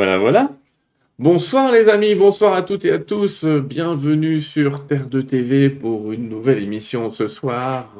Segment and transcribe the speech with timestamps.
[0.00, 0.50] Voilà, voilà.
[1.18, 3.44] Bonsoir les amis, bonsoir à toutes et à tous.
[3.44, 7.94] Bienvenue sur Terre de TV pour une nouvelle émission ce soir.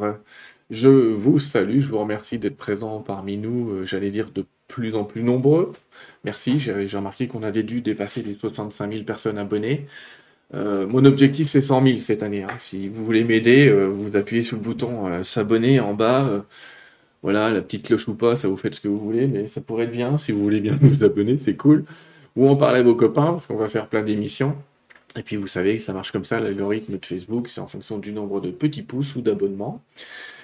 [0.71, 4.95] Je vous salue, je vous remercie d'être présents parmi nous, euh, j'allais dire de plus
[4.95, 5.73] en plus nombreux.
[6.25, 9.85] Merci, j'ai remarqué qu'on avait dû dépasser les 65 000 personnes abonnées.
[10.55, 12.45] Euh, mon objectif c'est 100 000 cette année.
[12.45, 12.57] Hein.
[12.57, 16.47] Si vous voulez m'aider, euh, vous appuyez sur le bouton s'abonner en bas.
[17.23, 19.61] Voilà, la petite cloche ou pas, ça vous fait ce que vous voulez, mais ça
[19.61, 20.17] pourrait être bien.
[20.17, 21.85] Si vous voulez bien vous abonner, c'est cool.
[22.37, 24.57] Ou en parler à vos copains, parce qu'on va faire plein d'émissions.
[25.17, 27.99] Et puis vous savez que ça marche comme ça, l'algorithme de Facebook, c'est en fonction
[27.99, 29.83] du nombre de petits pouces ou d'abonnements.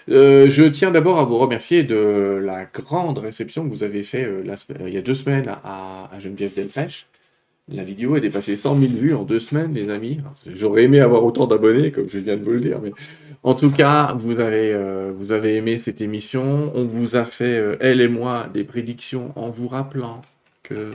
[0.09, 4.25] Euh, je tiens d'abord à vous remercier de la grande réception que vous avez fait
[4.25, 4.45] euh,
[4.87, 7.07] il y a deux semaines à, à Geneviève Delpech.
[7.69, 10.21] La vidéo a dépassé 100 000 vues en deux semaines, les amis.
[10.47, 12.93] J'aurais aimé avoir autant d'abonnés, comme je viens de vous le dire, mais
[13.43, 16.71] en tout cas, vous avez, euh, aimé cette émission.
[16.77, 20.23] On vous a fait, euh, elle et moi, des prédictions en vous rappelant
[20.63, 20.93] que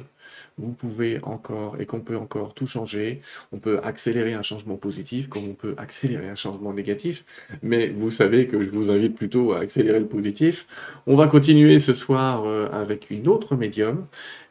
[0.58, 3.22] vous pouvez encore et qu'on peut encore tout changer.
[3.52, 7.26] On peut accélérer un changement positif comme on peut accélérer un changement négatif.
[7.64, 10.68] Mais vous savez que je vous invite plutôt à accélérer le positif.
[11.08, 14.06] On va continuer ce soir euh, avec une autre médium.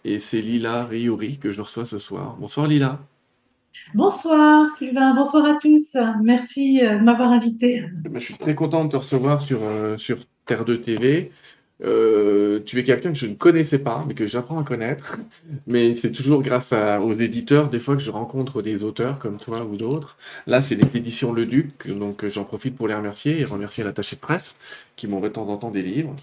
[0.05, 2.37] Et c'est Lila Riori que je reçois ce soir.
[2.41, 3.01] Bonsoir Lila.
[3.95, 5.97] Bonsoir Sylvain, bonsoir à tous.
[6.23, 7.83] Merci euh, de m'avoir invité.
[8.05, 11.33] Eh ben, je suis très content de te recevoir sur, euh, sur Terre 2 TV.
[11.83, 15.19] Euh, tu es quelqu'un que je ne connaissais pas, mais que j'apprends à connaître.
[15.67, 19.65] Mais c'est toujours grâce aux éditeurs, des fois, que je rencontre des auteurs comme toi
[19.65, 20.17] ou d'autres.
[20.47, 24.17] Là, c'est les éditions Le Duc, donc j'en profite pour les remercier et remercier l'attaché
[24.17, 24.57] de presse
[24.97, 26.15] qui m'envoie de temps en temps des livres.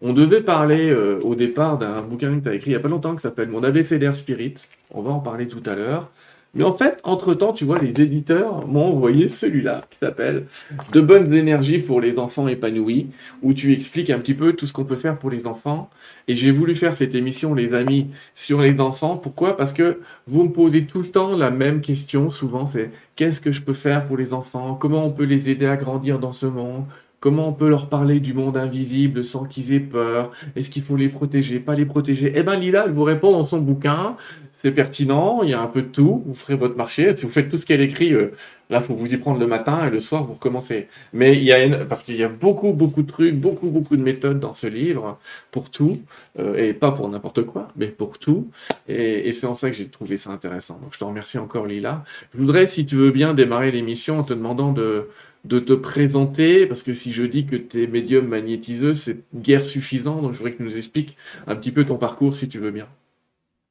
[0.00, 2.88] On devait parler au départ d'un bouquin que tu as écrit il n'y a pas
[2.88, 4.54] longtemps qui s'appelle Mon ABCDR Spirit.
[4.90, 6.10] On va en parler tout à l'heure.
[6.54, 10.44] Mais en fait, entre-temps, tu vois, les éditeurs m'ont envoyé celui-là qui s'appelle
[10.92, 13.08] De bonnes énergies pour les enfants épanouis,
[13.40, 15.88] où tu expliques un petit peu tout ce qu'on peut faire pour les enfants.
[16.28, 19.16] Et j'ai voulu faire cette émission, les amis, sur les enfants.
[19.16, 19.56] Pourquoi?
[19.56, 23.50] Parce que vous me posez tout le temps la même question, souvent, c'est qu'est-ce que
[23.50, 24.74] je peux faire pour les enfants?
[24.74, 26.84] Comment on peut les aider à grandir dans ce monde?
[27.22, 30.32] Comment on peut leur parler du monde invisible sans qu'ils aient peur?
[30.56, 33.44] Est-ce qu'il faut les protéger, pas les protéger Eh bien, Lila, elle vous répond dans
[33.44, 34.16] son bouquin
[34.62, 37.16] c'est pertinent, il y a un peu de tout, vous ferez votre marché.
[37.16, 38.30] Si vous faites tout ce qu'elle écrit, euh,
[38.70, 40.86] là, il faut vous y prendre le matin et le soir, vous recommencez.
[41.12, 44.02] Mais il y a parce qu'il y a beaucoup, beaucoup de trucs, beaucoup, beaucoup de
[44.04, 45.18] méthodes dans ce livre
[45.50, 46.00] pour tout,
[46.38, 48.52] euh, et pas pour n'importe quoi, mais pour tout.
[48.86, 50.78] Et, c'est en ça que j'ai trouvé ça intéressant.
[50.80, 52.04] Donc, je te remercie encore, Lila.
[52.32, 55.08] Je voudrais, si tu veux bien, démarrer l'émission en te demandant de,
[55.44, 59.64] de te présenter, parce que si je dis que tu es médium magnétiseux, c'est guère
[59.64, 60.22] suffisant.
[60.22, 61.16] Donc, je voudrais que tu nous expliques
[61.48, 62.86] un petit peu ton parcours, si tu veux bien.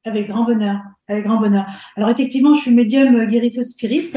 [0.04, 1.64] Avec grand bonheur, avec grand bonheur.
[1.96, 4.10] Alors effectivement, je suis médium guérisseuse spirit.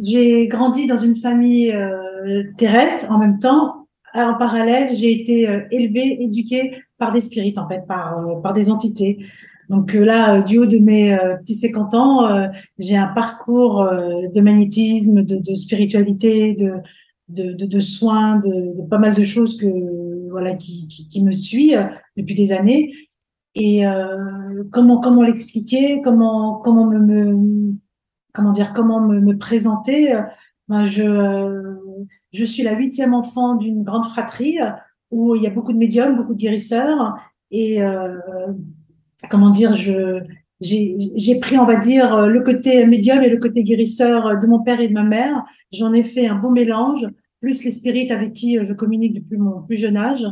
[0.00, 3.86] J'ai grandi dans une famille euh, terrestre en même temps.
[4.14, 8.54] En parallèle, j'ai été euh, élevée, éduquée par des spirites, en fait, par, euh, par
[8.54, 9.24] des entités.
[9.68, 15.54] Donc là, du haut de mes petits 50 ans, j'ai un parcours de magnétisme, de,
[15.54, 16.74] spiritualité, de,
[17.28, 21.22] de, de, de soins, de, de, pas mal de choses que voilà qui, qui, qui
[21.22, 21.72] me suit
[22.18, 22.92] depuis des années.
[23.54, 27.74] Et euh, comment comment l'expliquer, comment comment me, me,
[28.32, 30.18] comment dire comment me, me présenter?
[30.68, 31.76] Ben je
[32.32, 34.58] je suis la huitième enfant d'une grande fratrie
[35.10, 37.16] où il y a beaucoup de médiums, beaucoup de guérisseurs
[37.50, 38.16] et euh,
[39.28, 40.22] comment dire je
[40.62, 44.80] j'ai pris, on va dire, le côté médium et le côté guérisseur de mon père
[44.80, 45.44] et de ma mère.
[45.72, 47.08] J'en ai fait un bon mélange,
[47.40, 50.24] plus les spirites avec qui je communique depuis mon plus jeune âge.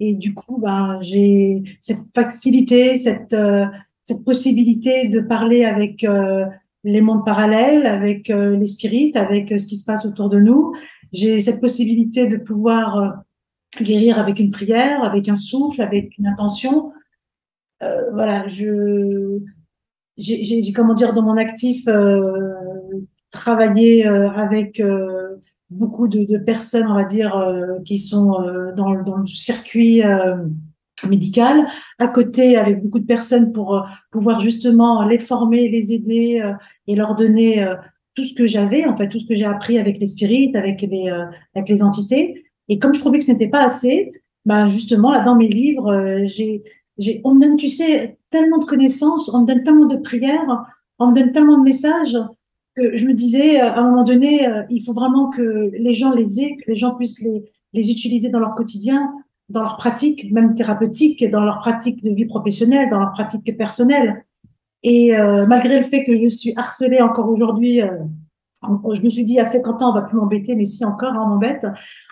[0.00, 3.66] Et du coup, ben, j'ai cette facilité, cette, euh,
[4.04, 6.44] cette possibilité de parler avec euh,
[6.84, 10.74] les mondes parallèles, avec euh, les spirites, avec ce qui se passe autour de nous.
[11.12, 13.22] J'ai cette possibilité de pouvoir
[13.80, 16.92] guérir avec une prière, avec un souffle, avec une intention.
[18.12, 19.38] voilà, je
[20.18, 21.86] j'ai comment dire dans mon actif
[23.30, 24.82] travaillé avec
[25.70, 30.02] beaucoup de, de, personnes, on va dire, euh, qui sont euh, dans, dans, le circuit
[30.04, 30.36] euh,
[31.08, 31.66] médical,
[31.98, 36.42] à côté avec beaucoup de personnes pour pouvoir justement les former, les aider
[36.86, 37.66] et leur donner
[38.14, 40.80] tout ce que j'avais, en fait, tout ce que j'ai appris avec les spirites, avec
[40.80, 41.12] les,
[41.54, 42.44] avec les entités.
[42.70, 44.10] Et comme je trouvais que ce n'était pas assez,
[44.46, 46.62] bah justement, là, dans mes livres, j'ai,
[46.96, 50.64] j'ai, on me donne, tu sais, tellement de connaissances, on me donne tellement de prières,
[50.98, 52.16] on me donne tellement de messages
[52.76, 56.14] je me disais, euh, à un moment donné, euh, il faut vraiment que les gens
[56.14, 59.12] les aient, que les gens puissent les, les utiliser dans leur quotidien,
[59.48, 64.24] dans leur pratique, même thérapeutique, dans leur pratique de vie professionnelle, dans leur pratique personnelle.
[64.82, 67.80] Et euh, malgré le fait que je suis harcelée encore aujourd'hui
[68.92, 71.22] je me suis dit, à 50 ans, on va plus m'embêter, mais si encore, hein,
[71.24, 71.66] on m'embête.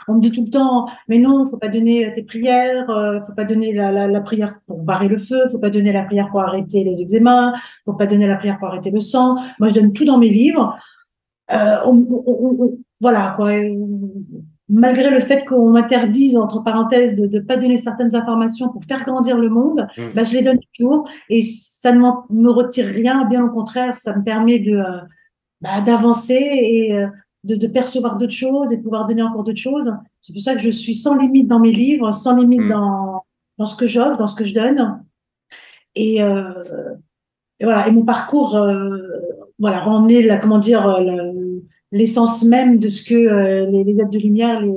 [0.09, 3.33] On me dit tout le temps, mais non, faut pas donner tes prières, euh, faut
[3.33, 6.29] pas donner la, la, la, prière pour barrer le feu, faut pas donner la prière
[6.31, 7.55] pour arrêter les eczémas,
[7.85, 9.37] faut pas donner la prière pour arrêter le sang.
[9.59, 10.77] Moi, je donne tout dans mes livres.
[11.53, 13.53] Euh, on, on, on, voilà, quoi.
[14.71, 19.05] Malgré le fait qu'on m'interdise, entre parenthèses, de ne pas donner certaines informations pour faire
[19.05, 20.03] grandir le monde, mmh.
[20.15, 24.17] bah, je les donne toujours et ça ne me retire rien, bien au contraire, ça
[24.17, 25.01] me permet de, euh,
[25.65, 27.07] bah, d'avancer et euh,
[27.43, 29.91] de, de, percevoir d'autres choses et de pouvoir donner encore d'autres choses.
[30.21, 32.69] C'est pour ça que je suis sans limite dans mes livres, sans limite mmh.
[32.69, 33.25] dans,
[33.59, 35.03] dans ce que j'offre, dans ce que je donne.
[35.95, 36.53] Et, euh,
[37.61, 37.89] et, voilà.
[37.89, 38.99] Et mon parcours, euh,
[39.59, 40.87] voilà, on est là, comment dire,
[41.93, 44.69] l'essence même de ce que euh, les, les, êtres de lumière, les,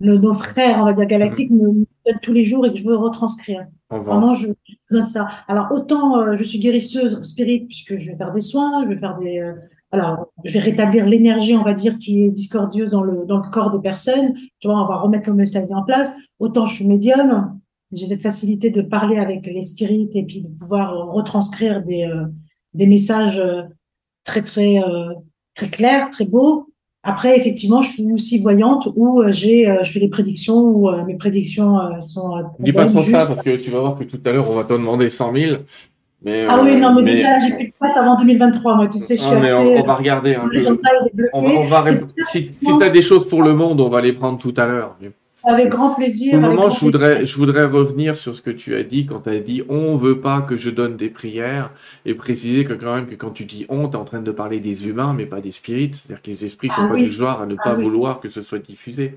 [0.00, 1.84] les, nos frères, on va dire galactiques, me, me
[2.22, 3.66] tous les jours et que je veux retranscrire.
[3.90, 4.48] Vraiment, je,
[4.90, 5.28] donne ça.
[5.48, 8.98] Alors, autant euh, je suis guérisseuse spirit, puisque je vais faire des soins, je vais
[8.98, 9.38] faire des.
[9.38, 9.54] Euh,
[9.90, 13.50] alors, je vais rétablir l'énergie, on va dire, qui est discordieuse dans le, dans le
[13.50, 14.34] corps des personnes.
[14.60, 16.14] Tu vois, on va remettre l'homéostasie en place.
[16.38, 17.58] Autant je suis médium,
[17.92, 22.26] j'ai cette facilité de parler avec les spirites et puis de pouvoir retranscrire des, euh,
[22.74, 23.62] des messages euh,
[24.24, 25.14] très, très, euh,
[25.54, 26.70] très clairs, très beaux.
[27.04, 30.90] Après, effectivement, je suis aussi voyante où euh, j'ai, euh, je fais des prédictions où
[30.90, 32.42] euh, mes prédictions sont.
[32.58, 34.64] Dis pas trop ça parce que tu vas voir que tout à l'heure on va
[34.64, 35.56] te demander 100 000.
[36.24, 37.14] Mais, ah oui, non, mais, mais...
[37.14, 39.78] déjà, j'ai plus de place avant 2023, moi, tu sais, je suis non, mais assez,
[39.78, 40.66] on, on, va regarder un peu.
[41.32, 41.84] On va, on va,
[42.28, 44.66] si, si tu as des choses pour le monde, on va les prendre tout à
[44.66, 44.96] l'heure.
[45.44, 46.34] Avec grand plaisir.
[46.34, 49.30] Le moment, je voudrais, je voudrais revenir sur ce que tu as dit quand tu
[49.30, 51.70] as dit on veut pas que je donne des prières
[52.04, 54.30] et préciser que quand même que quand tu dis on, tu es en train de
[54.32, 55.94] parler des humains mais pas des spirites.
[55.94, 57.04] C'est-à-dire que les esprits sont ah, pas oui.
[57.04, 58.22] du genre à ne pas ah, vouloir oui.
[58.22, 59.16] que ce soit diffusé.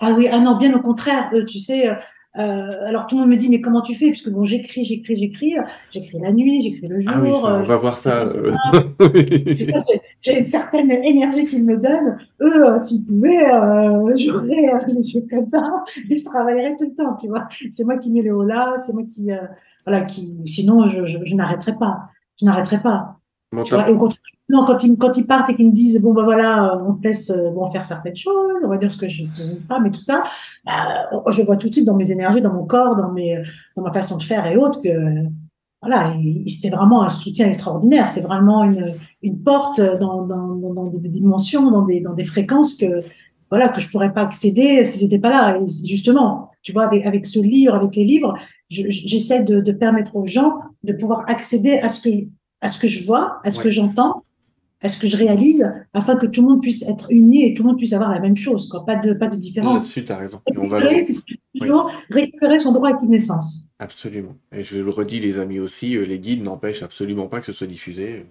[0.00, 1.28] Ah oui, ah non, bien au contraire.
[1.34, 1.90] Euh, tu sais,
[2.38, 4.06] euh, alors tout le monde me dit mais comment tu fais?
[4.10, 5.56] Puisque bon j'écris j'écris j'écris.
[5.90, 8.54] J'écris la nuit j'écris le jour ah oui, ça, on euh, va voir ça euh...
[10.20, 12.18] j'ai une certaine énergie qu'ils me donnent.
[12.40, 15.62] Eux euh, s'ils pouvaient euh, j'aurais les yeux comme ça.
[16.08, 17.48] Et je travaillerais tout le temps tu vois.
[17.72, 19.30] C'est moi qui mets le haut là c'est moi qui
[19.84, 22.10] voilà qui sinon je, je, je n'arrêterai pas.
[22.40, 23.17] Je n'arrêterai pas
[23.52, 26.24] vois, et contraire, non, quand ils, quand ils partent et qu'ils me disent, bon, ben
[26.24, 29.52] voilà, on te laisse bon, faire certaines choses, on va dire ce que je suis
[29.52, 30.22] une femme et tout ça,
[30.64, 33.42] bah, je vois tout de suite dans mes énergies, dans mon corps, dans, mes,
[33.76, 34.90] dans ma façon de faire et autres que,
[35.80, 36.12] voilà,
[36.48, 38.08] c'est vraiment un soutien extraordinaire.
[38.08, 42.74] C'est vraiment une, une porte dans, dans, dans, des dimensions, dans des, dans des fréquences
[42.74, 43.02] que,
[43.50, 45.58] voilà, que je pourrais pas accéder si c'était pas là.
[45.58, 48.34] Et justement, tu vois, avec, avec ce livre, avec les livres,
[48.68, 52.26] j'essaie de, de permettre aux gens de pouvoir accéder à ce que
[52.60, 53.64] à ce que je vois, à ce ouais.
[53.64, 54.24] que j'entends,
[54.80, 57.62] à ce que je réalise, afin que tout le monde puisse être uni et tout
[57.64, 58.86] le monde puisse avoir la même chose, quoi.
[58.86, 59.82] Pas de, pas de différence.
[59.82, 60.40] Là-dessus, tu as raison.
[60.46, 62.06] Et on va toujours oui.
[62.10, 63.70] récupérer son droit à une naissance.
[63.80, 64.36] Absolument.
[64.52, 67.52] Et je le redis, les amis aussi, euh, les guides n'empêchent absolument pas que ce
[67.52, 68.26] soit diffusé.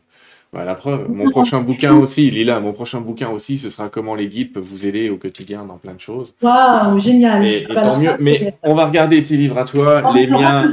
[0.53, 1.09] Voilà, la preuve.
[1.09, 4.63] Mon prochain bouquin aussi, Lila, mon prochain bouquin aussi, ce sera comment les guides peuvent
[4.63, 6.33] vous aider au quotidien dans plein de choses.
[6.41, 7.45] Waouh, génial.
[7.45, 8.11] Et, et bah, tant mieux.
[8.21, 10.01] Mais on va regarder tes livres à toi.
[10.05, 10.63] On les miens,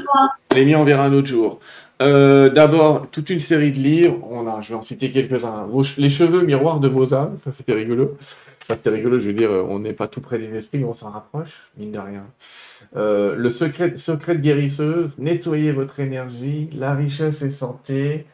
[0.54, 1.58] les miens, on verra un autre jour.
[2.04, 4.18] Euh, D'abord, toute une série de livres.
[4.30, 5.66] On a, je vais en citer quelques-uns.
[5.98, 8.16] Les cheveux miroirs de vos âmes, ça c'était rigolo.
[8.68, 11.70] C'était rigolo, je veux dire, on n'est pas tout près des esprits, on s'en rapproche,
[11.76, 12.24] mine de rien.
[12.96, 18.26] Euh, le secret, secret de guérisseuse, nettoyer votre énergie, la richesse et santé.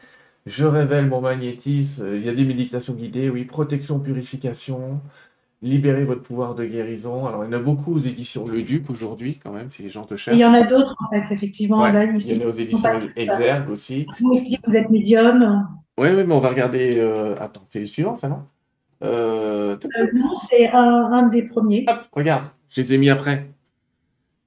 [0.45, 2.07] Je révèle mon magnétisme.
[2.15, 3.45] Il y a des méditations guidées, oui.
[3.45, 5.01] Protection, purification.
[5.63, 7.27] Libérer votre pouvoir de guérison.
[7.27, 9.89] Alors, il y en a beaucoup aux éditions Le Duc aujourd'hui, quand même, si les
[9.89, 10.35] gens te cherchent.
[10.35, 11.83] Il y en a d'autres, en fait, effectivement.
[11.83, 14.07] Ouais, là, il y en a aux éditions Exergue aussi.
[14.19, 15.67] Vous aussi, vous êtes médium.
[15.99, 16.93] Oui, oui, mais on va regarder.
[16.97, 17.35] Euh...
[17.39, 18.39] Attends, c'est le suivant, ça, non?
[19.03, 19.77] Euh...
[19.99, 21.85] euh, Non, c'est un, un, des premiers.
[21.87, 23.47] Hop, regarde, je les ai mis après.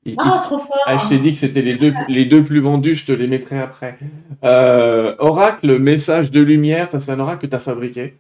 [0.05, 0.31] Il, ah, il...
[0.43, 3.07] trop fort ah, Je t'ai dit que c'était les deux, les deux plus vendus, je
[3.07, 3.97] te les mettrai après.
[4.43, 8.19] Euh, oracle, message de lumière, ça c'est un oracle que tu as fabriqué.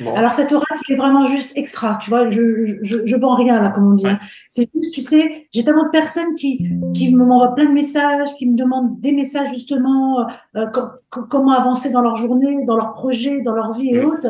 [0.00, 0.14] Bon.
[0.14, 3.70] Alors cet oracle est vraiment juste extra, tu vois, je, je, je vends rien là,
[3.70, 4.04] comme on dit.
[4.04, 4.18] Ouais.
[4.46, 8.46] C'est juste, tu sais, j'ai tellement de personnes qui, qui m'envoient plein de messages, qui
[8.46, 10.26] me demandent des messages justement,
[10.56, 10.66] euh,
[11.08, 14.06] comment avancer dans leur journée, dans leur projet, dans leur vie et mmh.
[14.06, 14.28] autres.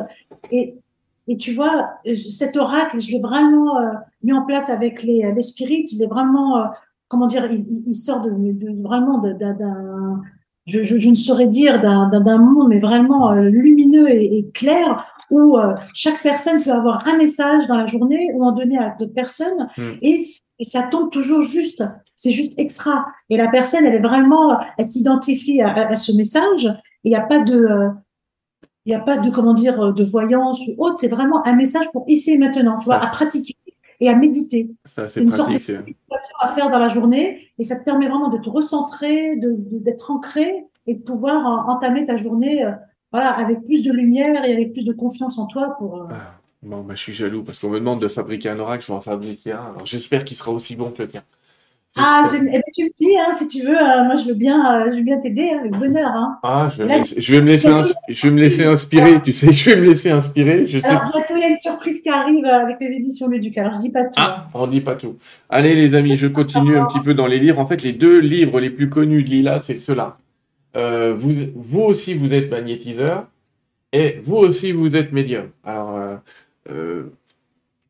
[0.53, 0.77] Et,
[1.27, 1.91] et tu vois,
[2.31, 3.93] cet oracle, je l'ai vraiment euh,
[4.23, 6.65] mis en place avec les, les spirites, je l'ai vraiment, euh,
[7.09, 10.23] comment dire, il, il sort de, de vraiment d'un,
[10.67, 15.05] je, je, je, ne saurais dire d'un monde, mais vraiment euh, lumineux et, et clair
[15.31, 18.95] où euh, chaque personne peut avoir un message dans la journée ou en donner à
[18.99, 19.93] d'autres personnes mm.
[20.03, 20.21] et,
[20.59, 21.83] et, ça tombe toujours juste.
[22.15, 23.07] C'est juste extra.
[23.29, 26.73] Et la personne, elle est vraiment, elle s'identifie à, à, ce message.
[27.05, 27.89] Il n'y a pas de, euh,
[28.85, 30.99] il n'y a pas de, comment dire, de voyance ou autre.
[30.99, 33.57] C'est vraiment un message pour ici et maintenant, tu vois, à pratiquer
[34.01, 34.71] et à méditer.
[34.85, 35.95] Ça, c'est une pratique, sorte de
[36.41, 40.67] à faire dans la journée et ça te permet vraiment de te recentrer, d'être ancré
[40.87, 42.73] et de pouvoir entamer ta journée euh,
[43.13, 46.03] voilà, avec plus de lumière et avec plus de confiance en toi pour.
[46.03, 48.85] Euh, ah, bon, bah, je suis jaloux parce qu'on me demande de fabriquer un oracle,
[48.85, 49.73] je vais en fabriquer un.
[49.75, 51.23] Alors j'espère qu'il sera aussi bon que le tien.
[51.99, 54.35] Ah, je, eh ben, tu me dis, hein, si tu veux, euh, moi je veux
[54.35, 56.11] bien, euh, je veux bien t'aider hein, avec bonheur.
[56.15, 56.39] Hein.
[56.43, 57.71] Ah, je vais, me laisser, je vais me laisser,
[58.09, 60.67] je vais me laisser inspirer, tu sais, je vais me laisser inspirer.
[60.67, 63.57] Je Alors bientôt il y a une surprise qui arrive avec les éditions Luduc.
[63.59, 64.13] Alors je dis pas tout.
[64.19, 65.17] Ah, on dit pas tout.
[65.49, 67.59] Allez les amis, je continue un petit peu dans les livres.
[67.59, 70.19] En fait, les deux livres les plus connus de Lila, c'est ceux-là.
[70.77, 73.27] Euh, vous, vous aussi, vous êtes magnétiseur
[73.93, 75.49] et vous aussi, vous êtes médium.
[75.65, 76.17] Alors, euh,
[76.71, 77.05] euh,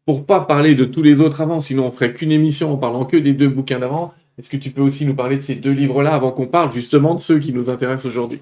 [0.07, 3.05] pour pas parler de tous les autres avant, sinon on ferait qu'une émission en parlant
[3.05, 4.15] que des deux bouquins d'avant.
[4.39, 7.15] Est-ce que tu peux aussi nous parler de ces deux livres-là avant qu'on parle justement
[7.15, 8.41] de ceux qui nous intéressent aujourd'hui?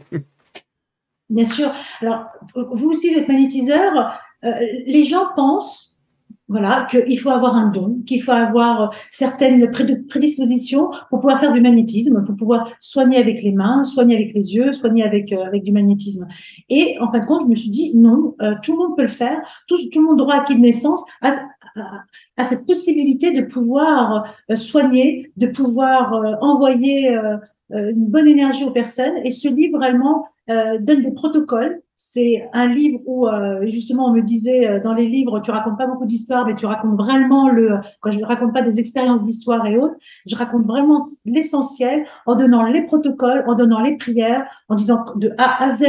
[1.31, 1.71] Bien sûr.
[2.03, 3.93] Alors, vous aussi, vous êtes magnétiseur.
[4.45, 4.53] Euh,
[4.87, 5.95] les gens pensent
[6.49, 11.61] voilà, qu'il faut avoir un don, qu'il faut avoir certaines prédispositions pour pouvoir faire du
[11.63, 15.63] magnétisme, pour pouvoir soigner avec les mains, soigner avec les yeux, soigner avec, euh, avec
[15.63, 16.29] du magnétisme.
[16.69, 19.03] Et en fin de compte, je me suis dit, non, euh, tout le monde peut
[19.03, 21.03] le faire, tout, le monde droit acquis de naissance
[21.77, 27.09] a, cette possibilité de pouvoir euh, soigner, de pouvoir envoyer
[27.71, 29.15] une bonne énergie aux personnes.
[29.25, 34.21] Et ce livre, réellement, donne des protocoles c'est un livre où euh, justement on me
[34.21, 37.79] disait euh, dans les livres tu racontes pas beaucoup d'histoires mais tu racontes vraiment le
[38.01, 39.95] quand je ne raconte pas des expériences d'histoire et autres
[40.27, 45.33] je raconte vraiment l'essentiel en donnant les protocoles en donnant les prières en disant de
[45.39, 45.85] A à Z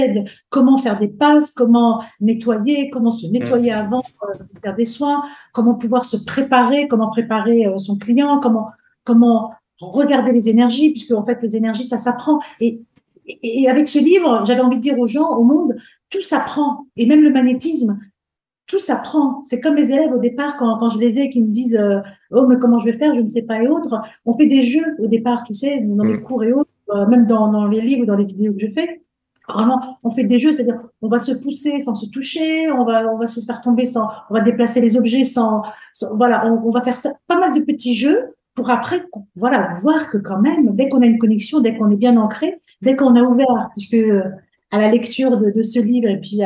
[0.49, 3.77] comment faire des passes comment nettoyer comment se nettoyer mmh.
[3.77, 8.69] avant euh, de faire des soins comment pouvoir se préparer comment préparer son client comment
[9.05, 12.81] comment regarder les énergies puisque en fait les énergies ça s'apprend et
[13.27, 15.75] et avec ce livre, j'avais envie de dire aux gens, au monde,
[16.15, 17.99] tout s'apprend, et même le magnétisme,
[18.67, 19.43] tout s'apprend.
[19.43, 21.99] C'est comme mes élèves au départ, quand, quand je les ai, qui me disent euh,
[22.31, 24.01] Oh, mais comment je vais faire Je ne sais pas, et autres.
[24.25, 26.23] On fait des jeux au départ, tu sais, dans les mm.
[26.23, 29.01] cours et autres, euh, même dans, dans, les livres, dans les vidéos que je fais.
[29.47, 33.13] Vraiment, on fait des jeux, c'est-à-dire on va se pousser sans se toucher, on va,
[33.13, 35.61] on va se faire tomber sans, on va déplacer les objets sans,
[36.15, 39.05] voilà, on, on, va faire ça, pas mal de petits jeux pour après,
[39.35, 42.59] voilà, voir que quand même, dès qu'on a une connexion, dès qu'on est bien ancré,
[42.81, 43.97] dès qu'on a ouvert, puisque
[44.75, 46.41] à la lecture de, ce livre et puis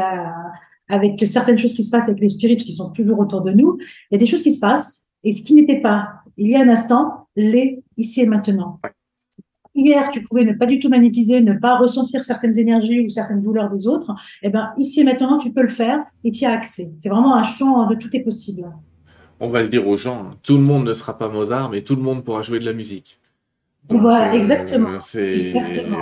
[0.87, 3.77] avec certaines choses qui se passent avec les spirites qui sont toujours autour de nous,
[3.79, 6.07] il y a des choses qui se passent et ce qui n'était pas
[6.39, 8.79] il y a un instant, l'est ici et maintenant.
[9.75, 13.41] Hier, tu pouvais ne pas du tout magnétiser, ne pas ressentir certaines énergies ou certaines
[13.41, 14.15] douleurs des autres.
[14.41, 16.93] Eh ben, ici et maintenant, tu peux le faire et tu as accès.
[16.97, 18.71] C'est vraiment un champ de tout est possible.
[19.41, 20.31] On va le dire aux gens, hein.
[20.41, 22.73] tout le monde ne sera pas Mozart, mais tout le monde pourra jouer de la
[22.73, 23.19] musique
[23.89, 24.99] voilà, euh, exactement.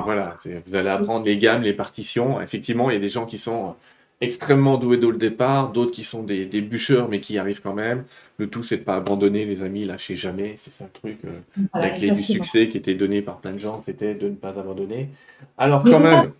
[0.04, 2.42] Voilà, vous allez apprendre les gammes, les partitions.
[2.42, 3.76] Effectivement, il y a des gens qui sont
[4.20, 7.62] extrêmement doués dès le départ, d'autres qui sont des, des, bûcheurs mais qui y arrivent
[7.62, 8.04] quand même.
[8.38, 10.56] Le tout, c'est de pas abandonner les amis, lâcher jamais.
[10.58, 11.20] C'est ça le truc.
[11.26, 14.36] Euh, la clé du succès qui était donnée par plein de gens, c'était de ne
[14.36, 15.10] pas abandonner.
[15.58, 16.32] Alors quand même.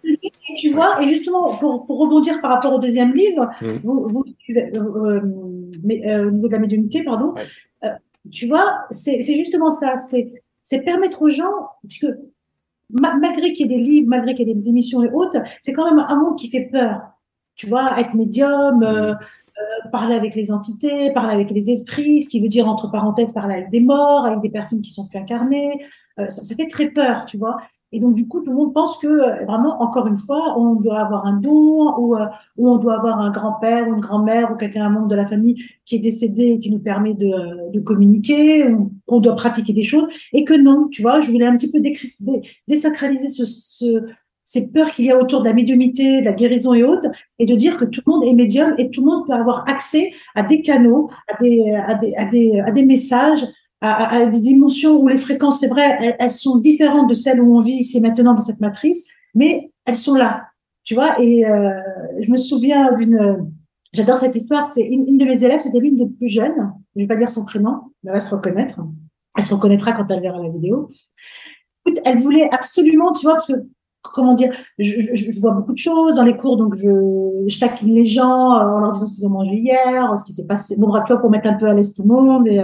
[0.60, 3.50] Tu vois, et justement, pour, pour, rebondir par rapport au deuxième livre,
[3.84, 4.26] vous, vous,
[4.56, 5.22] euh,
[5.84, 7.36] mais, au niveau de la médiumnité, pardon,
[8.32, 9.98] tu vois, c'est justement ça.
[9.98, 12.08] C'est c'est permettre aux gens, puisque
[12.90, 15.72] malgré qu'il y ait des livres, malgré qu'il y ait des émissions et autres, c'est
[15.72, 17.04] quand même un monde qui fait peur.
[17.56, 22.28] Tu vois, être médium, euh, euh, parler avec les entités, parler avec les esprits, ce
[22.28, 25.18] qui veut dire, entre parenthèses, parler avec des morts, avec des personnes qui sont plus
[25.18, 25.86] incarnées,
[26.20, 27.56] euh, ça, ça, fait très peur, tu vois.
[27.94, 30.76] Et donc, du coup, tout le monde pense que, euh, vraiment, encore une fois, on
[30.76, 32.26] doit avoir un don ou, euh,
[32.58, 35.26] ou on doit avoir un grand-père ou une grand-mère ou quelqu'un, un membre de la
[35.26, 39.72] famille qui est décédé et qui nous permet de, de communiquer ou qu'on doit pratiquer
[39.72, 40.08] des choses.
[40.34, 41.80] Et que non, tu vois, je voulais un petit peu
[42.68, 44.02] désacraliser ce, ce,
[44.44, 47.46] ces peurs qu'il y a autour de la médiumité, de la guérison et autres, et
[47.46, 50.12] de dire que tout le monde est médium et tout le monde peut avoir accès
[50.36, 53.46] à des canaux, à des messages,
[53.82, 57.62] à, des dimensions où les fréquences, c'est vrai, elles, sont différentes de celles où on
[57.62, 60.48] vit ici maintenant dans cette matrice, mais elles sont là,
[60.84, 61.22] tu vois.
[61.22, 61.70] Et euh,
[62.20, 63.52] je me souviens d'une,
[63.94, 64.66] j'adore cette histoire.
[64.66, 66.74] C'est une, de mes élèves, c'était l'une des plus jeunes.
[66.96, 68.80] Je vais pas dire son prénom, mais elle va se reconnaître.
[69.38, 70.90] Elle se reconnaîtra quand elle verra la vidéo.
[72.04, 73.54] Elle voulait absolument, tu vois, parce que
[74.02, 76.90] comment dire, je, je, vois beaucoup de choses dans les cours, donc je,
[77.46, 80.48] je taquine les gens en leur disant ce qu'ils ont mangé hier, ce qui s'est
[80.48, 82.48] passé, bon, tu vois, pour mettre un peu à l'aise tout le monde.
[82.48, 82.64] Et,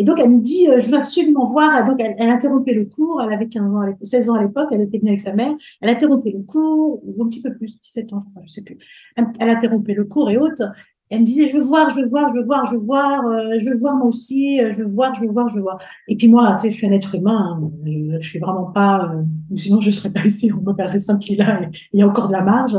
[0.00, 1.86] et donc, elle me dit, euh, je veux absolument voir.
[1.86, 3.20] Donc, elle, elle interrompait le cours.
[3.20, 4.68] Elle avait 15 ans, 16 ans à l'époque.
[4.72, 5.52] Elle était venue avec sa mère.
[5.82, 8.62] Elle interrompait le cours, ou un petit peu plus, 17 ans, je crois, je sais
[8.62, 8.78] plus.
[9.14, 10.62] Elle, interrompait le cours et autres.
[11.10, 13.26] Elle me disait, je veux voir, je veux voir, je veux voir, je veux voir,
[13.26, 15.60] euh, je veux voir moi aussi, euh, je veux voir, je veux voir, je veux
[15.60, 15.78] voir.
[16.08, 17.70] Et puis moi, tu sais, je suis un être humain, hein.
[17.84, 19.12] je, je suis vraiment pas,
[19.54, 21.46] sinon je serais pas ici, on me perdrait 5 kilos,
[21.92, 22.76] il y a encore de la marge.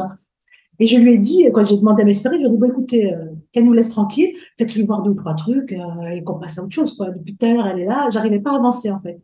[0.80, 2.66] Et je lui ai dit, quand j'ai demandé à mes spirites, je lui ai dit,
[2.68, 3.14] écoutez,
[3.52, 6.64] qu'elle nous laisse tranquille, faites-lui voir deux ou trois trucs euh, et qu'on passe à
[6.64, 6.96] autre chose.
[6.96, 7.10] Quoi.
[7.10, 9.22] Depuis tout elle est là, j'arrivais pas à avancer en fait.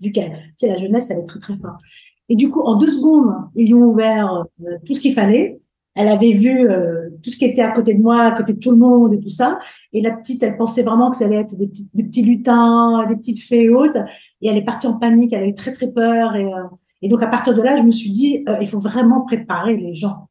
[0.00, 1.80] Vu qu'elle, tu sais, la jeunesse, elle est très très forte.
[2.28, 5.60] Et du coup, en deux secondes, ils lui ont ouvert euh, tout ce qu'il fallait.
[5.94, 8.58] elle avait vu euh, tout ce qui était à côté de moi, à côté de
[8.58, 9.58] tout le monde et tout ça.
[9.92, 11.66] Et la petite, elle pensait vraiment que ça allait être des
[12.04, 14.04] petits, lutins, des petites fées et autres.
[14.40, 16.36] Et elle est partie en panique, elle a eu très très peur.
[16.36, 16.64] Et, euh,
[17.02, 19.76] et donc à partir de là, je me suis dit, euh, il faut vraiment préparer
[19.76, 20.27] les gens.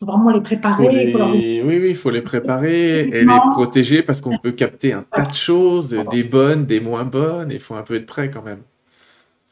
[0.00, 0.88] Il faut vraiment les préparer.
[0.88, 1.04] les...
[1.06, 4.52] il faut leur- Oui, oui, il faut les préparer et les protéger parce qu'on peut
[4.52, 7.96] capter un tas de choses, des bonnes, des moins bonnes, et il faut un peu
[7.96, 8.60] être prêt quand même.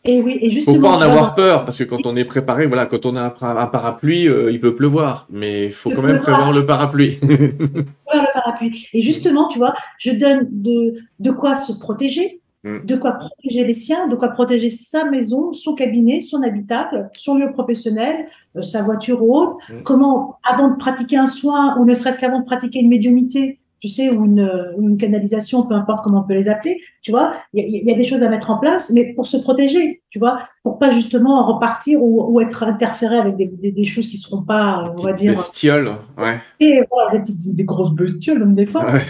[0.05, 0.91] Et oui, et Faut justement.
[0.93, 3.31] pas en avoir peur parce que quand on est préparé, voilà, quand on a un,
[3.67, 7.19] parapluie, euh, il peut pleuvoir, mais il faut quand même prévoir le parapluie.
[7.23, 8.87] Le parapluie.
[8.93, 12.41] Et justement, tu vois, je donne de, de quoi se protéger.
[12.85, 17.37] De quoi protéger les siens, de quoi protéger sa maison, son cabinet, son habitacle, son
[17.37, 19.57] lieu professionnel, euh, sa voiture ou autre.
[19.69, 19.83] Mm.
[19.85, 23.89] Comment, avant de pratiquer un soin, ou ne serait-ce qu'avant de pratiquer une médiumnité, tu
[23.89, 27.11] sais, ou une, euh, ou une canalisation, peu importe comment on peut les appeler, tu
[27.11, 29.27] vois, il y, a- il y a des choses à mettre en place, mais pour
[29.27, 33.73] se protéger, tu vois, pour pas justement repartir ou, ou être interféré avec des, des,
[33.73, 36.41] des choses qui seront pas, euh, on va dire, bestiole, ouais.
[36.59, 39.01] et voilà, des, petites, des grosses bestioles, même des fois Ouais.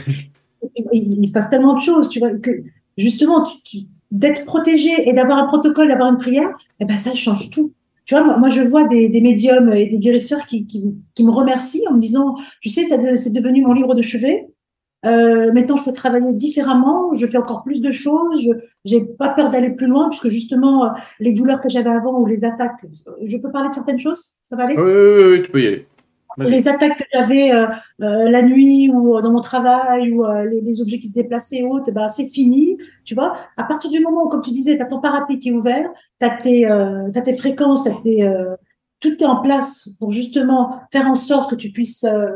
[0.93, 2.51] il, il se passe tellement de choses, tu vois, que
[2.97, 3.47] justement,
[4.11, 6.49] d'être protégé et d'avoir un protocole, d'avoir une prière,
[6.81, 7.73] eh ben, ça change tout.
[8.05, 10.85] Tu vois, moi, je vois des, des médiums et des guérisseurs qui, qui,
[11.15, 14.47] qui me remercient en me disant, tu sais, c'est devenu mon livre de chevet.
[15.05, 18.51] Euh, maintenant, je peux travailler différemment, je fais encore plus de choses, je
[18.85, 20.89] j'ai pas peur d'aller plus loin, puisque justement, euh,
[21.21, 22.81] les douleurs que j'avais avant ou les attaques,
[23.23, 24.77] je peux parler de certaines choses, ça va aller?
[24.77, 25.87] Oui, oui, oui, tu peux y aller.
[26.37, 26.51] Vas-y.
[26.51, 27.67] les attaques que j'avais euh,
[28.03, 31.15] euh, la nuit ou euh, dans mon travail ou euh, les, les objets qui se
[31.15, 32.77] déplaçaient et autres, ben, c'est fini.
[33.05, 35.49] Tu vois, à partir du moment où, comme tu disais, tu as ton parapluie qui
[35.49, 35.89] est ouvert,
[36.21, 38.55] tu as, tes, euh, t'as tes fréquences, t'as tes, euh,
[39.01, 42.33] tout est en place pour justement faire en sorte que tu puisses euh,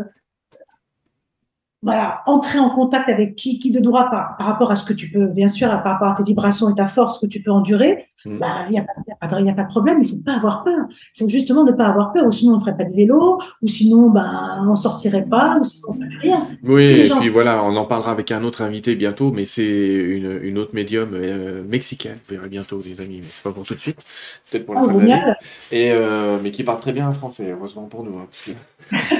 [1.83, 4.93] voilà, entrer en contact avec qui, qui de droit par, par rapport à ce que
[4.93, 7.51] tu peux, bien sûr, par rapport à tes vibrations et ta force que tu peux
[7.51, 8.10] endurer.
[8.27, 8.39] Mm.
[8.39, 10.87] Bah, il n'y a, pas- y a, pas de- problème, il faut pas avoir peur.
[11.17, 13.39] Il faut justement ne pas avoir peur, ou sinon on ne ferait pas de vélo,
[13.63, 16.49] ou sinon ben, on sortirait pas, ou sinon on ne ferait rien.
[16.63, 19.65] Oui, et gens- puis voilà, on en parlera avec un autre invité bientôt, mais c'est
[19.67, 23.65] une, une autre médium euh, mexicaine, vous verrez bientôt, les amis, mais c'est pas pour
[23.65, 24.03] tout de suite,
[24.51, 25.11] peut-être pour la Oh, fin de l'année.
[25.13, 25.37] génial.
[25.73, 28.19] Et euh, mais qui parle très bien français, heureusement pour nous.
[28.19, 28.51] hein, parce que-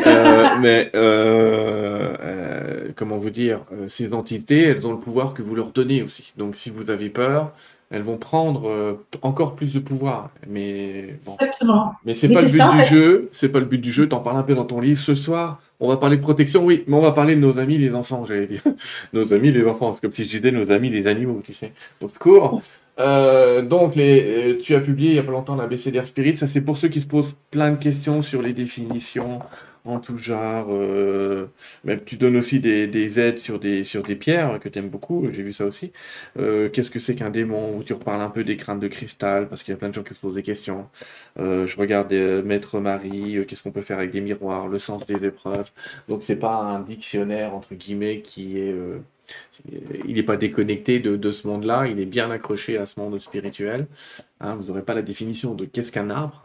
[0.07, 0.91] Euh, mais
[2.97, 6.33] comment vous dire, ces entités, elles ont le pouvoir que vous leur donnez aussi.
[6.37, 7.53] Donc si vous avez peur,
[7.91, 10.31] elles vont prendre euh, encore plus de pouvoir.
[10.49, 11.95] Mais bon, Exactement.
[12.05, 13.29] mais c'est pas le but ça, du jeu.
[13.33, 14.09] C'est pas le but du jeu.
[14.09, 15.61] T'en parles un peu dans ton livre ce soir.
[15.81, 18.25] On va parler de protection, oui, mais on va parler de nos amis les enfants,
[18.25, 18.63] j'allais dire.
[19.13, 21.73] nos amis les enfants, c'est comme si je disais nos amis les animaux, tu sais.
[22.01, 22.63] Au secours.
[23.01, 26.37] Euh, donc, les, euh, tu as publié il y a pas longtemps la BCDR Spirit.
[26.37, 29.41] Ça, c'est pour ceux qui se posent plein de questions sur les définitions
[29.85, 30.69] en tout genre.
[30.71, 31.47] Euh,
[31.85, 34.89] même tu donnes aussi des, des aides sur des, sur des pierres que tu aimes
[34.89, 35.27] beaucoup.
[35.33, 35.93] J'ai vu ça aussi.
[36.39, 39.49] Euh, Qu'est-ce que c'est qu'un démon Où tu reparles un peu des crânes de cristal
[39.49, 40.89] parce qu'il y a plein de gens qui se posent des questions.
[41.39, 43.45] Euh, je regarde Maître Marie.
[43.47, 45.71] Qu'est-ce qu'on peut faire avec des miroirs Le sens des épreuves.
[46.09, 48.75] Donc, c'est pas un dictionnaire entre guillemets qui est
[50.07, 53.87] il n'est pas déconnecté de, ce monde-là, il est bien accroché à ce monde spirituel.
[54.41, 56.43] Hein, vous n'aurez pas la définition de qu'est-ce qu'un arbre,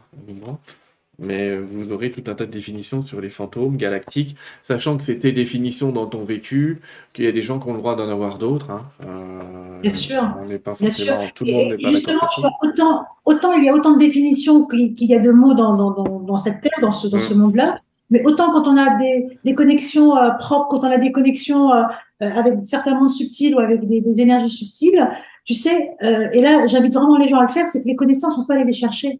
[1.19, 5.19] mais vous aurez tout un tas de définitions sur les fantômes galactiques, sachant que c'est
[5.19, 6.81] tes définitions dans ton vécu,
[7.13, 8.71] qu'il y a des gens qui ont le droit d'en avoir d'autres.
[8.71, 8.83] Hein.
[9.05, 10.37] Euh, Bien sûr.
[10.41, 13.69] On n'est pas forcément, tout le monde n'est pas justement, vois, autant, autant il y
[13.69, 16.79] a autant de définitions qu'il y a de mots dans, dans, dans, dans cette terre,
[16.81, 20.67] dans ce, dans ce monde-là, mais autant quand on a des, des connexions euh, propres,
[20.69, 21.83] quand on a des connexions euh,
[22.19, 25.09] avec certains mondes subtils ou avec des, des énergies subtiles,
[25.43, 28.35] tu sais, et là, j'invite vraiment les gens à le faire, c'est que les connaissances,
[28.35, 29.19] on peut aller les chercher.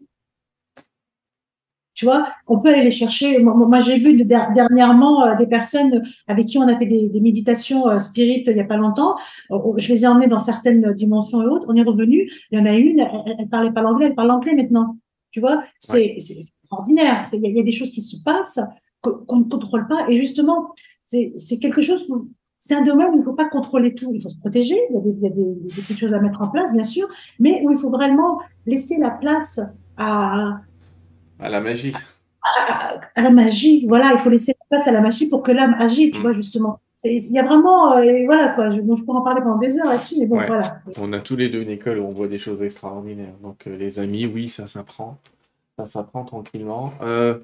[1.95, 3.39] Tu vois, on peut aller les chercher.
[3.39, 7.09] Moi, moi, j'ai vu de- dernièrement euh, des personnes avec qui on a fait des,
[7.09, 9.15] des méditations euh, spirites il y a pas longtemps.
[9.51, 11.65] Euh, Je les ai emmenées dans certaines dimensions et autres.
[11.69, 12.29] On est revenu.
[12.51, 14.97] Il y en a une, elle, elle parlait pas l'anglais, elle parle l'anglais maintenant.
[15.31, 17.21] Tu vois, c'est extraordinaire.
[17.33, 18.59] Il y, a- il y a des choses qui se passent
[19.01, 20.05] qu'on ne contrôle pas.
[20.09, 20.73] Et justement,
[21.05, 22.05] c'est c'est quelque chose.
[22.09, 22.27] où-
[22.59, 24.11] C'est un domaine où il ne faut pas contrôler tout.
[24.15, 24.77] Il faut se protéger.
[24.89, 26.73] Il y a des, il y a des, des petites choses à mettre en place,
[26.73, 27.07] bien sûr,
[27.39, 29.59] mais où il faut vraiment laisser la place
[29.97, 30.59] à,
[31.39, 31.93] À la magie.
[32.43, 33.85] à, à la magie.
[33.87, 36.21] Voilà, il faut laisser la place à la magie pour que l'âme agisse, tu Mm.
[36.21, 36.79] vois, justement.
[37.03, 39.57] Il y a vraiment, euh, et voilà quoi, je, bon, je pourrais en parler pendant
[39.57, 40.47] des heures là-dessus, mais bon, Ouais.
[40.47, 40.81] voilà.
[40.97, 43.33] On a tous les deux une école où on voit des choses extraordinaires.
[43.43, 45.17] Donc, euh, les amis, oui, ça s'apprend.
[45.77, 46.93] Ça s'apprend tranquillement.
[47.03, 47.35] Euh,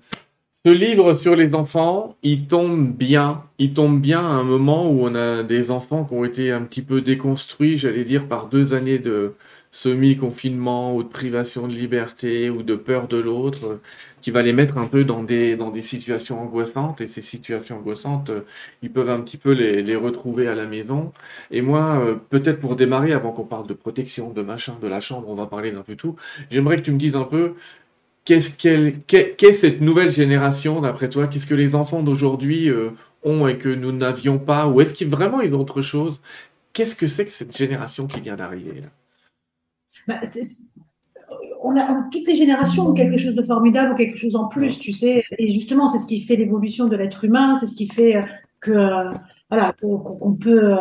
[0.66, 3.44] ce livre sur les enfants, il tombe bien.
[3.60, 6.62] Il tombe bien à un moment où on a des enfants qui ont été un
[6.62, 9.34] petit peu déconstruits, j'allais dire, par deux années de
[9.72, 13.80] semi-confinement ou de privation de liberté ou de peur de l'autre,
[14.22, 17.02] qui va les mettre un peu dans des, situations angoissantes.
[17.02, 18.42] Et ces situations angoissantes, euh,
[18.82, 21.12] ils peuvent un petit peu les, retrouver à la maison.
[21.52, 25.00] Et moi, euh, peut-être pour démarrer, avant qu'on parle de protection, de machin, de la
[25.00, 26.16] chambre, on va parler d'un peu tout,
[26.52, 27.54] j'aimerais que tu me dises un peu
[28.26, 31.28] qu'est-ce qu'est cette nouvelle génération d'après toi?
[31.28, 32.92] Qu'est-ce que les enfants d'aujourd'hui euh,
[33.24, 34.68] ont et que nous n'avions pas?
[34.68, 36.22] Ou est-ce qu'ils vraiment ils ont autre chose?
[36.74, 38.82] Qu'est-ce que c'est que cette génération qui vient d'arriver
[40.08, 40.20] bah,
[41.64, 44.80] on a, toutes les générations ont quelque chose de formidable ou quelque chose en plus,
[44.80, 45.24] tu sais.
[45.38, 48.22] Et justement, c'est ce qui fait l'évolution de l'être humain, c'est ce qui fait euh,
[48.60, 49.12] que euh,
[49.50, 50.76] voilà qu'on peut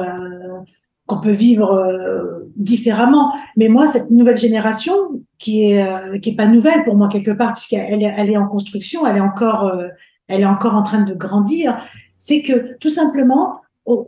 [1.07, 3.33] qu'on peut vivre différemment.
[3.57, 4.95] Mais moi, cette nouvelle génération,
[5.41, 8.37] qui est euh, qui est pas nouvelle pour moi quelque part puisqu'elle est, elle est
[8.37, 9.89] en construction, elle est encore euh,
[10.29, 11.85] elle est encore en train de grandir.
[12.19, 14.07] C'est que tout simplement on,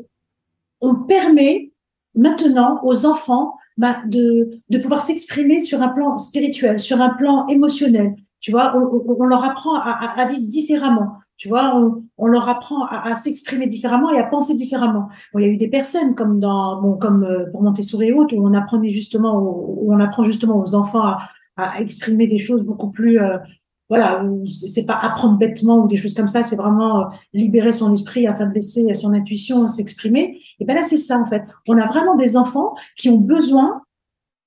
[0.80, 1.72] on permet
[2.14, 8.14] maintenant aux enfants bah, de pouvoir s'exprimer sur un plan spirituel, sur un plan émotionnel.
[8.42, 11.14] Tu vois, on, leur apprend à, vivre différemment.
[11.36, 11.80] Tu vois,
[12.18, 15.08] on, leur apprend à, s'exprimer différemment et à penser différemment.
[15.32, 18.12] Bon, il y a eu des personnes comme dans, bon, comme euh, pour Montessori et
[18.12, 22.38] autres, où on apprenait justement, où on apprend justement aux enfants à, à exprimer des
[22.38, 23.38] choses beaucoup plus, euh,
[23.88, 27.92] voilà, c'est pas apprendre bêtement ou des choses comme ça, c'est vraiment euh, libérer son
[27.92, 30.38] esprit afin de laisser son intuition s'exprimer.
[30.60, 31.42] Et ben là, c'est ça en fait.
[31.68, 33.82] On a vraiment des enfants qui ont besoin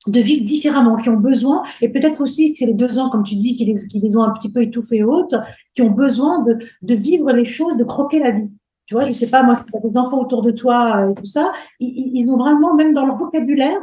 [0.08, 3.24] de vivre différemment, qui ont besoin, et peut-être aussi que c'est les deux ans, comme
[3.24, 5.36] tu dis, qui les, qui les ont un petit peu étouffés hautes,
[5.76, 8.50] qui ont besoin de, de vivre les choses, de croquer la vie.
[8.86, 11.12] Tu vois, je sais pas, moi, si tu as des enfants autour de toi euh,
[11.12, 13.82] et tout ça, ils, ils, ont vraiment, même dans leur vocabulaire,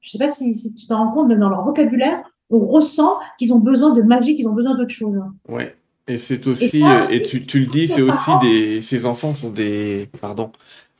[0.00, 3.18] je sais pas si, si tu t'en rends compte, même dans leur vocabulaire, on ressent
[3.38, 5.20] qu'ils ont besoin de magie, qu'ils ont besoin d'autre chose.
[5.48, 5.76] Ouais.
[6.08, 9.50] Et c'est aussi, euh, et, tu, tu, le dis, c'est aussi des, ces enfants sont
[9.50, 10.50] des, pardon,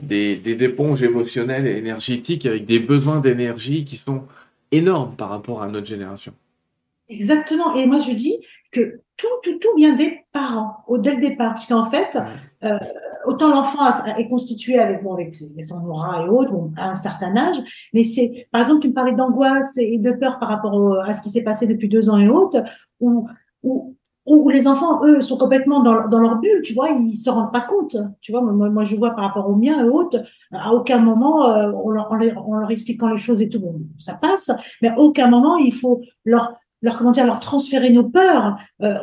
[0.00, 4.22] des, des éponges émotionnelles et énergétiques avec des besoins d'énergie qui sont
[4.70, 6.32] énorme par rapport à notre génération.
[7.08, 7.74] Exactement.
[7.74, 8.36] Et moi, je dis
[8.70, 11.54] que tout, tout, tout vient des parents, au, dès le départ.
[11.54, 12.16] Puisqu'en fait,
[12.62, 12.78] euh,
[13.26, 17.36] autant l'enfant est constitué avec, bon, avec son aura et autres, bon, à un certain
[17.36, 17.56] âge,
[17.92, 21.22] mais c'est, par exemple, tu me parlais d'angoisse et de peur par rapport à ce
[21.22, 22.62] qui s'est passé depuis deux ans et autres,
[23.00, 23.26] où,
[23.62, 27.52] où où les enfants, eux, sont complètement dans, leur bulle, tu vois, ils se rendent
[27.52, 27.96] pas compte.
[28.20, 31.72] Tu vois, moi, je vois par rapport aux miens et autres, à aucun moment, euh,
[31.72, 34.50] on, leur, leur, expliquant les choses et tout, bon, ça passe,
[34.82, 38.56] mais à aucun moment, il faut leur, leur comment dire, leur transférer nos peurs.
[38.82, 38.94] Euh,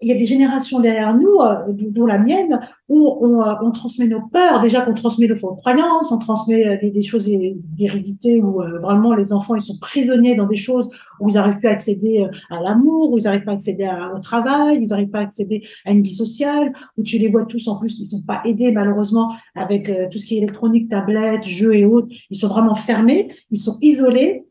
[0.00, 3.70] il y a des générations derrière nous, euh, dont la mienne, où on, euh, on,
[3.70, 4.60] transmet nos peurs.
[4.60, 9.32] Déjà qu'on transmet nos fausses croyances, on transmet euh, des, choses d'hérédité où vraiment les
[9.32, 10.88] enfants ils sont prisonniers dans des choses
[11.20, 14.20] où ils n'arrivent plus à accéder à l'amour, où ils n'arrivent pas à accéder au
[14.20, 17.66] travail, ils n'arrivent pas à accéder à une vie sociale, où tu les vois tous
[17.68, 21.74] en plus, ils sont pas aidés malheureusement avec tout ce qui est électronique, tablette, jeux
[21.74, 22.08] et autres.
[22.30, 24.46] Ils sont vraiment fermés, ils sont isolés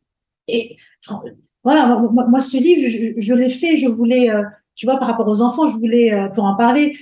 [0.48, 0.78] et
[1.64, 4.44] voilà, moi, moi, ce livre, je, je l'ai fait, je voulais, euh,
[4.76, 6.96] tu vois, par rapport aux enfants, je voulais, euh, pour en parler,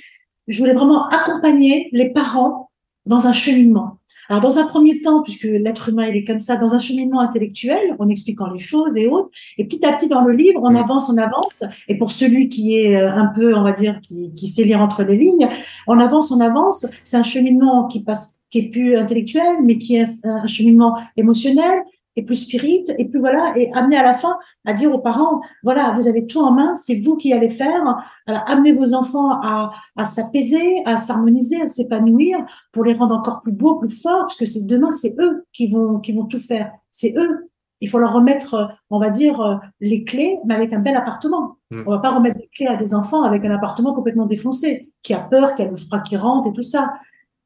[0.48, 2.70] je voulais vraiment accompagner les parents
[3.06, 4.00] dans un cheminement.
[4.30, 7.20] Alors, dans un premier temps, puisque l'être humain, il est comme ça, dans un cheminement
[7.20, 10.76] intellectuel, en expliquant les choses et autres, et petit à petit dans le livre, on
[10.76, 14.34] avance, on avance, et pour celui qui est euh, un peu, on va dire, qui,
[14.36, 15.48] qui sait lire entre les lignes,
[15.86, 19.98] on avance, on avance, c'est un cheminement qui passe, qui est plus intellectuel, mais qui
[19.98, 21.84] est un cheminement émotionnel,
[22.16, 25.42] et plus spirit, et puis voilà, et amener à la fin à dire aux parents,
[25.64, 27.84] voilà, vous avez tout en main, c'est vous qui allez faire.
[28.26, 32.40] Alors, amenez vos enfants à, à s'apaiser, à s'harmoniser, à s'épanouir,
[32.72, 35.68] pour les rendre encore plus beaux, plus forts, parce que c'est demain, c'est eux qui
[35.68, 36.72] vont, qui vont tout faire.
[36.92, 37.50] C'est eux.
[37.82, 41.58] Il faut leur remettre, on va dire, les clés, mais avec un bel appartement.
[41.72, 41.84] Mm.
[41.86, 45.14] On va pas remettre des clés à des enfants avec un appartement complètement défoncé, qui
[45.14, 46.94] a peur, qui a le froid qui rentre et tout ça.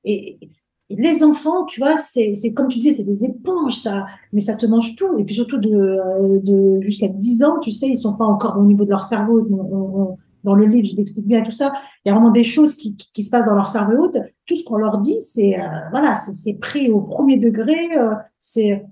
[0.06, 0.38] Et,
[0.90, 4.66] les enfants, tu vois, c'est comme tu dis, c'est des éponges, ça, mais ça te
[4.66, 5.18] mange tout.
[5.20, 8.58] Et puis surtout de, euh, de jusqu'à 10 ans, tu sais, ils sont pas encore
[8.58, 9.48] au niveau de leur cerveau.
[10.44, 11.74] dans le livre, je t'explique bien tout ça.
[12.04, 14.12] Il y a vraiment des choses qui, qui, se passent dans leur cerveau.
[14.46, 17.78] Tout ce qu'on leur dit, c'est euh, voilà, c'est pris au premier degré.
[17.96, 18.84] Euh, c'est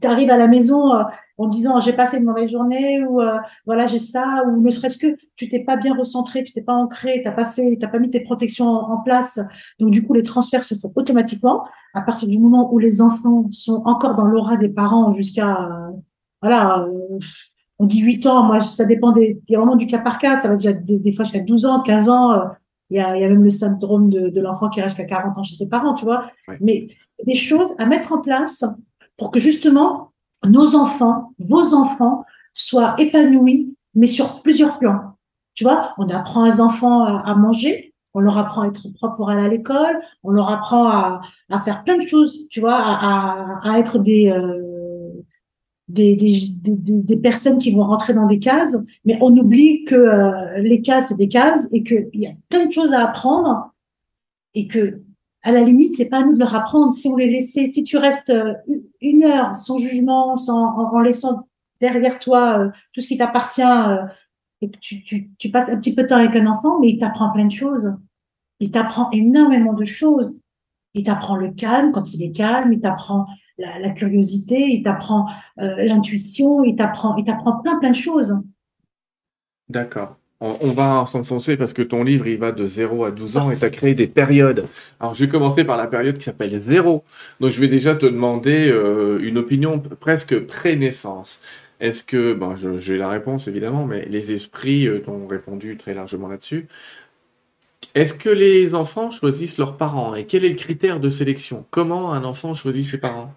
[0.00, 0.92] tu arrives à la maison,
[1.38, 4.98] en disant j'ai passé une mauvaise journée ou euh, voilà j'ai ça ou ne serait-ce
[4.98, 8.00] que tu t'es pas bien recentré, tu t'es pas ancré, t'as pas fait, t'as pas
[8.00, 9.40] mis tes protections en, place.
[9.78, 13.46] Donc du coup les transferts se font automatiquement à partir du moment où les enfants
[13.52, 15.90] sont encore dans l'aura des parents jusqu'à euh,
[16.42, 17.18] voilà euh,
[17.78, 20.56] on dit 8 ans, moi ça dépend des, vraiment du cas par cas, ça va
[20.56, 22.42] déjà des, des fois jusqu'à 12 ans, 15 ans,
[22.90, 25.14] il y a, il y a même le syndrome de, de l'enfant qui reste jusqu'à
[25.14, 26.28] 40 ans chez ses parents, tu vois.
[26.60, 26.88] Mais
[27.24, 28.64] des choses à mettre en place
[29.18, 30.12] pour que justement
[30.46, 35.16] nos enfants, vos enfants, soient épanouis, mais sur plusieurs plans.
[35.54, 39.30] Tu vois, on apprend aux enfants à, manger, on leur apprend à être propre pour
[39.30, 41.20] aller à l'école, on leur apprend à,
[41.64, 45.24] faire plein de choses, tu vois, à, être des, euh,
[45.88, 49.96] des, des, des, des, personnes qui vont rentrer dans des cases, mais on oublie que
[49.96, 53.72] euh, les cases, c'est des cases et qu'il y a plein de choses à apprendre
[54.54, 55.02] et que
[55.48, 56.92] à la limite, c'est pas à nous de leur apprendre.
[56.92, 58.52] Si on les laissait, si tu restes euh,
[59.00, 61.48] une heure sans jugement, en, laissant
[61.80, 64.04] derrière toi euh, tout ce qui t'appartient, euh,
[64.60, 67.30] et que tu, passes un petit peu de temps avec un enfant, mais il t'apprend
[67.30, 67.94] plein de choses.
[68.60, 70.38] Il t'apprend énormément de choses.
[70.92, 76.64] Il t'apprend le calme quand il est calme, il t'apprend la, curiosité, il t'apprend l'intuition,
[76.64, 78.36] il t'apprend, il plein de choses.
[79.68, 80.17] D'accord.
[80.40, 83.56] On, va s'enfoncer parce que ton livre, il va de 0 à 12 ans et
[83.56, 84.66] tu as créé des périodes.
[85.00, 87.02] Alors, je vais commencer par la période qui s'appelle 0.
[87.40, 91.40] Donc, je vais déjà te demander euh, une opinion presque pré-naissance.
[91.80, 96.28] Est-ce que, bon, j'ai la réponse évidemment, mais les esprits euh, t'ont répondu très largement
[96.28, 96.68] là-dessus.
[97.96, 101.66] Est-ce que les enfants choisissent leurs parents et quel est le critère de sélection?
[101.70, 103.32] Comment un enfant choisit ses parents?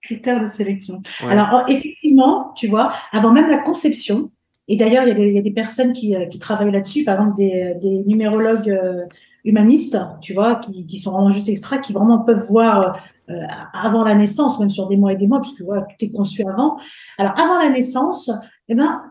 [0.00, 1.02] Critère de sélection.
[1.24, 1.32] Ouais.
[1.32, 4.30] Alors, effectivement, tu vois, avant même la conception,
[4.68, 7.36] et d'ailleurs, il, il, y a des personnes qui, euh, qui travaillent là-dessus, par exemple
[7.36, 9.04] des, des numérologues euh,
[9.44, 12.98] humanistes, tu vois, qui, qui, sont vraiment juste extra, qui vraiment peuvent voir
[13.30, 16.12] euh, avant la naissance, même sur des mois et des mois, puisque voilà, tout est
[16.12, 16.78] conçu avant.
[17.18, 18.30] Alors, avant la naissance,
[18.68, 19.02] eh ben,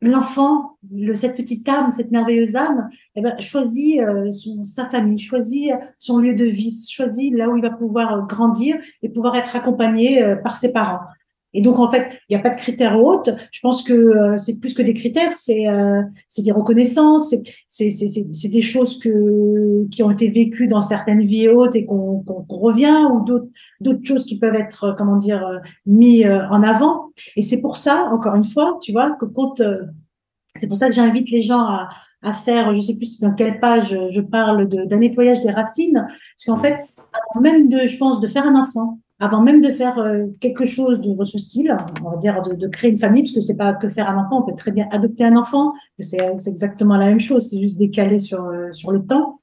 [0.00, 5.18] l'enfant, le, cette petite âme, cette merveilleuse âme, eh ben, choisit euh, son, sa famille,
[5.18, 9.54] choisit son lieu de vie, choisit là où il va pouvoir grandir et pouvoir être
[9.56, 11.00] accompagné euh, par ses parents.
[11.52, 13.30] Et donc, en fait, il n'y a pas de critères hautes.
[13.50, 16.02] Je pense que euh, c'est plus que des critères, c'est euh,
[16.38, 17.34] des reconnaissances,
[17.68, 22.54] c'est des choses que, qui ont été vécues dans certaines vies hautes et qu'on qu
[22.54, 23.24] revient, ou
[23.80, 27.10] d'autres choses qui peuvent être, comment dire, euh, mis euh, en avant.
[27.36, 29.60] Et c'est pour ça, encore une fois, tu vois, que quand...
[29.60, 29.82] Euh,
[30.56, 31.88] c'est pour ça que j'invite les gens à,
[32.22, 36.44] à faire, je sais plus dans quelle page je parle d'un nettoyage des racines, parce
[36.46, 36.80] qu'en fait,
[37.40, 40.98] même de, je pense, de faire un enfant, avant même de faire euh, quelque chose
[40.98, 43.88] de ce style, on va dire de, créer une famille, parce que c'est pas que
[43.88, 47.48] faire un enfant, on peut très bien adopter un enfant, c'est exactement la même chose,
[47.50, 49.40] c'est juste décalé sur, euh, sur le temps.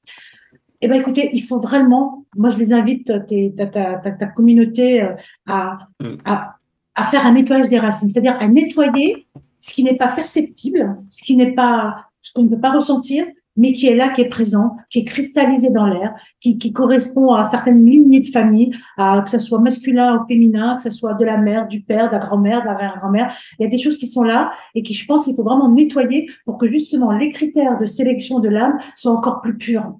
[0.80, 5.02] Eh ben écoutez, il faut vraiment, moi je les invite, ta, ta, ta, ta communauté
[5.02, 5.14] euh,
[5.46, 5.78] à,
[6.24, 6.56] à,
[6.96, 9.28] à faire un nettoyage des racines, c'est-à-dire à nettoyer
[9.60, 13.26] ce qui n'est pas perceptible, ce qui n'est pas, ce qu'on ne peut pas ressentir,
[13.58, 17.34] mais qui est là, qui est présent, qui est cristallisé dans l'air, qui, qui, correspond
[17.34, 21.14] à certaines lignées de famille, à, que ce soit masculin ou féminin, que ce soit
[21.14, 23.34] de la mère, du père, de la grand-mère, de la grand-mère.
[23.58, 25.70] Il y a des choses qui sont là et qui, je pense qu'il faut vraiment
[25.70, 29.92] nettoyer pour que justement les critères de sélection de l'âme soient encore plus purs.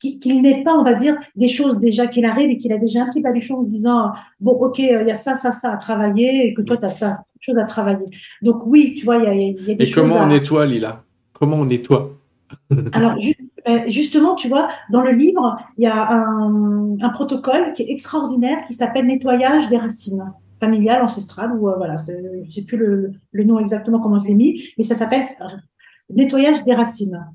[0.00, 3.02] Qu'il n'ait pas, on va dire, des choses déjà qu'il arrive et qu'il a déjà
[3.02, 6.48] un petit baluchon en disant, bon, ok, il y a ça, ça, ça à travailler
[6.48, 8.06] et que toi, tu as pas chose à travailler.
[8.42, 10.04] Donc oui, tu vois, il y a, il y a des et choses.
[10.04, 10.24] Et comment à...
[10.24, 11.04] on nettoie, Lila?
[11.32, 12.15] Comment on nettoie?
[12.92, 13.16] Alors,
[13.86, 18.58] justement, tu vois, dans le livre, il y a un, un protocole qui est extraordinaire
[18.66, 23.12] qui s'appelle nettoyage des racines familiales, ancestrales, ou euh, voilà, je ne sais plus le,
[23.32, 25.26] le, nom exactement comment je l'ai mis, mais ça s'appelle
[26.10, 27.26] nettoyage des racines.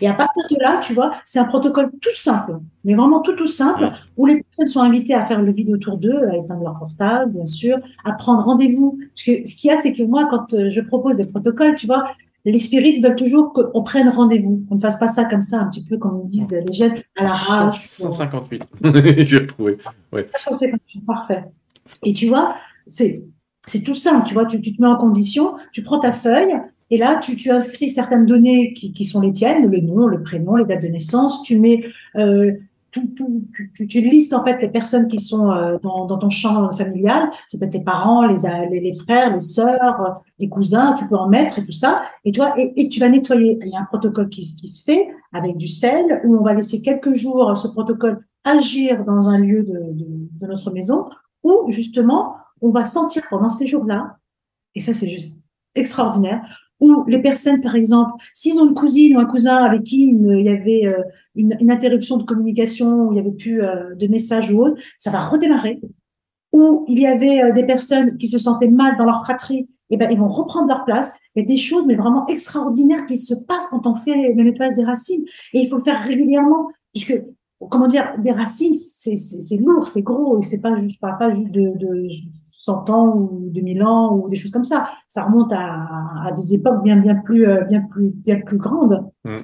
[0.00, 3.34] Et à partir de là, tu vois, c'est un protocole tout simple, mais vraiment tout
[3.34, 6.62] tout simple, où les personnes sont invitées à faire le vide autour d'eux, à éteindre
[6.62, 8.98] leur portable, bien sûr, à prendre rendez-vous.
[9.14, 12.06] Ce qu'il y a, c'est que moi, quand euh, je propose des protocoles, tu vois,
[12.44, 15.68] les spirites veulent toujours qu'on prenne rendez-vous, qu'on ne fasse pas ça comme ça, un
[15.68, 17.88] petit peu comme on disent les jeunes à la rage.
[17.88, 18.62] 158,
[19.18, 19.78] j'ai retrouvé.
[20.12, 20.28] Ouais.
[20.36, 21.44] 158, parfait.
[22.04, 22.54] Et tu vois,
[22.86, 23.24] c'est
[23.66, 26.54] c'est tout simple, tu vois, tu, tu, te mets en condition, tu prends ta feuille,
[26.90, 30.22] et là, tu, tu inscris certaines données qui, qui, sont les tiennes, le nom, le
[30.22, 31.82] prénom, les dates de naissance, tu mets
[32.16, 32.52] euh,
[32.94, 37.30] tu, tu, listes en fait les personnes qui sont euh, dans, dans, ton champ familial.
[37.48, 38.36] Ça peut être les parents, les,
[38.70, 40.94] les, les, frères, les sœurs, les cousins.
[40.94, 42.04] Tu peux en mettre et tout ça.
[42.24, 43.58] Et tu vois, et, et tu vas nettoyer.
[43.62, 46.54] Il y a un protocole qui, qui, se fait avec du sel où on va
[46.54, 50.06] laisser quelques jours ce protocole agir dans un lieu de, de,
[50.40, 51.08] de notre maison
[51.42, 54.16] où justement on va sentir pendant ces jours-là.
[54.74, 55.36] Et ça, c'est juste
[55.74, 60.08] extraordinaire ou les personnes, par exemple, s'ils ont une cousine ou un cousin avec qui
[60.08, 61.02] il y avait euh,
[61.34, 65.10] une, interruption de communication, où il y avait plus euh, de messages ou autre, ça
[65.10, 65.80] va redémarrer.
[66.52, 69.96] Ou il y avait euh, des personnes qui se sentaient mal dans leur fratrie, et
[69.96, 71.16] ben ils vont reprendre leur place.
[71.34, 74.42] Il y a des choses, mais vraiment extraordinaires qui se passent quand on fait le
[74.42, 75.24] nettoyage des racines.
[75.52, 76.68] Et il faut le faire régulièrement,
[77.70, 81.52] comment dire, des racines, c'est lourd, c'est gros, et c'est pas juste, parle pas juste
[81.52, 84.88] de, de 100 ans ou 2000 ans ou des choses comme ça.
[85.08, 85.86] Ça remonte à,
[86.26, 89.06] à des époques bien, bien plus, bien plus, bien plus grandes.
[89.24, 89.40] Mm.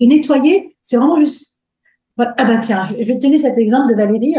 [0.00, 1.58] Et nettoyer, c'est vraiment juste.
[2.18, 4.34] Ah ben tiens, je vais te donner cet exemple de Valérie.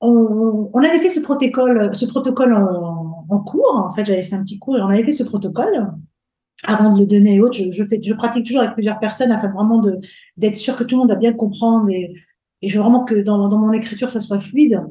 [0.00, 3.84] On, on avait fait ce protocole, ce protocole en, en cours.
[3.84, 5.88] En fait, j'avais fait un petit cours et on avait fait ce protocole
[6.64, 9.30] avant de le donner et autres, je, je, fais, je pratique toujours avec plusieurs personnes
[9.30, 9.98] afin vraiment de
[10.36, 12.12] d'être sûr que tout le monde a bien comprendre et,
[12.62, 14.82] et je veux vraiment que dans, dans mon écriture ça soit fluide.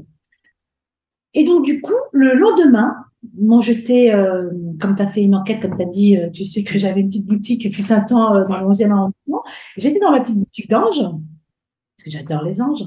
[1.33, 2.95] Et donc du coup, le lendemain,
[3.37, 4.49] moi j'étais, euh,
[4.79, 7.01] comme tu as fait une enquête, comme tu as dit, euh, tu sais que j'avais
[7.01, 9.43] une petite boutique fut un temps euh, dans le 11e arrondissement,
[9.75, 12.83] j'étais dans ma petite boutique d'anges, parce que j'adore les anges,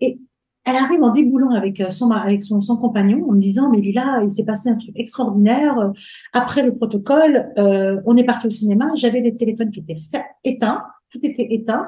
[0.00, 0.18] et
[0.64, 3.78] elle arrive en déboulant avec euh, son, avec son, son compagnon en me disant, mais
[3.78, 5.92] Lila, il s'est passé un truc extraordinaire.
[6.32, 8.90] Après le protocole, euh, on est parti au cinéma.
[8.94, 9.96] J'avais les téléphones qui étaient
[10.44, 10.82] éteints.
[11.10, 11.86] Tout était éteint.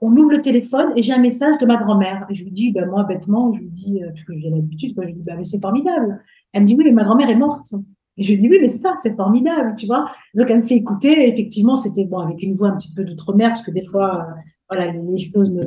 [0.00, 2.24] On ouvre le téléphone et j'ai un message de ma grand-mère.
[2.30, 5.02] Je lui dis, ben, moi, bêtement, je lui dis, euh, parce que j'ai l'habitude, je
[5.02, 6.22] lui dis, ben, mais c'est formidable.
[6.52, 7.74] Elle me dit, oui, mais ma grand-mère est morte.
[8.16, 10.08] Et je lui dis, oui, mais c'est ça, c'est formidable, tu vois.
[10.34, 11.28] Donc, elle me fait écouter.
[11.28, 14.40] Effectivement, c'était bon, avec une voix un petit peu d'outre-mer, parce que des fois, euh,
[14.70, 15.64] voilà, les choses ne.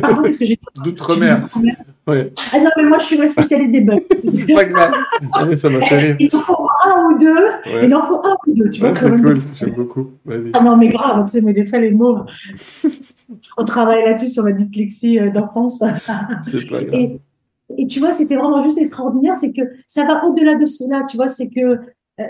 [0.00, 1.46] Pardon, qu'est-ce que j'ai D'outre-mer.
[2.06, 2.32] Ouais.
[2.52, 4.00] Ah non, mais moi, je suis spécialiste des bugs.
[4.34, 4.92] c'est pas grave.
[5.32, 6.16] Ah, ça m'a fait.
[6.18, 7.26] Il en faut un ou deux.
[7.26, 7.86] Ouais.
[7.86, 8.94] Il en faut un ou deux, tu vois.
[8.94, 10.10] c'est cool, j'aime beaucoup.
[10.52, 12.18] Ah non, mais grave, tu sais, mais des fois, les mots,
[13.56, 15.82] on travaille là-dessus sur ma dyslexie euh, d'enfance.
[16.44, 16.94] c'est pas grave.
[16.94, 17.20] Et,
[17.78, 21.16] et tu vois, c'était vraiment juste extraordinaire, c'est que ça va au-delà de cela, tu
[21.16, 21.78] vois, c'est que euh,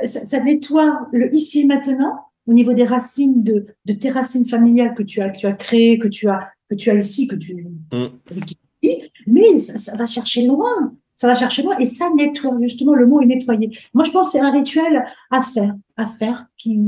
[0.05, 4.47] ça, ça, nettoie le ici et maintenant au niveau des racines, de, de tes racines
[4.47, 7.27] familiales que tu as, que tu as créées, que tu as, que tu as ici,
[7.29, 7.55] que tu,
[7.93, 8.07] mm.
[9.27, 13.07] mais ça, ça, va chercher loin, ça va chercher loin et ça nettoie, justement, le
[13.07, 13.71] mot est nettoyé.
[13.95, 16.79] Moi, je pense que c'est un rituel à faire, à faire, qui,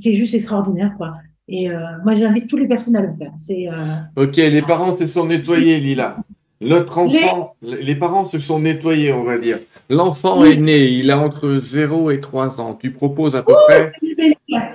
[0.00, 1.14] qui est juste extraordinaire, quoi.
[1.48, 3.32] Et euh, moi, j'invite toutes les personnes à le faire.
[3.36, 3.96] C'est, euh...
[4.16, 6.18] Ok, les parents se sont nettoyés, Lila.
[6.60, 7.94] L'autre enfant, les...
[7.94, 9.60] parents se sont nettoyés, on va dire.
[9.90, 12.74] L'enfant est né, il a entre 0 et 3 ans.
[12.74, 13.92] Tu proposes à peu près.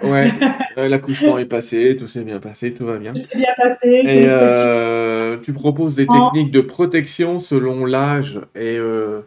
[0.03, 0.29] Ouais,
[0.77, 3.11] euh, l'accouchement est passé, tout s'est bien passé, tout va bien.
[3.11, 4.01] Tout bien passé.
[4.05, 8.39] Et euh, tu proposes des techniques de protection selon l'âge.
[8.55, 9.21] Et euh,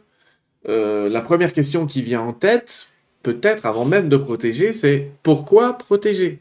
[0.69, 2.89] euh, la première question qui vient en tête,
[3.23, 6.41] peut-être avant même de protéger, c'est pourquoi protéger?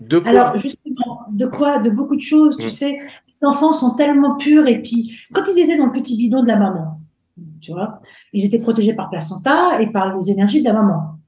[0.00, 0.30] De quoi?
[0.30, 1.78] Alors, justement, de quoi?
[1.78, 2.70] De beaucoup de choses, tu mm.
[2.70, 2.98] sais
[3.40, 4.66] les enfants sont tellement purs.
[4.66, 7.00] Et puis, quand ils étaient dans le petit bidon de la maman,
[7.60, 8.00] tu vois,
[8.32, 11.18] ils étaient protégés par placenta et par les énergies de la maman.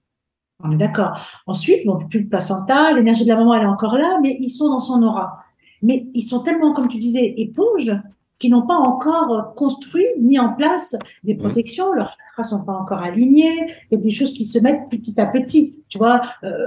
[0.62, 1.20] On est d'accord.
[1.46, 4.48] Ensuite, bon, plus de placenta, l'énergie de la maman, elle est encore là, mais ils
[4.48, 5.38] sont dans son aura.
[5.82, 7.92] Mais ils sont tellement, comme tu disais, éponges,
[8.38, 11.38] qui n'ont pas encore construit, mis en place des mmh.
[11.38, 11.92] protections.
[11.92, 13.72] Leurs chakras sont pas encore alignés.
[13.90, 15.84] Il y a des choses qui se mettent petit à petit.
[15.88, 16.66] Tu vois, euh,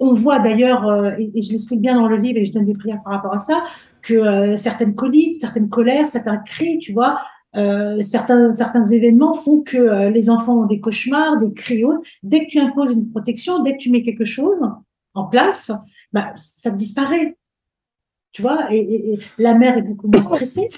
[0.00, 2.66] on voit d'ailleurs, euh, et, et, je l'explique bien dans le livre et je donne
[2.66, 3.64] des prières par rapport à ça,
[4.02, 7.20] que euh, certaines coliques, certaines colères, certains cris, tu vois,
[7.56, 11.82] euh, certains, certains événements font que euh, les enfants ont des cauchemars, des cris.
[12.22, 14.58] Dès que tu imposes une protection, dès que tu mets quelque chose
[15.14, 15.72] en place,
[16.12, 17.36] bah, ça disparaît.
[18.32, 20.68] Tu vois, et, et, la mère est beaucoup moins stressée,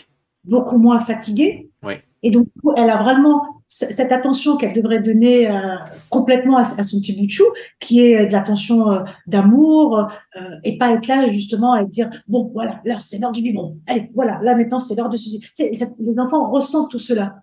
[0.44, 1.70] beaucoup moins fatiguée.
[1.82, 1.94] Oui.
[2.22, 3.42] Et donc, elle a vraiment
[3.74, 5.76] cette attention qu'elle devrait donner euh,
[6.10, 7.44] complètement à, son petit bout de chou,
[7.80, 12.50] qui est de l'attention euh, d'amour, euh, et pas être là justement à dire bon
[12.52, 15.42] voilà là c'est l'heure du biberon, allez voilà là maintenant c'est l'heure de ceci.
[15.58, 17.36] Les enfants ressentent tout cela.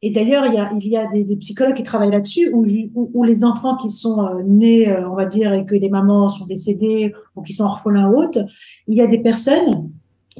[0.00, 3.90] Et d'ailleurs il y a des, psychologues qui travaillent là-dessus où, où, les enfants qui
[3.90, 7.64] sont euh, nés on va dire et que les mamans sont décédées ou qui sont
[7.64, 8.46] orphelins ou autres,
[8.88, 9.90] il y a des personnes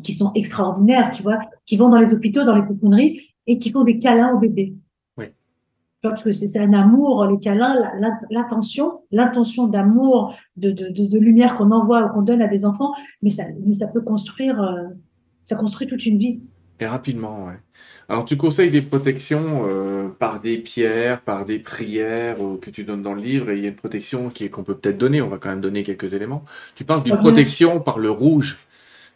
[0.02, 3.70] qui sont extraordinaires, tu vois, qui vont dans les hôpitaux, dans les pouponneries et qui
[3.70, 4.74] font des câlins aux bébés
[6.02, 7.76] parce que c'est un amour, les câlins,
[8.30, 12.64] l'intention, l'intention d'amour, de, de, de, de, lumière qu'on envoie ou qu'on donne à des
[12.64, 14.88] enfants, mais ça, mais ça peut construire, euh,
[15.44, 16.40] ça construit toute une vie.
[16.82, 17.58] Et rapidement, ouais.
[18.08, 22.84] Alors, tu conseilles des protections euh, par des pierres, par des prières euh, que tu
[22.84, 25.20] donnes dans le livre, et il y a une protection qui qu'on peut peut-être donner.
[25.20, 26.42] On va quand même donner quelques éléments.
[26.74, 28.58] Tu parles d'une protection par le rouge.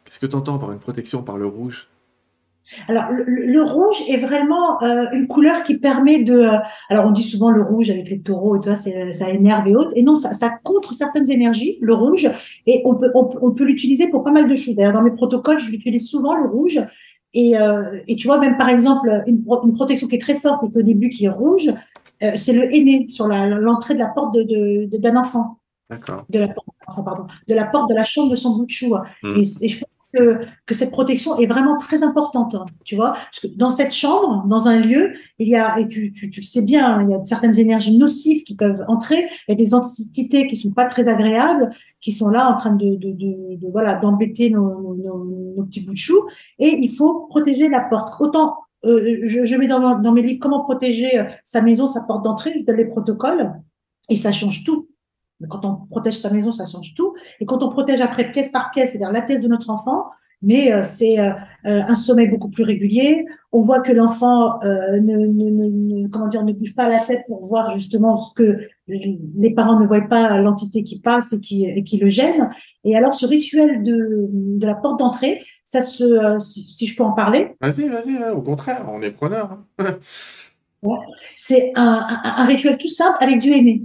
[0.05, 1.89] Qu'est-ce que tu entends par une protection par le rouge?
[2.89, 6.35] Alors, le, le, rouge est vraiment euh, une couleur qui permet de.
[6.35, 6.59] Euh,
[6.91, 9.75] alors, on dit souvent le rouge avec les taureaux et tout ça, ça énerve et
[9.75, 9.93] autres.
[9.95, 12.31] Et non, ça, ça contre certaines énergies, le rouge,
[12.67, 14.77] et on peut, on, on peut l'utiliser pour pas mal de choses.
[14.77, 16.81] D'ailleurs, dans mes protocoles, je l'utilise souvent, le rouge.
[17.35, 20.63] Et, euh, et tu vois, même par exemple, une, une, protection qui est très forte
[20.65, 21.69] et au début qui est rouge,
[22.23, 25.59] euh, c'est le aîné sur l'entrée de la porte d'un de, de, enfant.
[25.91, 26.25] D'accord.
[26.31, 28.71] De la porte, enfin, pardon, de la porte de la chambre de son bout de
[28.71, 28.95] chou.
[29.23, 29.37] Mmh.
[29.37, 29.85] Et, et je
[30.15, 33.13] que, cette protection est vraiment très importante, hein, tu vois.
[33.13, 37.03] Parce que dans cette chambre, dans un lieu, il y a, et tu, sais bien,
[37.03, 40.57] il y a certaines énergies nocives qui peuvent entrer, il y a des entités qui
[40.57, 44.97] sont pas très agréables, qui sont là en train de, voilà, d'embêter nos,
[45.67, 46.19] petits bouts de chou,
[46.59, 48.15] et il faut protéger la porte.
[48.21, 52.25] Autant, euh, je, je mets dans, mes livres comment protéger euh, sa maison, sa porte
[52.25, 53.53] d'entrée, les protocoles,
[54.11, 54.89] et ça change tout
[55.49, 57.15] quand on protège sa maison, ça change tout.
[57.41, 60.07] Et quand on protège après pièce par pièce, c'est-à-dire la pièce de notre enfant,
[60.45, 61.31] mais euh, c'est euh,
[61.67, 63.25] euh, un sommeil beaucoup plus régulier.
[63.51, 67.47] On voit que l'enfant ne, ne, ne, comment dire, ne bouge pas la tête pour
[67.47, 71.85] voir justement ce que les parents ne voient pas l'entité qui passe et qui, et
[71.85, 72.51] qui le gêne.
[72.83, 77.05] Et alors, ce rituel de, de la porte d'entrée, ça se, si, si, je peux
[77.05, 77.55] en parler.
[77.61, 79.59] Vas-y, vas-y, au contraire, on est preneur.
[79.79, 79.99] Hein.
[81.37, 83.85] c'est un, un, un, rituel tout simple avec du aîné.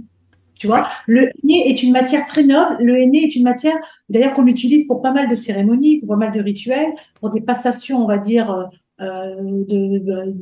[0.60, 2.76] Tu vois, le henné est une matière très noble.
[2.80, 3.76] Le henné est une matière,
[4.10, 7.40] d'ailleurs, qu'on utilise pour pas mal de cérémonies, pour pas mal de rituels, pour des
[7.40, 8.68] passations, on va dire,
[9.00, 10.34] euh, de,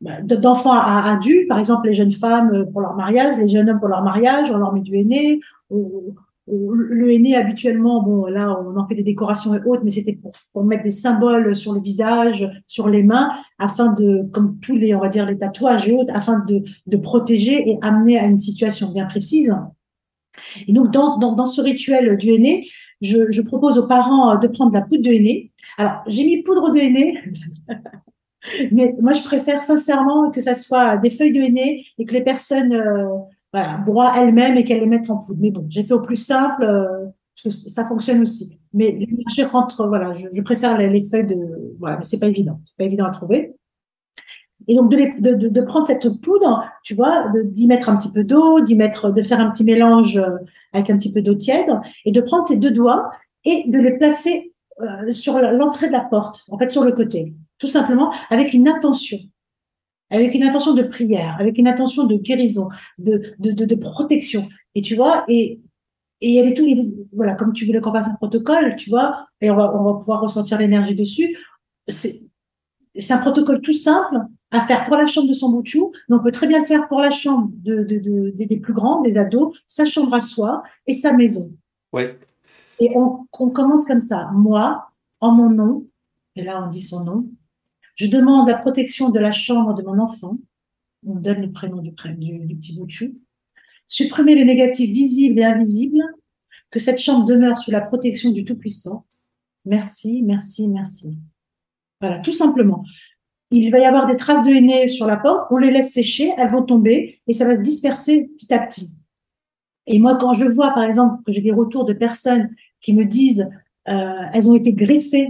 [0.00, 3.78] bah, d'enfants à adultes, par exemple les jeunes femmes pour leur mariage, les jeunes hommes
[3.78, 5.38] pour leur mariage, on leur met du henné.
[6.54, 10.18] Le henné habituellement, bon là on en fait des décorations et autres, mais c'était
[10.52, 14.94] pour, mettre des symboles sur le visage, sur les mains, afin de, comme tous les,
[14.94, 18.36] on va dire les tatouages et autres, afin de, de protéger et amener à une
[18.36, 19.54] situation bien précise.
[20.68, 22.68] Et donc dans, dans, ce rituel du henné,
[23.00, 25.52] je, je, propose aux parents de prendre de la poudre de henné.
[25.78, 27.18] Alors j'ai mis poudre de henné
[28.72, 32.22] Mais moi, je préfère sincèrement que ça soit des feuilles de henné et que les
[32.22, 33.06] personnes euh,
[33.52, 35.38] voilà, broient elles-mêmes et qu'elles les mettent en poudre.
[35.40, 38.58] Mais bon, j'ai fait au plus simple, euh, parce que ça fonctionne aussi.
[38.72, 41.36] Mais les marchés rentrent, voilà, je, je préfère les, les, feuilles de,
[41.78, 43.54] voilà, mais c'est pas évident, c'est pas évident à trouver.
[44.68, 47.96] Et donc de, les, de, de, de, prendre cette poudre, tu vois, d'y mettre un
[47.96, 50.36] petit peu d'eau, d'y mettre, de faire un petit mélange euh,
[50.72, 51.68] avec un petit peu d'eau tiède,
[52.04, 53.10] et de prendre ces deux doigts
[53.44, 57.34] et de les placer euh, sur l'entrée de la porte, en fait sur le côté
[57.62, 59.18] tout simplement avec une intention,
[60.12, 64.42] avec une intention de prière, avec une intention de guérison, de, de, de, de protection.
[64.74, 65.60] Et tu vois, et,
[66.20, 66.66] et elle est tout,
[67.12, 69.98] voilà, comme tu voulais qu'on passe un protocole, tu vois, et on va, on va
[69.98, 71.36] pouvoir ressentir l'énergie dessus.
[71.88, 72.14] C'est,
[72.94, 74.16] c'est un protocole tout simple
[74.50, 76.86] à faire pour la chambre de son bouchou, mais on peut très bien le faire
[76.88, 80.62] pour la chambre de, de, de, des plus grands, des ados, sa chambre à soi
[80.86, 81.54] et sa maison.
[81.92, 82.18] Ouais.
[82.78, 84.28] Et on, on commence comme ça.
[84.34, 84.84] Moi,
[85.20, 85.86] en mon nom,
[86.36, 87.26] et là on dit son nom,
[88.02, 90.36] je demande la protection de la chambre de mon enfant.
[91.06, 93.12] On donne le prénom du, petit bout de chou.
[93.86, 96.02] Supprimer les négatifs visibles et invisibles.
[96.72, 99.06] Que cette chambre demeure sous la protection du Tout-Puissant.
[99.66, 101.16] Merci, merci, merci.
[102.00, 102.84] Voilà, tout simplement.
[103.52, 105.46] Il va y avoir des traces de henné sur la porte.
[105.52, 108.90] On les laisse sécher, elles vont tomber et ça va se disperser petit à petit.
[109.86, 112.50] Et moi, quand je vois, par exemple, que j'ai des retours de personnes
[112.80, 113.48] qui me disent
[113.88, 115.28] euh, elles ont été greffées.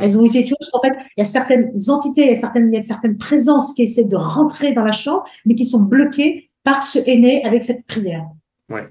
[0.00, 2.36] Elles ont été tuées parce qu'en fait, il y a certaines entités, il y a
[2.36, 5.64] certaines, il y a certaines présences qui essaient de rentrer dans la chambre, mais qui
[5.64, 8.24] sont bloquées par ce aîné avec cette prière.
[8.68, 8.88] Ouais.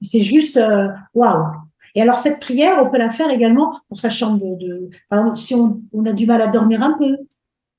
[0.00, 1.46] C'est juste, euh, waouh.
[1.94, 5.20] Et alors, cette prière, on peut la faire également pour sa chambre de, de par
[5.20, 7.16] exemple, si on, on, a du mal à dormir un peu.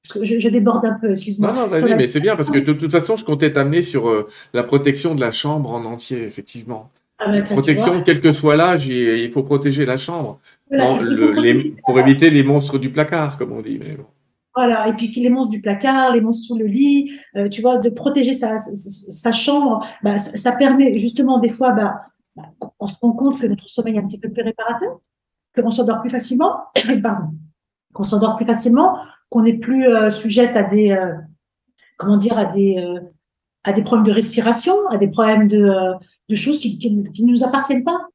[0.03, 1.51] Parce que je, je déborde un peu, excuse-moi.
[1.51, 4.09] Non, non, vas-y, mais c'est bien parce que de toute façon, je comptais t'amener sur
[4.09, 6.89] euh, la protection de la chambre en entier, effectivement.
[7.19, 10.39] Ah bah, protection, quel que soit l'âge, il faut protéger la chambre.
[10.71, 13.79] non, le, les, pour éviter les monstres du placard, comme on dit.
[13.83, 14.05] Mais bon.
[14.55, 17.77] Voilà, et puis les monstres du placard, les monstres sous le lit, euh, tu vois,
[17.77, 22.01] de protéger sa, sa chambre, bah, ça, ça, permet justement des fois, bah,
[22.35, 22.43] bah,
[22.79, 24.99] on se rend compte que notre sommeil est un petit peu plus réparateur,
[25.55, 26.63] qu'on s'endort plus facilement,
[27.93, 28.97] qu'on s'endort plus facilement,
[29.29, 31.15] qu'on n'est plus euh, sujette à des, euh,
[31.97, 32.99] comment dire, à des, euh,
[33.63, 35.69] à des problèmes de respiration, à des problèmes de,
[36.29, 38.07] de choses qui, qui, qui ne nous appartiennent pas.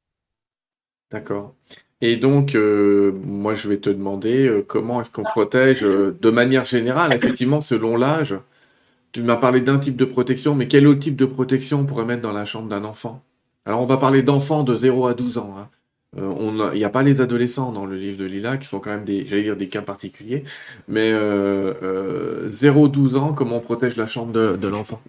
[1.11, 1.53] D'accord.
[2.01, 6.29] Et donc, euh, moi, je vais te demander euh, comment est-ce qu'on protège euh, de
[6.29, 8.35] manière générale, effectivement, selon l'âge?
[9.11, 12.05] Tu m'as parlé d'un type de protection, mais quel autre type de protection on pourrait
[12.05, 13.23] mettre dans la chambre d'un enfant?
[13.65, 15.55] Alors, on va parler d'enfants de 0 à 12 ans.
[15.57, 15.69] Hein.
[16.17, 18.91] Euh, il n'y a pas les adolescents dans le livre de Lila, qui sont quand
[18.91, 20.43] même des, j'allais dire des cas particuliers,
[20.87, 25.01] mais 0-12 ans, comment on protège la chambre de, de l'enfant?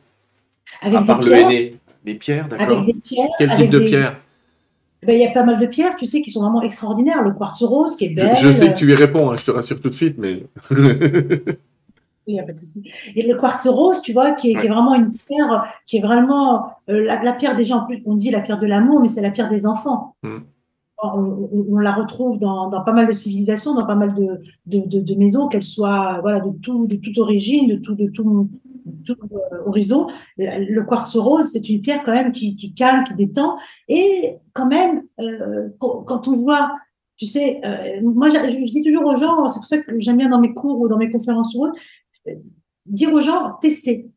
[0.82, 1.76] À part le aîné.
[2.06, 2.68] Des pierres, d'accord.
[2.68, 3.28] Avec des pierres.
[3.36, 4.20] Quel type de pierre
[5.02, 7.22] ben, il y a pas mal de pierres, tu sais, qui sont vraiment extraordinaires.
[7.22, 8.34] Le quartz rose, qui est belle.
[8.34, 10.44] Je, je sais que tu y réponds, hein, je te rassure tout de suite, mais.
[12.28, 12.90] Il n'y a pas de souci.
[13.14, 14.62] Et le quartz rose, tu vois, qui est, ouais.
[14.62, 18.02] qui est vraiment une pierre, qui est vraiment euh, la, la, pierre déjà, en plus,
[18.04, 20.16] on dit la pierre de l'amour, mais c'est la pierre des enfants.
[20.24, 20.38] Mm.
[21.04, 24.40] On, on, on, la retrouve dans, dans, pas mal de civilisations, dans pas mal de,
[24.66, 28.08] de, de, de maisons, qu'elles soient voilà, de, tout, de toute origine, de tout, de
[28.08, 28.48] tout,
[29.04, 29.16] tout
[29.66, 30.08] horizon.
[30.36, 33.56] Le quartz rose, c'est une pierre quand même qui, qui, calme, qui détend.
[33.88, 36.72] Et quand même, euh, quand on voit,
[37.16, 40.18] tu sais, euh, moi je, je, dis toujours aux gens, c'est pour ça que j'aime
[40.18, 41.78] bien dans mes cours ou dans mes conférences ou autres,
[42.28, 42.34] euh,
[42.86, 44.10] dire aux gens, testez.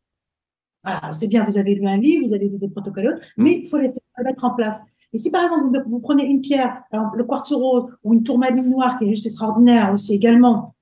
[0.84, 3.42] Voilà, c'est bien, vous avez lu un livre, vous avez lu des protocoles, mmh.
[3.42, 3.88] mais il faut les,
[4.24, 4.82] mettre en place.
[5.12, 8.22] Et si par exemple vous, vous prenez une pierre, exemple, le quartz rose ou une
[8.22, 10.74] tourmaline noire qui est juste extraordinaire aussi également,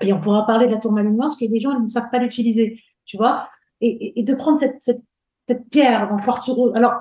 [0.00, 2.18] et on pourra parler de la tourmaline noire parce que les gens ne savent pas
[2.18, 3.48] l'utiliser tu vois,
[3.80, 5.02] et, et, et, de prendre cette, cette,
[5.46, 6.72] cette pierre en quartz rose.
[6.74, 6.92] Alors,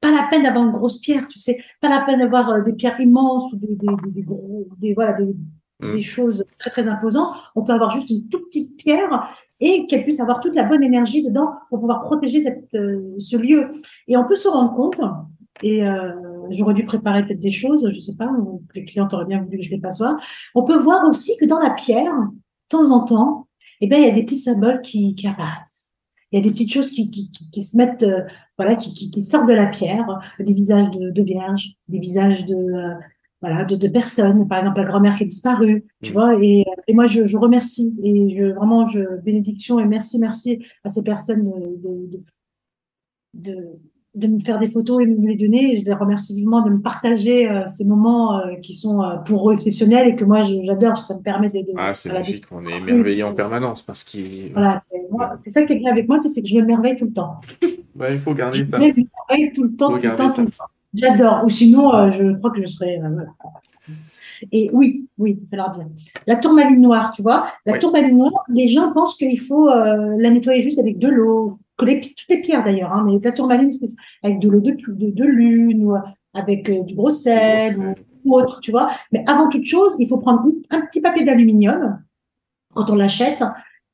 [0.00, 2.72] pas la peine d'avoir une grosse pierre, tu sais, pas la peine d'avoir euh, des
[2.72, 5.34] pierres immenses ou des, des, des, des gros, des, voilà, des,
[5.80, 5.92] mmh.
[5.92, 7.34] des choses très, très imposantes.
[7.56, 10.84] On peut avoir juste une toute petite pierre et qu'elle puisse avoir toute la bonne
[10.84, 13.70] énergie dedans pour pouvoir protéger cette, euh, ce lieu.
[14.06, 15.00] Et on peut se rendre compte,
[15.62, 16.12] et euh,
[16.50, 18.30] j'aurais dû préparer peut-être des choses, je sais pas,
[18.76, 20.16] les clients auraient bien voulu que je les passe voir.
[20.54, 23.47] On peut voir aussi que dans la pierre, de temps en temps,
[23.80, 25.90] eh bien, il y a des petits symboles qui, qui apparaissent.
[26.32, 28.22] il y a des petites choses qui, qui, qui, se mettent, euh,
[28.56, 30.06] voilà, qui, qui, sortent de la pierre,
[30.40, 32.94] des visages de, de vierges, des visages de, euh,
[33.40, 34.48] voilà, de, de, personnes.
[34.48, 36.14] Par exemple, la grand-mère qui a disparu, tu mm.
[36.14, 36.42] vois.
[36.42, 40.88] Et, et moi, je, je, remercie et je, vraiment, je, bénédiction et merci, merci à
[40.88, 41.50] ces personnes
[41.82, 42.24] de, de,
[43.34, 43.78] de
[44.18, 45.78] de me faire des photos et de me les donner.
[45.78, 49.50] je les remercie vivement de me partager euh, ces moments euh, qui sont euh, pour
[49.50, 51.60] eux exceptionnels et que moi j'adore ça me permet de.
[51.76, 54.52] ah, c'est magique, on est émerveillé en permanence parce qu'il.
[54.52, 57.12] Voilà, c'est ça qui est bien avec moi, c'est que je me merveille tout le
[57.12, 57.40] temps.
[57.94, 58.78] bah, il faut garder ça.
[58.78, 60.64] Je me merveille tout le temps, tout le temps, tout le temps.
[60.94, 61.42] J'adore.
[61.44, 63.00] Ou sinon, je crois que je serais.
[64.52, 65.86] Et oui, oui, je vais leur dire.
[66.26, 70.62] La tourmaline noire, tu vois, la tourmaline noire, les gens pensent qu'il faut la nettoyer
[70.62, 73.70] juste avec de l'eau, les, toutes les pierres d'ailleurs, hein, mais la tourmaline,
[74.22, 75.94] avec de l'eau de, de, de, lune ou
[76.34, 78.90] avec euh, du gros sel ou, autre, tu vois.
[79.12, 82.02] Mais avant toute chose, il faut prendre un petit papier d'aluminium
[82.74, 83.42] quand on l'achète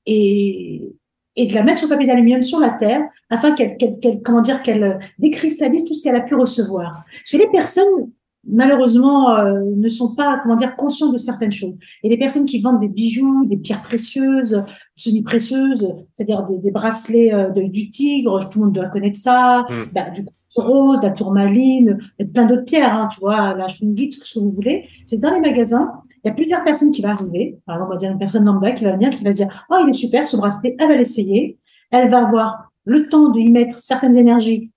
[0.07, 0.95] et,
[1.37, 4.41] et de la mettre sur le papier d'aluminium sur la terre afin qu'elle, qu'elle, comment
[4.41, 7.05] dire, qu'elle euh, décristallise tout ce qu'elle a pu recevoir.
[7.11, 8.11] Parce que les personnes
[8.47, 11.75] malheureusement euh, ne sont pas comment dire conscients de certaines choses.
[12.03, 14.65] Et les personnes qui vendent des bijoux, des pierres précieuses,
[14.95, 19.67] semi-précieuses, c'est-à-dire des, des bracelets euh, de, du tigre, tout le monde doit connaître ça,
[19.69, 19.93] mm.
[19.93, 20.25] bah, du
[20.57, 24.45] rose, la tourmaline, et plein d'autres pierres, hein, tu vois, la chungit, tout ce que
[24.45, 24.89] vous voulez.
[25.07, 25.91] C'est dans les magasins.
[26.23, 27.59] Il y a plusieurs personnes qui vont arriver.
[27.67, 29.77] Par exemple, on va dire une personne lambda qui va venir, qui va dire, oh,
[29.83, 31.59] il est super, ce bracelet, elle va l'essayer.
[31.91, 34.71] Elle va avoir le temps de y mettre certaines énergies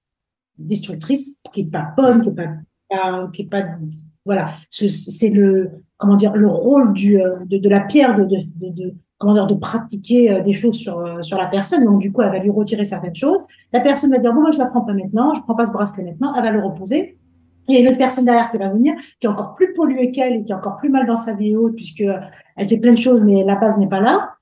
[0.58, 2.50] destructrices, qui n'est pas bonne, qui n'est pas
[3.34, 3.64] qui est pas
[4.28, 4.50] voilà.
[4.70, 8.94] C'est le comment dire le rôle du euh, de, de la pierre de, de, de,
[9.18, 11.86] comment dire de pratiquer euh, des choses sur euh, sur la personne.
[11.86, 13.40] Donc du coup elle va lui retirer certaines choses.
[13.72, 15.72] La personne va dire bon moi je la prends pas maintenant je prends pas ce
[15.72, 17.18] bracelet maintenant elle va le reposer.
[17.70, 20.12] Il y a une autre personne derrière qui va venir, qui est encore plus polluée
[20.12, 22.06] qu'elle et qui est encore plus mal dans sa vie haute, puisque
[22.56, 24.37] elle fait plein de choses, mais la base n'est pas là.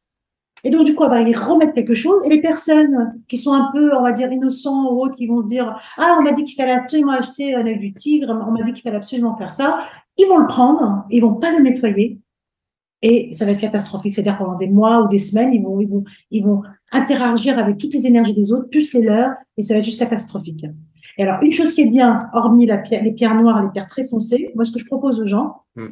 [0.66, 2.24] Et donc, du coup, va y remettre quelque chose.
[2.26, 5.42] Et les personnes qui sont un peu, on va dire, innocents ou autres, qui vont
[5.42, 8.64] dire, ah, on m'a dit qu'il fallait absolument acheter un œil du tigre, on m'a
[8.64, 9.86] dit qu'il fallait absolument faire ça.
[10.18, 12.20] Ils vont le prendre, ils vont pas le nettoyer.
[13.04, 14.16] Et ça va être catastrophique.
[14.16, 17.78] C'est-à-dire pendant des mois ou des semaines, ils vont, ils vont, ils vont interagir avec
[17.78, 20.66] toutes les énergies des autres, plus les leurs, et ça va être juste catastrophique.
[21.20, 23.88] Et alors, une chose qui est bien, hormis la pierre, les pierres noires les pierres
[23.88, 25.90] très foncées, moi, ce que je propose aux gens, hmm.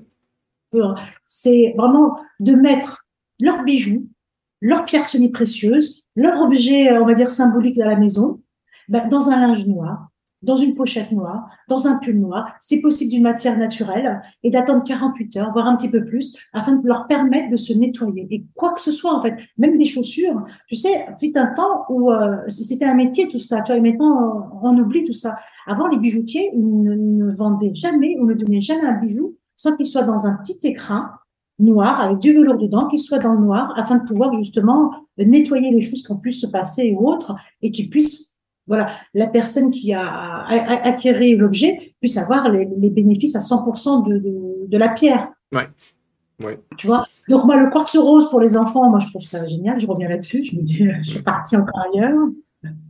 [1.27, 3.05] c'est vraiment de mettre
[3.39, 4.07] leurs bijoux
[4.63, 8.41] leurs pierres semi-précieuses, leur objet, euh, on va dire, symbolique de la maison,
[8.87, 10.07] ben, dans un linge noir,
[10.41, 14.83] dans une pochette noire, dans un pull noir, c'est possible d'une matière naturelle, et d'attendre
[14.83, 18.27] 48 heures, voire un petit peu plus, afin de leur permettre de se nettoyer.
[18.29, 21.85] Et quoi que ce soit, en fait, même des chaussures, tu sais, fut un temps
[21.89, 25.35] où euh, c'était un métier tout ça, tu vois, et maintenant on, oublie tout ça.
[25.67, 29.75] Avant, les bijoutiers, ils ne, ne vendaient jamais, ou ne donnaient jamais un bijou sans
[29.75, 31.11] qu'il soit dans un petit écrin
[31.59, 35.71] noir, avec du velours dedans, qui soit dans le noir, afin de pouvoir justement nettoyer
[35.71, 38.35] les choses qui ont pu se passer ou autres, et qui puisse,
[38.67, 44.67] voilà, la personne qui a acquéré l'objet puisse avoir les, bénéfices à 100% de, de,
[44.67, 45.29] de, la pierre.
[45.51, 45.67] Ouais.
[46.43, 46.59] Ouais.
[46.77, 49.79] Tu vois Donc, moi, le quartz rose pour les enfants, moi, je trouve ça génial.
[49.79, 50.43] Je reviens là-dessus.
[50.45, 52.17] Je me dis, je suis partie encore ailleurs.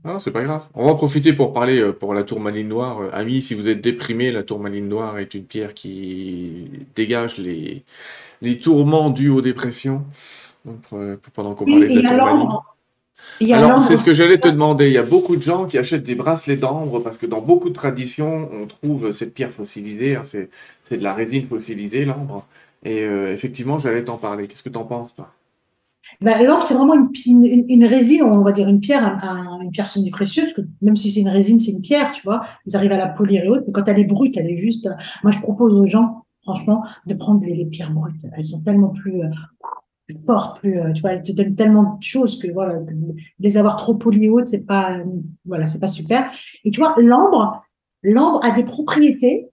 [0.05, 0.67] Non, c'est pas grave.
[0.73, 3.01] On va profiter pour parler euh, pour la tourmaline noire.
[3.01, 7.83] Euh, amis, si vous êtes déprimé, la tourmaline noire est une pierre qui dégage les,
[8.41, 10.03] les tourments dus aux dépressions.
[10.65, 12.49] Donc, euh, pendant qu'on parlait de la tourmaline.
[13.51, 14.87] Alors, c'est ce que j'allais te demander.
[14.87, 17.69] Il y a beaucoup de gens qui achètent des bracelets d'ambre parce que dans beaucoup
[17.69, 20.17] de traditions, on trouve cette pierre fossilisée.
[20.17, 20.23] Hein.
[20.23, 20.49] c'est,
[20.91, 22.45] de la résine fossilisée, l'ambre.
[22.83, 24.47] Et effectivement, j'allais t'en parler.
[24.47, 25.31] Qu'est-ce que tu en penses, toi?
[26.21, 29.19] Bah, L'or, c'est vraiment une, une, résine, on va dire une pierre,
[29.61, 32.43] une pierre semi-précieuse, que même si c'est une résine, c'est une pierre, tu vois.
[32.65, 34.89] Ils arrivent à la polir et autres, mais quand elle est brute, elle est juste.
[35.23, 38.25] Moi, je propose aux gens, franchement, de prendre les, pierres brutes.
[38.35, 39.29] Elles sont tellement plus, euh,
[40.25, 42.79] fortes, plus, euh, tu vois, elles te donnent tellement de choses que voilà,
[43.39, 44.97] les avoir trop polies et autres, c'est pas,
[45.45, 46.31] voilà, c'est pas super.
[46.63, 47.63] Et tu vois, l'ambre,
[48.03, 49.49] l'ambre a des propriétés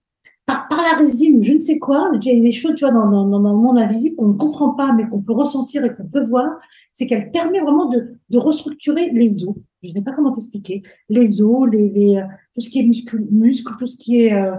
[0.69, 3.57] par, la résine, je ne sais quoi, des choses, tu vois, dans, dans, dans le
[3.57, 6.59] monde invisible qu'on ne comprend pas, mais qu'on peut ressentir et qu'on peut voir,
[6.93, 9.55] c'est qu'elle permet vraiment de, de restructurer les os.
[9.83, 10.83] Je ne sais pas comment t'expliquer.
[11.09, 12.23] Les os, les, les, euh,
[12.53, 14.33] tout ce qui est muscle, muscle tout ce qui est...
[14.33, 14.55] Euh,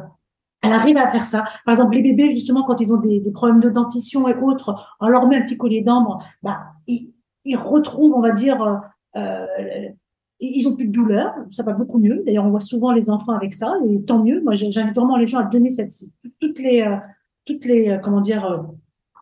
[0.63, 1.45] elle arrive à faire ça.
[1.65, 4.75] Par exemple, les bébés, justement, quand ils ont des, des problèmes de dentition et autres,
[5.01, 7.13] on leur met un petit collier d'ambre, bah, ils,
[7.45, 8.81] ils retrouvent, on va dire,
[9.17, 9.47] euh
[10.45, 12.23] ils ont plus de douleur, ça va beaucoup mieux.
[12.27, 14.43] D'ailleurs, on voit souvent les enfants avec ça, et tant mieux.
[14.43, 15.93] Moi, j'invite vraiment les gens à donner cette,
[16.41, 16.97] toutes les, euh,
[17.45, 18.59] toutes les, euh, comment dire, euh,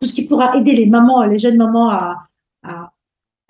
[0.01, 2.27] tout ce qui pourra aider les mamans, les jeunes mamans à,
[2.63, 2.93] à,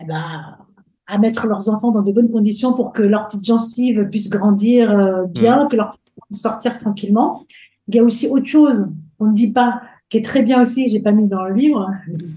[0.03, 0.59] eh ben,
[1.07, 5.27] à mettre leurs enfants dans de bonnes conditions pour que leurs petites gencives puissent grandir
[5.29, 5.91] bien, que leurs
[6.27, 7.43] puissent sortir tranquillement.
[7.87, 8.89] Il y a aussi autre chose,
[9.21, 11.89] on ne dit pas, qui est très bien aussi, j'ai pas mis dans le livre,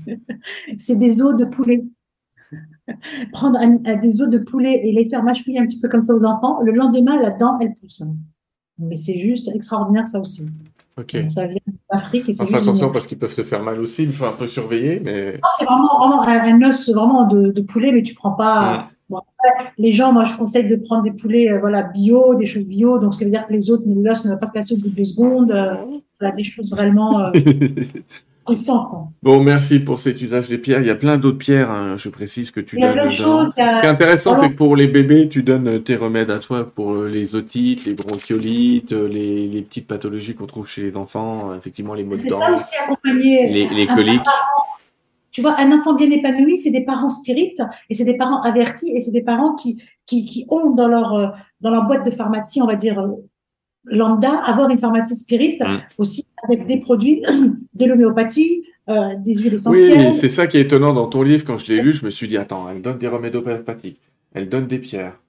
[0.78, 1.84] c'est des os de poulet.
[3.32, 3.60] prendre
[4.02, 6.62] des os de poulet et les faire mâchouiller un petit peu comme ça aux enfants.
[6.62, 8.04] Le lendemain, la dent, elle pousse.
[8.80, 10.48] Mais c'est juste extraordinaire, ça aussi.
[10.98, 11.18] Ok.
[11.30, 11.60] ça vient
[11.92, 14.34] d'Afrique et c'est Enfin, attention parce qu'ils peuvent se faire mal aussi, il faut un
[14.34, 15.00] peu surveiller.
[15.00, 15.40] Mais...
[15.58, 18.90] c'est vraiment, vraiment un, os vraiment de, poulet, mais tu prends pas.
[19.78, 23.00] les gens, moi, je conseille de prendre des poulets euh, voilà, bio, des choses bio.
[23.00, 24.78] Donc, ce qui veut dire que les autres, l'os ne va pas se casser au
[24.78, 25.52] bout de deux secondes.
[25.52, 25.76] Euh,
[26.20, 27.20] voilà, des choses vraiment.
[27.22, 27.32] Euh,
[29.22, 30.82] Bon, merci pour cet usage des pierres.
[30.82, 33.10] Il y a plein d'autres pierres, hein, je précise que tu donnes.
[33.10, 36.66] Ce qui est intéressant, c'est que pour les bébés, tu donnes tes remèdes à toi
[36.66, 40.98] pour euh, les otites, les bronchiolites, euh, les, les petites pathologies qu'on trouve chez les
[40.98, 42.40] enfants, euh, effectivement les maux de dents.
[42.40, 43.50] C'est ça aussi accompagner.
[43.50, 44.22] Les, les coliques.
[45.32, 48.92] Tu vois, un enfant bien épanoui, c'est des parents spirites et c'est des parents avertis
[48.96, 52.62] et c'est des parents qui, qui, qui ont dans leur, dans leur boîte de pharmacie,
[52.62, 53.04] on va dire,
[53.86, 55.78] lambda, avoir une pharmacie spirit mm.
[55.98, 57.24] aussi avec des produits
[57.74, 60.08] de l'homéopathie, euh, des huiles essentielles.
[60.08, 61.44] Oui, c'est ça qui est étonnant dans ton livre.
[61.46, 64.02] Quand je l'ai lu, je me suis dit, attends, elle donne des remèdes homéopathiques,
[64.34, 65.20] elle donne des pierres,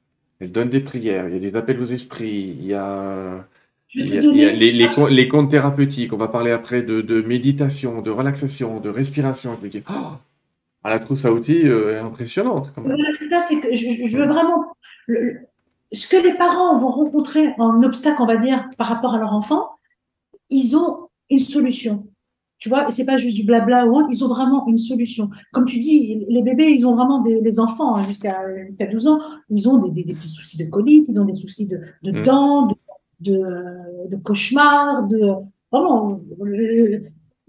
[0.41, 3.47] elle donne des prières, il y a des appels aux esprits, il y a,
[3.95, 6.13] les, les, comptes thérapeutiques.
[6.13, 9.57] On va parler après de, méditation, de relaxation, de respiration.
[9.61, 10.17] Je me dis, oh,
[10.85, 12.73] la trousse à outils euh, est impressionnante.
[13.19, 14.75] c'est ça, c'est que je, veux vraiment
[15.93, 19.33] ce que les parents vont rencontrer en obstacle, on va dire, par rapport à leur
[19.33, 19.71] enfant,
[20.51, 22.07] ils ont une solution.
[22.59, 25.29] Tu vois, c'est pas juste du blabla ou autre, ils ont vraiment une solution.
[25.53, 28.41] Comme tu dis, les bébés, ils ont vraiment des les enfants hein, jusqu'à
[28.91, 29.19] 12 ans,
[29.51, 32.23] ils ont des, des, petits soucis de colique, ils ont des soucis de, de mm.
[32.23, 32.75] dents, de,
[33.21, 35.33] de, de cauchemars, de
[35.71, 36.21] vraiment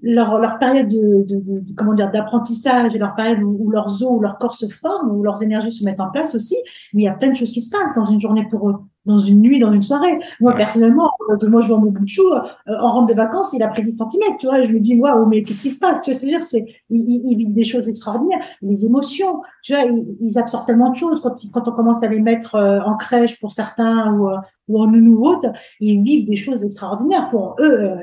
[0.01, 4.09] leur, leur période de, de, de, comment dire d'apprentissage et leur période où, leurs os
[4.09, 6.55] ou leur corps se forment où leurs énergies se mettent en place aussi
[6.93, 8.76] mais il y a plein de choses qui se passent dans une journée pour eux
[9.06, 10.20] dans une nuit dans une soirée.
[10.39, 13.53] Moi personnellement euh, moi je vois mon bout de chou euh, en rentre de vacances
[13.53, 15.72] il a pris 10 cm tu vois et je me dis waouh mais qu'est-ce qui
[15.72, 18.43] se passe tu vois c'est dire c'est ils, vivent des choses extraordinaires.
[18.62, 19.84] Les émotions tu vois
[20.20, 23.39] ils, absorbent tellement de choses quand quand on commence à les mettre euh, en crèche
[23.39, 24.30] pour certains ou
[24.68, 25.49] ou en nounou ou autre,
[25.80, 27.30] ils vivent des choses extraordinaires.
[27.30, 27.99] Pour eux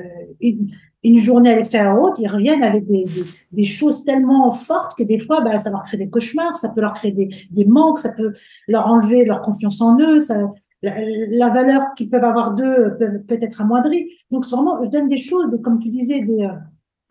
[1.05, 5.03] une journée à l'extérieur haute, ils reviennent avec des, des, des, choses tellement fortes que
[5.03, 7.98] des fois, bah, ça leur crée des cauchemars, ça peut leur créer des, des manques,
[7.98, 8.34] ça peut
[8.68, 10.53] leur enlever leur confiance en eux, ça,
[10.83, 14.11] la, valeur qu'ils peuvent avoir d'eux peut, être amoindrie.
[14.30, 16.53] Donc, c'est vraiment, je donne des choses, comme tu disais, des, euh,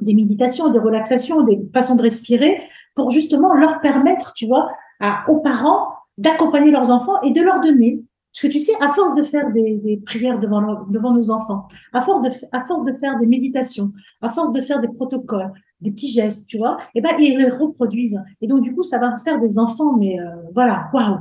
[0.02, 2.62] des méditations, des relaxations, des façons de respirer
[2.96, 4.70] pour justement leur permettre, tu vois,
[5.00, 8.04] à, aux parents d'accompagner leurs enfants et de leur donner
[8.34, 11.68] parce que tu sais, à force de faire des, des prières devant, devant nos enfants,
[11.92, 13.92] à force, de, à force de faire des méditations,
[14.22, 15.52] à force de faire des protocoles,
[15.82, 18.22] des petits gestes, tu vois, et eh ben ils les reproduisent.
[18.40, 21.20] Et donc du coup, ça va faire des enfants, mais euh, voilà, waouh,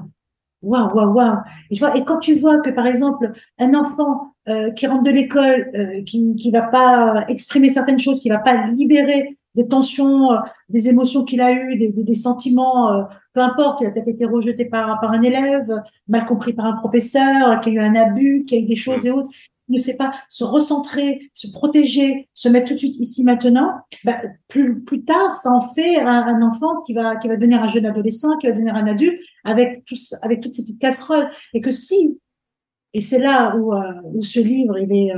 [0.63, 1.39] waouh, waouh, waouh.
[1.71, 5.03] Et tu vois, et quand tu vois que par exemple un enfant euh, qui rentre
[5.03, 9.67] de l'école, euh, qui qui va pas exprimer certaines choses, qui va pas libérer des
[9.67, 10.37] tensions, euh,
[10.69, 13.03] des émotions qu'il a eues, des, des, sentiments, euh,
[13.33, 16.77] peu importe, il a peut-être été rejeté par, par un élève, mal compris par un
[16.77, 19.29] professeur, qu'il y a eu un abus, qu'il y a eu des choses et autres,
[19.73, 23.73] ne sait pas se recentrer, se protéger, se mettre tout de suite ici maintenant,
[24.05, 27.63] bah, plus, plus tard, ça en fait un, un, enfant qui va, qui va devenir
[27.63, 31.29] un jeune adolescent, qui va devenir un adulte avec, tous, avec toutes ces petites casseroles.
[31.55, 32.19] Et que si,
[32.95, 35.13] et c'est là où, euh, où ce livre, il est,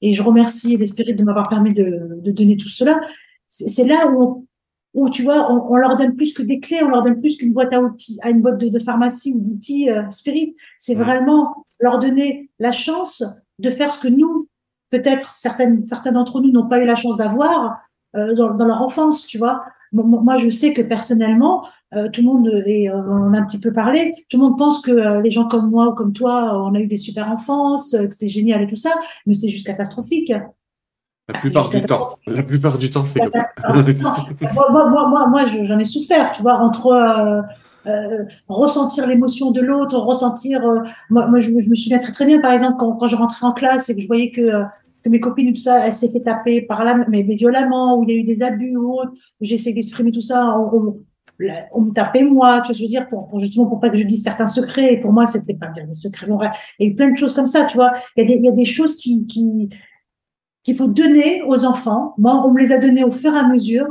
[0.00, 3.00] et je remercie l'esprit de m'avoir permis de, de donner tout cela,
[3.46, 4.46] c'est là où,
[4.94, 7.36] où tu vois, on, on, leur donne plus que des clés, on leur donne plus
[7.36, 10.56] qu'une boîte à outils, à une boîte de, de pharmacie ou d'outils euh, spirit.
[10.76, 13.22] C'est vraiment leur donner la chance
[13.58, 14.48] de faire ce que nous,
[14.90, 17.78] peut-être certaines, certains d'entre nous n'ont pas eu la chance d'avoir
[18.16, 19.62] euh, dans, dans, leur enfance, tu vois.
[19.92, 23.60] Moi, je sais que personnellement, euh, tout le monde, et euh, on a un petit
[23.60, 26.74] peu parlé, tout le monde pense que les gens comme moi ou comme toi, on
[26.74, 28.90] a eu des super enfances, que c'était génial et tout ça,
[29.26, 30.32] mais c'est juste catastrophique.
[31.28, 32.18] La plupart du temps.
[32.26, 33.48] La plupart du temps, c'est comme ça.
[34.54, 37.44] moi, moi, moi, moi j'en ai souffert, tu vois, entre
[37.88, 40.66] euh, ressentir l'émotion de l'autre, ressentir.
[40.66, 40.80] Euh,
[41.10, 43.88] moi, je, me souviens très très bien, par exemple, quand, quand je rentrais en classe
[43.88, 44.64] et que je voyais que, euh,
[45.04, 47.98] que mes copines et tout ça, elles s'est fait taper par là, mais, mais, violemment,
[47.98, 50.56] où il y a eu des abus ou autre, j'essaie d'exprimer tout ça.
[50.58, 51.00] On,
[51.72, 53.96] on, me tapait moi, tu vois je veux dire, pour, pour, justement pour pas que
[53.96, 54.94] je dise certains secrets.
[54.94, 56.26] Et pour moi, c'était pas dire des secrets.
[56.78, 57.92] il y a eu plein de choses comme ça, tu vois.
[58.16, 59.70] Il y a des, il y a des choses qui, qui
[60.64, 62.14] qu'il faut donner aux enfants.
[62.18, 63.88] Moi, on me les a donnés au fur et à mesure.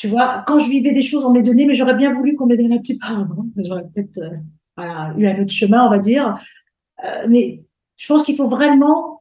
[0.00, 2.34] Tu vois, quand je vivais des choses, on me les donnait, mais j'aurais bien voulu
[2.34, 3.44] qu'on me les donne un petit peu avant.
[3.54, 4.18] J'aurais peut-être
[4.78, 6.38] euh, eu un autre chemin, on va dire.
[7.04, 7.64] Euh, mais
[7.98, 9.20] je pense qu'il faut vraiment,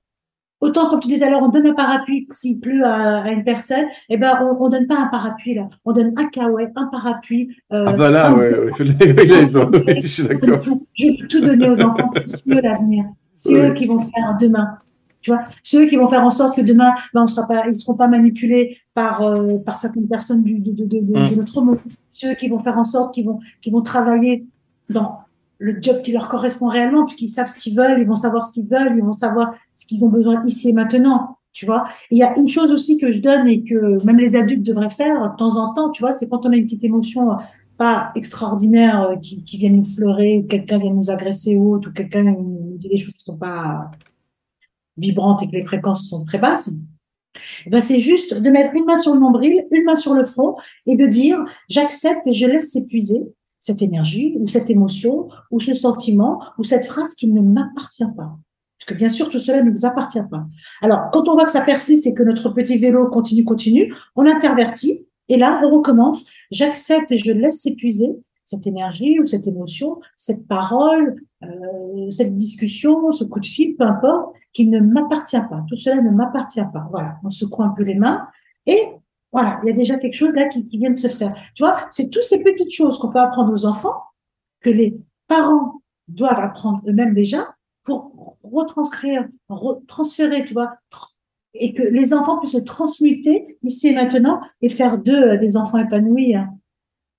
[0.62, 3.32] autant comme tu disais tout à l'heure, on donne un parapluie s'il pleut à, à,
[3.32, 6.70] une personne, eh ben on, on donne pas un parapluie là, on donne un kawaii,
[6.74, 7.58] un parapluie.
[7.74, 10.62] Euh, ah bah là, ouais, ouais, je suis d'accord.
[10.94, 13.04] Je vais tout donner aux enfants, c'est eux l'avenir,
[13.34, 14.78] c'est eux qui vont faire demain.
[15.22, 17.76] Tu vois, ceux qui vont faire en sorte que demain, ben, on sera pas, ils
[17.76, 21.38] seront pas manipulés par, euh, par certaines personnes du, de, de, de, de Mm.
[21.38, 21.80] notre monde,
[22.10, 24.46] ceux qui vont faire en sorte qu'ils vont, qu'ils vont travailler
[24.90, 25.20] dans
[25.58, 28.52] le job qui leur correspond réellement, puisqu'ils savent ce qu'ils veulent, ils vont savoir ce
[28.52, 31.88] qu'ils veulent, ils vont savoir ce qu'ils ont besoin ici et maintenant, tu vois.
[32.12, 34.90] Il y a une chose aussi que je donne et que même les adultes devraient
[34.90, 37.36] faire de temps en temps, tu vois, c'est quand on a une petite émotion euh,
[37.78, 41.90] pas extraordinaire euh, qui, qui vient nous fleurer, ou quelqu'un vient nous agresser ou autre,
[41.90, 43.92] ou quelqu'un nous dit des choses qui sont pas
[44.98, 46.72] vibrantes et que les fréquences sont très basses.
[47.66, 50.26] Eh ben, c'est juste de mettre une main sur le nombril, une main sur le
[50.26, 50.56] front
[50.86, 53.22] et de dire j'accepte et je laisse s'épuiser
[53.60, 58.38] cette énergie ou cette émotion ou ce sentiment ou cette phrase qui ne m'appartient pas.
[58.80, 60.46] Parce que bien sûr, tout cela ne nous appartient pas.
[60.82, 64.26] Alors, quand on voit que ça persiste et que notre petit vélo continue, continue, on
[64.26, 66.26] intervertit et là, on recommence.
[66.50, 73.12] J'accepte et je laisse s'épuiser cette énergie ou cette émotion, cette parole, euh, cette discussion,
[73.12, 75.64] ce coup de fil, peu importe, qui ne m'appartient pas.
[75.68, 76.88] Tout cela ne m'appartient pas.
[76.90, 78.28] Voilà, on secoue un peu les mains
[78.66, 78.90] et
[79.32, 81.36] voilà, il y a déjà quelque chose là qui, vient de se faire.
[81.54, 84.04] Tu vois, c'est toutes ces petites choses qu'on peut apprendre aux enfants
[84.62, 84.98] que les
[85.28, 90.74] parents doivent apprendre eux-mêmes déjà pour retranscrire, retransférer, tu vois,
[91.54, 95.58] et que les enfants puissent le transmuter ici et maintenant et faire d'eux euh, des
[95.58, 96.36] enfants épanouis.
[96.36, 96.59] hein.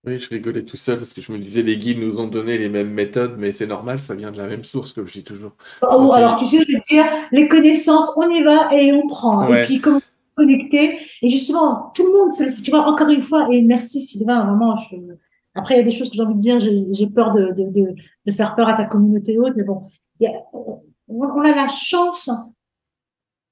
[0.06, 2.56] Oui, je rigolais tout seul parce que je me disais, les guides nous ont donné
[2.56, 5.24] les mêmes méthodes, mais c'est normal, ça vient de la même source, comme je dis
[5.24, 5.52] toujours.
[5.82, 9.46] Oh, alors, tu sais, je veux dire, les connaissances, on y va et on prend.
[9.46, 9.62] Ouais.
[9.62, 10.00] Et puis, comment
[10.36, 10.98] connecter?
[11.20, 14.78] Et justement, tout le monde le Tu vois, encore une fois, et merci Sylvain, vraiment,
[14.78, 14.96] je...
[15.54, 17.68] après, il y a des choses que j'ai envie de dire, j'ai peur de, de,
[17.70, 17.94] de,
[18.24, 19.82] de faire peur à ta communauté haute, mais bon,
[20.18, 20.40] il y a-
[21.08, 22.30] on a la chance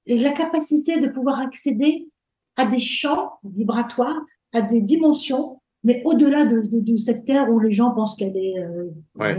[0.07, 2.07] et la capacité de pouvoir accéder
[2.55, 4.19] à des champs vibratoires,
[4.53, 8.35] à des dimensions, mais au-delà de, de, de cette terre où les gens pensent qu'elle
[8.37, 8.85] est euh,
[9.17, 9.37] Ouais.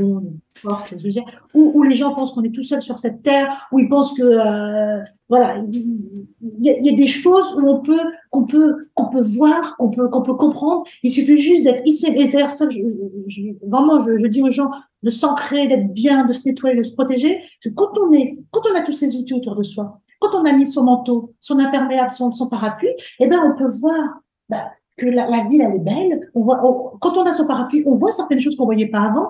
[0.63, 1.25] forte, je veux dire,
[1.55, 4.13] où, où les gens pensent qu'on est tout seul sur cette terre, où ils pensent
[4.15, 6.17] que euh, voilà, il
[6.61, 10.09] y, y a des choses où on peut qu'on peut qu'on peut voir, qu'on peut
[10.09, 10.83] qu'on peut comprendre.
[11.03, 12.07] Il suffit juste d'être ici.
[12.09, 14.71] Et d'ailleurs, ça, je, je, je, vraiment, je, je dis aux gens
[15.03, 17.37] de s'ancrer, d'être bien, de se nettoyer, de se protéger.
[17.37, 20.39] Parce que quand on est, quand on a tous ces outils autour de soi, quand
[20.39, 24.21] on a mis son manteau, son imperméable, son, son parapluie, eh ben on peut voir
[24.51, 24.71] bah,
[25.01, 26.31] que la, la ville elle est belle.
[26.37, 29.03] On voit, on- quand on a son parapluie, on voit certaines choses qu'on voyait pas
[29.11, 29.29] avant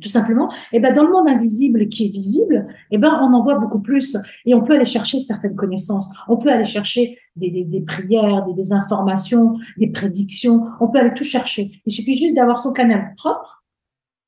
[0.00, 3.42] tout simplement, et ben dans le monde invisible qui est visible, et ben on en
[3.44, 4.16] voit beaucoup plus
[4.46, 8.44] et on peut aller chercher certaines connaissances, on peut aller chercher des, des, des prières,
[8.46, 11.62] des, des informations, des prédictions, on peut aller tout chercher.
[11.84, 13.50] Il suffit juste d'avoir son canal propre,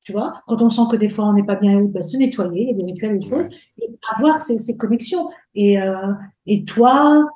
[0.03, 0.29] tu vois.
[0.47, 2.73] Quand on sent que des fois on n'est pas bien, ben, se nettoyer, il y
[2.73, 3.47] a des rituels, des choses,
[3.81, 5.25] et avoir ces, ces connexions.
[5.55, 6.13] Et euh,
[6.45, 7.27] et toi,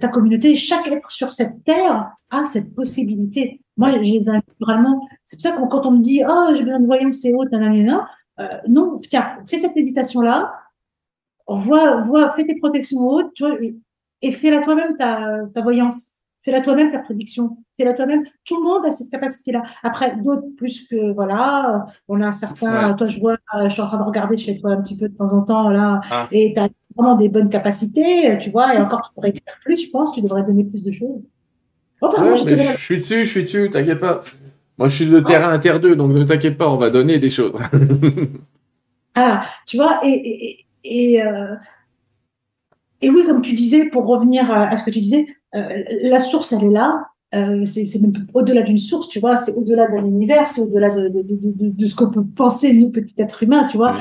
[0.00, 3.60] ta communauté, chaque être sur cette terre a cette possibilité.
[3.76, 5.06] Moi, je les invite vraiment.
[5.24, 7.50] C'est pour ça que quand on me dit, oh, j'ai besoin de voyance, c'est haute,
[7.52, 8.06] nanana,
[8.40, 10.52] euh, non, tiens, fais cette méditation-là,
[11.48, 13.76] vois, vois, fais tes protections hautes, tu vois, et,
[14.22, 16.08] et fais-la toi-même ta, ta voyance.
[16.44, 17.56] Fais-la toi-même ta prédiction.
[17.78, 18.24] Fais-la toi-même.
[18.44, 19.62] Tout le monde a cette capacité-là.
[19.84, 22.96] Après, d'autres plus que, voilà, on a certains, Ouais.
[22.96, 23.36] toi, je vois,
[23.68, 25.68] je suis en train de regarder chez toi un petit peu de temps en temps,
[25.68, 26.26] là, Ah.
[26.32, 29.84] et tu as vraiment des bonnes capacités, tu vois, et encore, tu pourrais faire plus,
[29.86, 31.20] je pense, tu devrais donner plus de choses.
[32.00, 34.20] Oh, pardon, Ouais, je suis dessus, je suis dessus, t'inquiète pas.
[34.78, 37.30] Moi, je suis de terrain terre 2, donc ne t'inquiète pas, on va donner des
[37.30, 37.52] choses.
[39.14, 41.54] Ah, tu vois, et, et, et, euh,
[43.02, 46.18] et oui, comme tu disais, pour revenir à, à ce que tu disais, euh, la
[46.18, 47.08] source, elle est là.
[47.34, 51.08] Euh, c'est même au-delà d'une source, tu vois, c'est au-delà d'un univers, c'est au-delà de,
[51.08, 53.94] de, de, de, de ce qu'on peut penser, nous, petits êtres humains, tu vois.
[53.94, 54.00] Oui.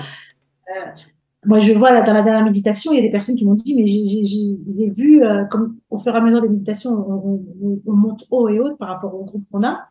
[1.43, 3.45] Euh, moi, je vois là, dans la dernière méditation, il y a des personnes qui
[3.45, 7.43] m'ont dit, mais j'ai- vu, euh, comme au fur et à mesure des méditations, on,
[7.61, 9.87] on- on monte haut et haut par rapport au groupe qu'on a.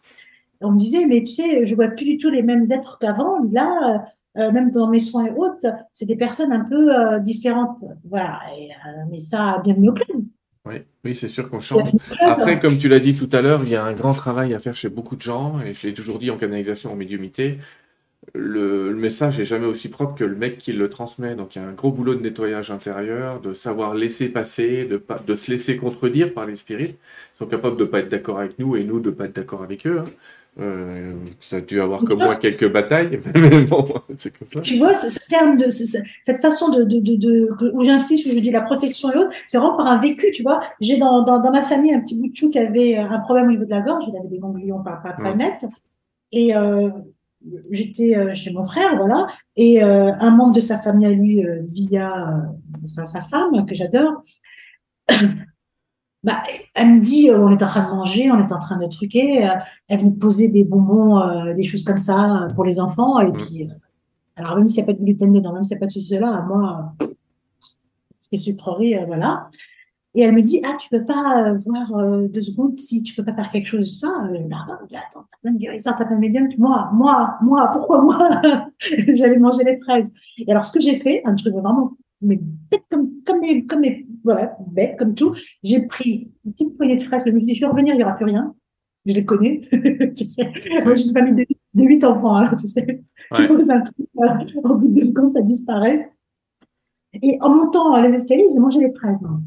[0.61, 3.37] On me disait, mais tu sais, je vois plus du tout les mêmes êtres qu'avant.
[3.51, 4.05] Là,
[4.39, 7.85] euh, même dans mes soins et autres, c'est des personnes un peu euh, différentes.
[8.09, 8.41] Voilà.
[8.59, 10.23] Et, euh, mais ça, bienvenue au club.
[10.67, 10.75] Oui,
[11.05, 11.89] oui, c'est sûr qu'on change.
[12.21, 14.59] Après, comme tu l'as dit tout à l'heure, il y a un grand travail à
[14.59, 17.59] faire chez beaucoup de gens, et je l'ai toujours dit en canalisation, en médiumité.
[18.35, 21.35] Le, le message est jamais aussi propre que le mec qui le transmet.
[21.35, 24.97] Donc, il y a un gros boulot de nettoyage intérieur, de savoir laisser passer, de,
[24.99, 26.99] pas, de se laisser contredire par les spirites.
[27.35, 29.63] Ils sont capables de pas être d'accord avec nous et nous de pas être d'accord
[29.63, 30.01] avec eux.
[30.01, 30.11] hein.
[30.61, 33.87] Euh, tu as dû avoir comme moi quelques batailles, mais bon,
[34.19, 34.63] c'est comme ça.
[34.63, 38.27] Tu vois, ce, ce terme de ce- ce- cette façon de, de, de, où j'insiste,
[38.27, 40.61] où je dis la protection et autres, c'est vraiment par un vécu, tu vois.
[40.81, 43.21] J'ai dans, dans, dans ma famille un petit bout de chou qui avait euh, un
[43.21, 45.35] problème au niveau de la gorge, il avait des ganglions pas, pas, pas Ouais.
[45.35, 45.65] nets.
[46.33, 46.91] Et euh,
[47.71, 49.27] j'étais euh, chez mon frère, voilà,
[49.57, 52.45] et euh, un membre de sa famille à lui, euh, via
[52.85, 54.23] sa, sa femme, que j'adore,
[56.23, 56.43] bah,
[56.75, 59.49] elle me dit, on est en train de manger, on est en train de truquer,
[59.89, 63.69] elle veut poser des bonbons, des choses comme ça pour les enfants, et puis,
[64.41, 65.93] alors même s'il n'y a pas de gluten dedans, même s'il n'y a pas de
[65.93, 67.07] ceci, cela, moi, euh,
[68.21, 69.51] c'est sucrerie, euh, voilà.
[70.15, 73.15] Et elle me dit, ah, tu peux pas euh, voir euh, deux secondes si tu
[73.15, 74.29] peux pas faire quelque chose, tout ça.
[74.33, 76.49] Euh, bah, attends, t'as plein de guérisseurs, t'as plein de médiums.
[76.59, 78.43] Moi, moi, moi, pourquoi moi?
[78.81, 80.13] J'allais manger les fraises.
[80.39, 82.41] Et alors, ce que j'ai fait, un truc vraiment, mais
[82.71, 85.33] bête comme, comme, les, comme les, voilà, bête comme tout,
[85.63, 87.23] j'ai pris une petite poignée de fraises.
[87.25, 88.53] Je me suis dit, je vais revenir, il n'y aura plus rien.
[89.07, 89.61] Je les connais.
[90.17, 90.53] tu sais,
[90.85, 93.05] moi, j'ai une famille de, de 8 enfants, alors, tu sais.
[93.31, 93.49] Ouais.
[93.71, 94.09] Un truc,
[94.65, 96.11] au bout de deux secondes, ça disparaît.
[97.23, 99.23] Et en montant les escaliers, j'ai mangé les fraises.
[99.25, 99.41] hein.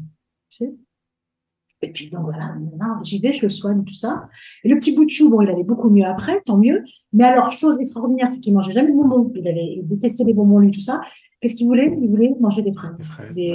[0.58, 0.74] Sais.
[1.82, 2.54] Et puis, donc voilà,
[3.02, 4.28] j'y vais, je le soigne, tout ça.
[4.62, 6.82] Et le petit bout de chou, bon, il allait beaucoup mieux après, tant mieux.
[7.12, 9.30] Mais alors, chose extraordinaire, c'est qu'il mangeait jamais de bonbons.
[9.34, 11.02] Il avait il détestait les bonbons, lui, tout ça.
[11.40, 11.94] Qu'est-ce qu'il voulait?
[12.00, 12.94] Il voulait manger des fraises.
[12.98, 13.52] Les fraises, Des-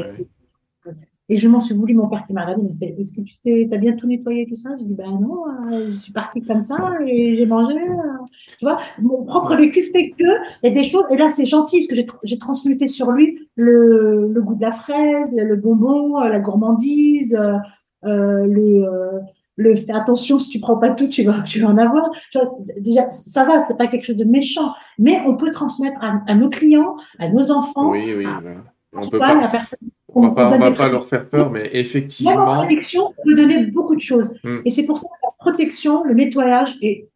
[0.85, 0.93] ouais.
[1.31, 3.21] Et je m'en suis voulu, mon père qui m'a regardé, il m'a fait, est-ce que
[3.21, 4.71] tu t'es, as bien tout nettoyé, tout ça?
[4.79, 7.77] J'ai dit, ben non, euh, je suis partie comme ça et j'ai mangé.
[7.77, 8.25] euh.
[8.57, 10.23] Tu vois, mon propre vécu fait que
[10.63, 13.47] il y a des choses, et là c'est gentil parce que j'ai transmuté sur lui
[13.59, 17.55] le, le goût de la fraise, le bonbon, euh, la gourmandise, euh,
[18.05, 19.19] euh, le, euh,
[19.57, 22.09] le fais attention, si tu prends pas tout, tu vas, tu vas en avoir.
[22.77, 26.35] Déjà, ça va, c'est pas quelque chose de méchant, mais on peut transmettre à, à
[26.35, 28.39] nos clients, à nos enfants, Oui, oui, à,
[28.93, 29.79] On peut pas, la personne.
[30.15, 33.23] on va pas, on va pas leur faire peur, mais même en effectivement, protection, on
[33.25, 34.31] peut donner beaucoup de choses.
[34.45, 34.59] Mm.
[34.63, 37.08] Et c'est pour ça que la protection, le nettoyage est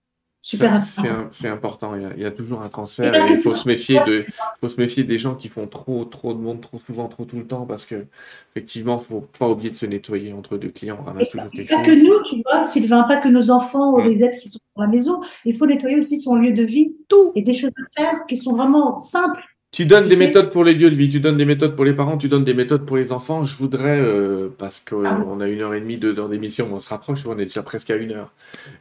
[0.46, 1.22] super c'est important.
[1.22, 1.96] un- c'est important.
[1.96, 4.00] Il y, a, il y a toujours un Et transfert et il faut se méfier
[4.06, 4.26] de,
[4.60, 7.38] faut se méfier des gens qui font trop, trop de monde, trop souvent, trop tout
[7.38, 8.06] le temps, parce que
[8.52, 10.98] effectivement, faut pas oublier de se nettoyer entre deux clients.
[11.00, 12.04] On et ramasse toujours quelque pas que chose.
[12.04, 14.08] nous, tu vois, Sylvain, pas que nos enfants ou Mm.
[14.10, 15.22] les êtres qui sont dans la maison.
[15.46, 18.36] Il faut nettoyer aussi son lieu de vie, tout, et des choses à faire qui
[18.38, 19.42] sont vraiment simples.
[19.74, 21.94] Tu donnes des méthodes pour les lieux de vie, tu donnes des méthodes pour les
[21.94, 23.44] parents, tu donnes des méthodes pour les enfants.
[23.44, 25.40] Je voudrais, euh, parce qu'on pardon.
[25.40, 27.90] a une heure et demie, deux heures d'émission, on se rapproche, on est déjà presque
[27.90, 28.32] à une heure.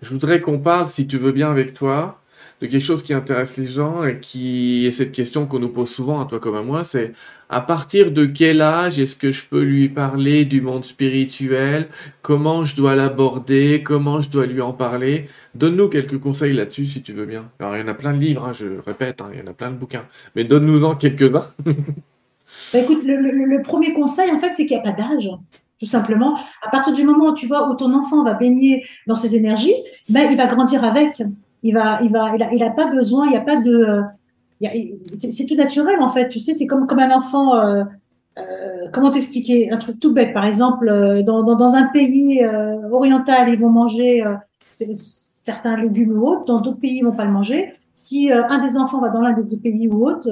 [0.02, 2.20] Je voudrais qu'on parle, si tu veux bien avec toi,
[2.62, 5.90] de quelque chose qui intéresse les gens et qui est cette question qu'on nous pose
[5.90, 7.12] souvent, à toi comme à moi, c'est
[7.48, 11.88] à partir de quel âge est-ce que je peux lui parler du monde spirituel?
[12.22, 13.82] Comment je dois l'aborder?
[13.84, 15.26] Comment je dois lui en parler?
[15.56, 17.50] Donne-nous quelques conseils là-dessus, si tu veux bien.
[17.58, 19.50] Alors, il y en a plein de livres, hein, je répète, hein, il y en
[19.50, 20.04] a plein de bouquins.
[20.36, 21.46] Mais donne-nous-en quelques-uns.
[22.72, 25.28] Bah, écoute, le, premier conseil, en fait, c'est qu'il n'y a pas d'âge.
[25.80, 26.38] Tout simplement.
[26.62, 29.74] À partir du moment où tu vois où ton enfant va baigner dans ses énergies,
[30.08, 31.22] ben, il va grandir avec.
[31.64, 34.02] Il va, il va, il a, il a pas besoin, il n'y a pas de,
[35.14, 36.28] c'est tout naturel, en fait.
[36.28, 37.84] Tu sais, c'est comme, comme un enfant, euh,
[38.38, 39.70] euh, comment t'expliquer?
[39.70, 43.58] Un truc tout bête, par exemple, euh, dans, dans, dans un pays euh, oriental, ils
[43.58, 44.34] vont manger euh,
[44.68, 47.74] certains légumes ou autres, dans d'autres pays, ils vont pas le manger.
[47.94, 50.26] Si un des enfants va dans l'un des deux pays ou autre,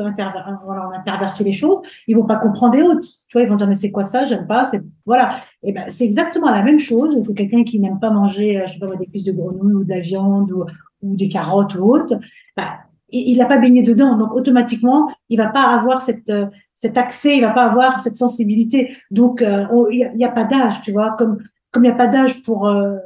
[0.65, 3.07] voilà, on intervertit les choses, ils vont pas comprendre et autres.
[3.29, 4.25] Tu vois, ils vont dire mais c'est quoi ça?
[4.25, 4.65] J'aime pas.
[4.65, 5.37] C'est voilà.
[5.63, 8.79] Et ben c'est exactement la même chose que quelqu'un qui n'aime pas manger, je sais
[8.79, 10.65] pas des cuisses de grenouille ou de la viande ou,
[11.03, 12.15] ou des carottes ou autre.
[12.57, 12.69] Ben,
[13.13, 16.47] il n'a pas baigné dedans, donc automatiquement il va pas avoir cette euh,
[16.77, 18.97] cet accès, il va pas avoir cette sensibilité.
[19.11, 21.39] Donc euh, il n'y a, a pas d'âge, tu vois, comme
[21.73, 22.97] comme il n'y a pas d'âge pour euh,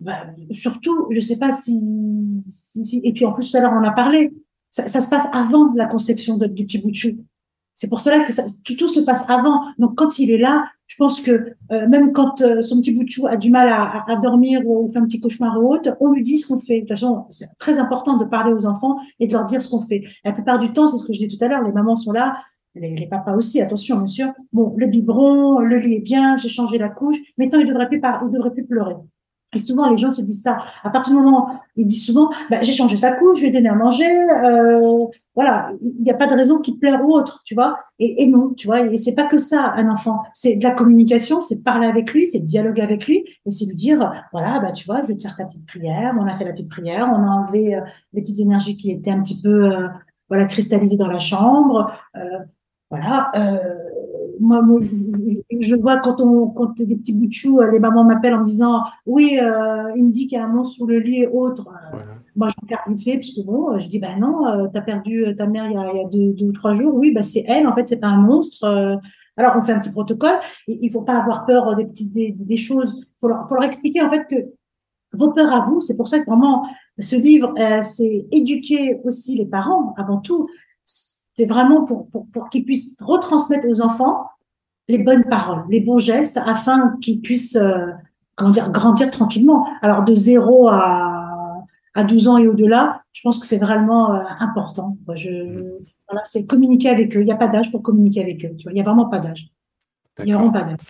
[0.00, 3.72] bah, surtout, je sais pas si, si, si- et puis en plus tout à l'heure
[3.72, 4.32] on a parlé,
[4.70, 7.24] ça, ça se passe avant la conception de- du petit bout de chou.
[7.74, 9.60] C'est pour cela que tout, se passe avant.
[9.78, 13.04] Donc quand il est là, je pense que euh, même quand euh, son petit bout
[13.04, 16.12] de chou a du mal à, dormir ou fait un petit cauchemar ou autre, on
[16.12, 16.76] lui dit ce qu'on fait.
[16.76, 19.70] De toute façon, c'est très important de parler aux enfants et de leur dire ce
[19.70, 20.04] qu'on fait.
[20.24, 22.12] La plupart du temps, c'est ce que je dis tout à l'heure, les mamans sont
[22.12, 22.36] là,
[22.74, 24.28] les, papas aussi, attention bien sûr.
[24.52, 27.16] Bon, le biberon, le lit est bien, j'ai changé la couche.
[27.36, 28.94] Maintenant, il devrait plus il devrait plus pleurer.
[29.54, 30.58] Et souvent, les gens se disent ça.
[30.82, 33.52] À partir du moment, ils disent souvent, bah, j'ai changé sa couche, je lui ai
[33.52, 34.10] donné à manger,
[34.44, 37.78] euh, voilà, il n'y a pas de raison qu'il pleure ou autre, tu vois.
[37.98, 40.22] Et, et non, tu vois, et c'est pas que ça, un enfant.
[40.34, 43.74] C'est de la communication, c'est parler avec lui, c'est dialoguer avec lui, et c'est lui
[43.74, 46.44] dire, voilà, bah, tu vois, je vais te faire ta petite prière, on a fait
[46.44, 47.80] la petite prière, on a enlevé euh,
[48.12, 49.88] les petites énergies qui étaient un petit peu, euh,
[50.28, 52.38] voilà, cristallisées dans la chambre, euh,
[52.90, 53.32] voilà,
[54.40, 58.04] moi, moi, je, je vois quand on, quand des petits bouts de chou, les mamans
[58.04, 60.86] m'appellent en me disant, oui, euh, il me dit qu'il y a un monstre sous
[60.86, 61.68] le lit et autres.
[61.68, 62.12] Euh, Voilà.
[62.34, 65.46] Moi, je regarde vite fait, puisque bon, je dis, ben non, euh, t'as perdu ta
[65.46, 66.94] mère il y a, il y a deux, deux ou trois jours.
[66.94, 68.64] Oui, ben c'est elle, en fait, c'est pas un monstre.
[68.64, 68.96] Euh,
[69.36, 70.38] alors, on fait un petit protocole.
[70.66, 73.06] Il, il faut pas avoir peur des petites, des, des choses.
[73.20, 74.36] Faut leur, faut leur expliquer, en fait, que
[75.14, 76.64] vos peurs à vous, c'est pour ça que vraiment,
[76.98, 80.42] ce livre, euh, c'est éduquer aussi les parents, avant tout.
[81.34, 84.26] C'est vraiment pour, pour, pour qu'ils puissent retransmettre aux enfants
[84.88, 87.86] les bonnes paroles, les bons gestes, afin qu'ils puissent, euh,
[88.50, 89.66] dire, grandir tranquillement.
[89.80, 91.64] Alors, de 0 à,
[91.94, 94.96] à 12 ans et au-delà, je pense que c'est vraiment euh, important.
[95.14, 95.78] Je,
[96.08, 97.20] voilà, c'est communiquer avec eux.
[97.20, 98.54] Il n'y a pas d'âge pour communiquer avec eux.
[98.56, 99.48] Tu vois, il n'y a vraiment pas d'âge.
[100.18, 100.80] Il n'y a vraiment pas d'âge.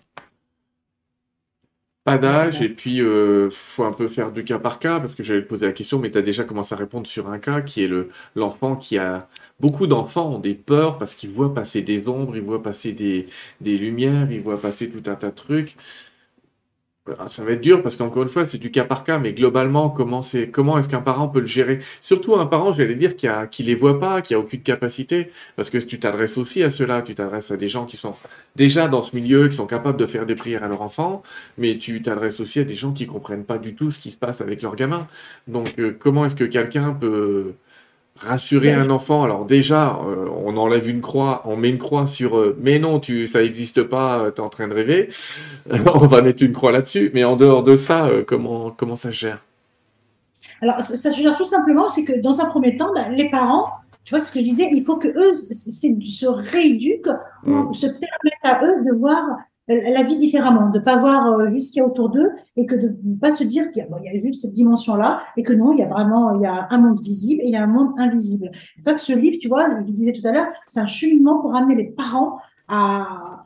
[2.05, 5.22] Pas d'âge, et puis euh, faut un peu faire du cas par cas, parce que
[5.22, 7.61] j'allais te poser la question, mais tu as déjà commencé à répondre sur un cas
[7.61, 9.28] qui est le l'enfant qui a.
[9.61, 13.28] Beaucoup d'enfants ont des peurs parce qu'ils voient passer des ombres, ils voient passer des,
[13.61, 15.76] des lumières, ils voient passer tout un tas de trucs.
[17.18, 19.32] Ah, ça va être dur parce qu'encore une fois, c'est du cas par cas, mais
[19.32, 21.80] globalement, comment c'est, comment est-ce qu'un parent peut le gérer?
[22.00, 25.28] Surtout un parent, j'allais dire, qui a, qui les voit pas, qui a aucune capacité,
[25.57, 28.14] parce que tu t'adresses aussi à ceux-là, tu t'adresses à des gens qui sont
[28.55, 31.22] déjà dans ce milieu, qui sont capables de faire des prières à leur enfant,
[31.59, 34.16] mais tu t'adresses aussi à des gens qui comprennent pas du tout ce qui se
[34.16, 35.09] passe avec leur gamin.
[35.48, 37.55] Donc, euh, comment est-ce que quelqu'un peut,
[38.16, 42.38] Rassurer un enfant, alors déjà, euh, on enlève une croix, on met une croix sur
[42.38, 45.08] euh, mais non, tu ça n'existe pas, euh, tu es en train de rêver.
[45.94, 49.16] on va mettre une croix là-dessus, mais en dehors de ça, comment comment ça se
[49.16, 49.42] gère?
[50.60, 53.70] Alors ça, se gère tout simplement, c'est que dans un premier temps, ben, les parents,
[54.04, 57.10] tu vois ce que je disais, il faut que eux se rééduquent
[57.46, 57.74] ou mmh.
[57.74, 59.24] se permettent à eux de voir
[59.68, 62.66] la vie différemment, de pas voir euh, juste ce qu'il y a autour d'eux et
[62.66, 65.72] que de ne pas se dire qu'il y, a juste cette dimension-là et que non,
[65.72, 67.68] il y a vraiment il y a un monde visible et il y a un
[67.68, 68.50] monde invisible.
[68.84, 71.76] Donc ce livre, tu vois, je disais tout à l'heure, c'est un cheminement pour amener
[71.76, 73.44] les parents à,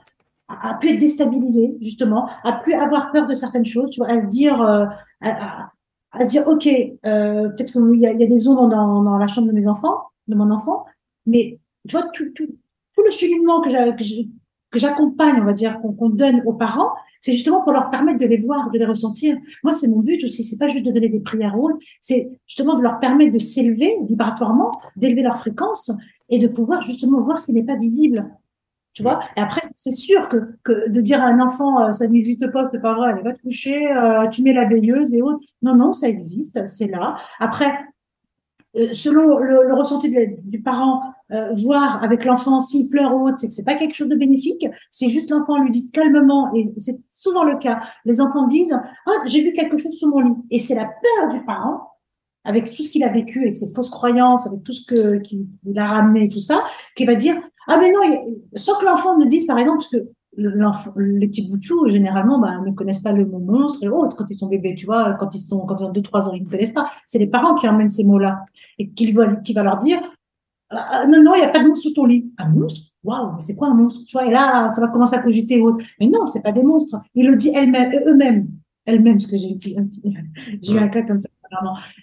[0.48, 4.18] à, plus être déstabilisés justement, à plus avoir peur de certaines choses, tu vois, à
[4.20, 4.86] se dire euh,
[5.20, 5.70] à,
[6.12, 9.02] à, se dire ok, euh, peut-être qu'il y a, il y a des ombres dans,
[9.02, 10.86] dans la chambre de mes enfants, de mon enfant,
[11.26, 13.70] mais tu vois tout, tout, tout le cheminement que
[14.02, 14.30] j'ai
[14.76, 16.90] que j'accompagne, on va dire, qu'on donne aux parents,
[17.22, 19.36] c'est justement pour leur permettre de les voir, de les ressentir.
[19.64, 20.44] Moi, c'est mon but aussi.
[20.44, 23.96] C'est pas juste de donner des prières rôles, c'est justement de leur permettre de s'élever
[24.06, 25.90] vibratoirement, d'élever leur fréquence
[26.28, 28.28] et de pouvoir justement voir ce qui n'est pas visible.
[28.92, 29.20] Tu vois?
[29.36, 32.80] Et après, c'est sûr que, de dire à un enfant, euh, ça n'existe pas, c'est
[32.80, 35.40] pas vrai, elle va te coucher, euh, tu mets la veilleuse et autres.
[35.62, 37.18] Non, non, ça existe, c'est là.
[37.38, 37.78] Après,
[38.76, 40.10] euh, selon le, ressenti
[40.44, 41.02] du parent,
[41.32, 44.14] euh, voir avec l'enfant s'il pleure ou autre, c'est que c'est pas quelque chose de
[44.14, 44.66] bénéfique.
[44.90, 47.80] C'est juste l'enfant lui dit calmement, et c'est souvent le cas.
[48.04, 51.32] Les enfants disent ah j'ai vu quelque chose sous mon lit, et c'est la peur
[51.32, 51.90] du parent
[52.44, 55.48] avec tout ce qu'il a vécu, avec ses fausses croyances, avec tout ce que qu'il
[55.76, 56.62] a ramené, tout ça,
[56.96, 57.34] qui va dire
[57.68, 58.00] ah mais non,
[58.54, 62.70] sans que l'enfant ne dise par exemple parce que les petits boutous, généralement, bah, ne
[62.72, 65.40] connaissent pas le mot monstre et autres quand ils sont bébés, tu vois, quand ils
[65.40, 66.90] sont, quand ils ont 2-3 ans, ils ne connaissent pas.
[67.06, 68.44] C'est les parents qui emmènent ces mots-là
[68.78, 69.98] et qui qui va leur dire,
[70.70, 72.32] ah, non, non, il n'y a pas de monstre sous ton lit.
[72.38, 72.92] Un monstre?
[73.04, 74.00] Waouh, mais c'est quoi un monstre?
[74.08, 75.84] Tu vois, et là, ça va commencer à cogiter autre.
[76.00, 76.96] Mais non, c'est pas des monstres.
[77.14, 78.48] Ils le disent elles-mêmes, eux-mêmes.
[78.84, 79.56] Elles-mêmes, parce que j'ai
[80.62, 81.28] j'ai eu un cas comme ça.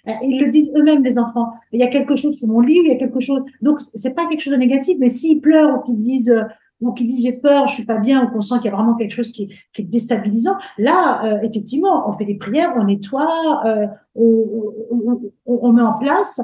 [0.08, 1.52] Euh, ils le disent eux-mêmes, les enfants.
[1.72, 3.42] Il y a quelque chose sous mon lit, il y a quelque chose.
[3.60, 6.44] Donc, c'est pas quelque chose de négatif, mais s'ils pleurent ou qu'ils disent, euh,
[6.80, 8.76] ou qui disent j'ai peur, je suis pas bien, ou qu'on sent qu'il y a
[8.76, 12.84] vraiment quelque chose qui, qui est déstabilisant, là, euh, effectivement, on fait des prières, on
[12.84, 16.40] nettoie, euh, on, on, on, met en place,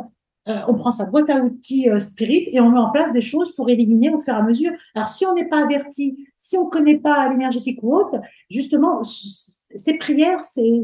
[0.48, 3.54] euh, on prend sa boîte à outils spirit et on met en place des choses
[3.54, 4.72] pour éliminer au fur et à mesure.
[4.94, 8.20] Alors, si on n'est pas averti, si on connaît pas l'énergétique ou autre,
[8.50, 10.82] justement, ces prières, c'est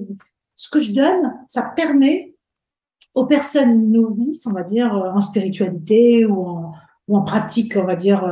[0.57, 2.35] ce que je donne, ça permet
[3.15, 6.73] aux personnes novices, on va dire, en spiritualité ou en,
[7.11, 8.25] en pratique, on va dire,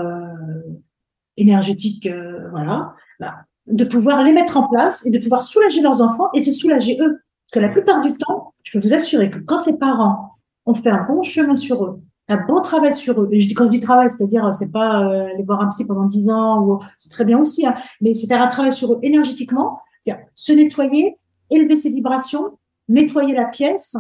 [1.37, 3.35] énergétique, euh, voilà, bah,
[3.67, 6.99] de pouvoir les mettre en place et de pouvoir soulager leurs enfants et se soulager
[7.01, 7.21] eux.
[7.51, 10.34] Parce que la plupart du temps, je peux vous assurer que quand les parents
[10.67, 13.55] ont fait un bon chemin sur eux, un bon travail sur eux, et je dis,
[13.55, 16.63] quand je dis travail, c'est-à-dire, c'est pas euh, les voir un psy pendant dix ans,
[16.63, 20.25] ou c'est très bien aussi, hein, mais c'est faire un travail sur eux énergétiquement, c'est-à-dire
[20.35, 21.19] se nettoyer,
[21.51, 22.59] élever ses vibrations,
[22.89, 23.97] nettoyer la pièce,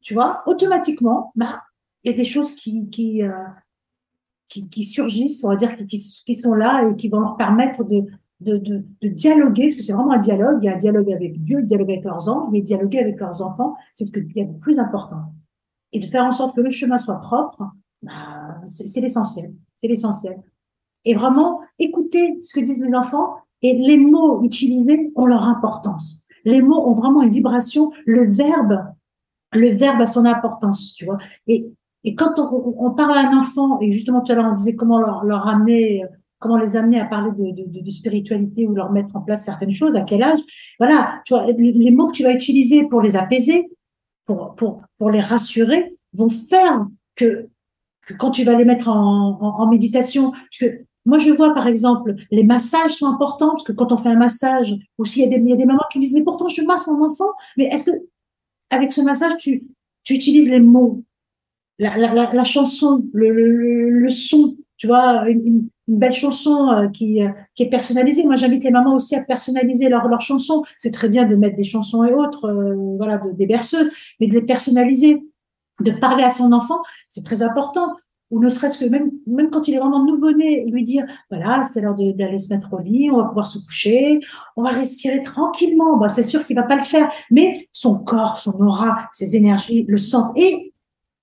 [0.00, 1.62] tu vois, automatiquement, bah,
[2.04, 3.32] il y a des choses qui, qui, euh,
[4.48, 7.84] qui, qui, surgissent, on va dire, qui, qui, sont là et qui vont leur permettre
[7.84, 8.04] de,
[8.40, 11.12] de, de, de dialoguer, parce que c'est vraiment un dialogue, il y a un dialogue
[11.12, 14.36] avec Dieu, un dialogue avec leurs anges, mais dialoguer avec leurs enfants, c'est ce qu'il
[14.36, 15.32] y a de plus important.
[15.92, 17.62] Et de faire en sorte que le chemin soit propre,
[18.02, 20.42] bah, c'est l'essentiel, c'est l'essentiel.
[21.04, 26.26] Et vraiment, écouter ce que disent les enfants et les mots utilisés ont leur importance.
[26.44, 28.84] Les mots ont vraiment une vibration, le verbe,
[29.52, 31.18] le verbe a son importance, tu vois.
[31.46, 31.72] Et
[32.04, 34.76] et quand on, on, parle à un enfant, et justement tout à l'heure on disait
[34.76, 36.04] comment leur, leur amener,
[36.38, 39.72] comment les amener à parler de, de, de, spiritualité ou leur mettre en place certaines
[39.72, 40.40] choses, à quel âge,
[40.78, 43.70] voilà, tu vois, les, mots que tu vas utiliser pour les apaiser,
[44.28, 47.48] pour, pour, les rassurer, vont faire que,
[48.18, 52.42] quand tu vas les mettre en, en, méditation, que moi, je vois, par exemple, les
[52.42, 55.56] massages sont importants, parce que quand on fait un massage, ou s'il y y a
[55.56, 57.90] des mamans qui disent, mais pourtant, je masse mon enfant, mais est-ce que,
[58.70, 59.66] avec ce massage, tu,
[60.04, 61.02] tu utilises les mots?
[61.78, 67.30] La, la, la, chanson, le, le, son, tu vois, une, belle chanson euh, qui, euh,
[67.54, 68.24] qui est personnalisée.
[68.24, 70.62] Moi, j'invite les mamans aussi à personnaliser leurs leur chansons.
[70.76, 74.26] C'est très bien de mettre des chansons et autres, euh, voilà, de, des berceuses, mais
[74.26, 75.24] de les personnaliser,
[75.80, 77.86] de parler à son enfant, c'est très important.
[78.30, 81.80] ou ne serait-ce que même, même quand il est vraiment nouveau-né, lui dire, voilà, c'est
[81.80, 84.20] l'heure d'aller se mettre au lit, on va pouvoir se coucher,
[84.56, 85.96] on va respirer tranquillement.
[85.96, 89.86] Bon, c'est sûr qu'il va pas le faire, mais son corps, son aura, ses énergies
[89.88, 90.36] le sentent.
[90.36, 90.74] Et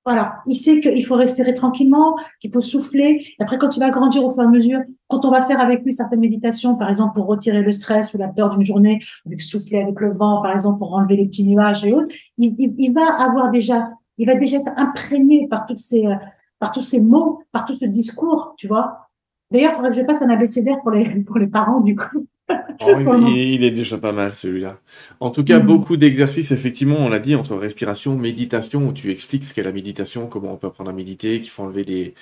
[0.05, 3.25] voilà, il sait qu'il faut respirer tranquillement, qu'il faut souffler.
[3.39, 5.59] Et après, quand il va grandir au fur et à mesure, quand on va faire
[5.59, 9.01] avec lui certaines méditations, par exemple pour retirer le stress ou la peur d'une journée,
[9.25, 12.93] avec souffler avec le vent, par exemple pour enlever les petits nuages et autres, il,
[12.93, 13.89] va avoir déjà,
[14.19, 16.07] il va déjà être imprégné par toutes ces,
[16.59, 19.09] par tous ces mots, par tout ce discours, tu vois.
[19.49, 22.27] D'ailleurs, il faudrait que je passe un abécédaire pour les, pour les parents, du coup.
[22.81, 22.93] Oh,
[23.33, 24.79] il, est déjà pas mal celui-là.
[25.19, 25.65] En tout cas, mm.
[25.65, 29.71] beaucoup d'exercices, effectivement, on l'a dit, entre respiration, méditation, où tu expliques ce qu'est la
[29.71, 32.13] méditation, comment on peut apprendre à méditer, qu'il faut enlever des,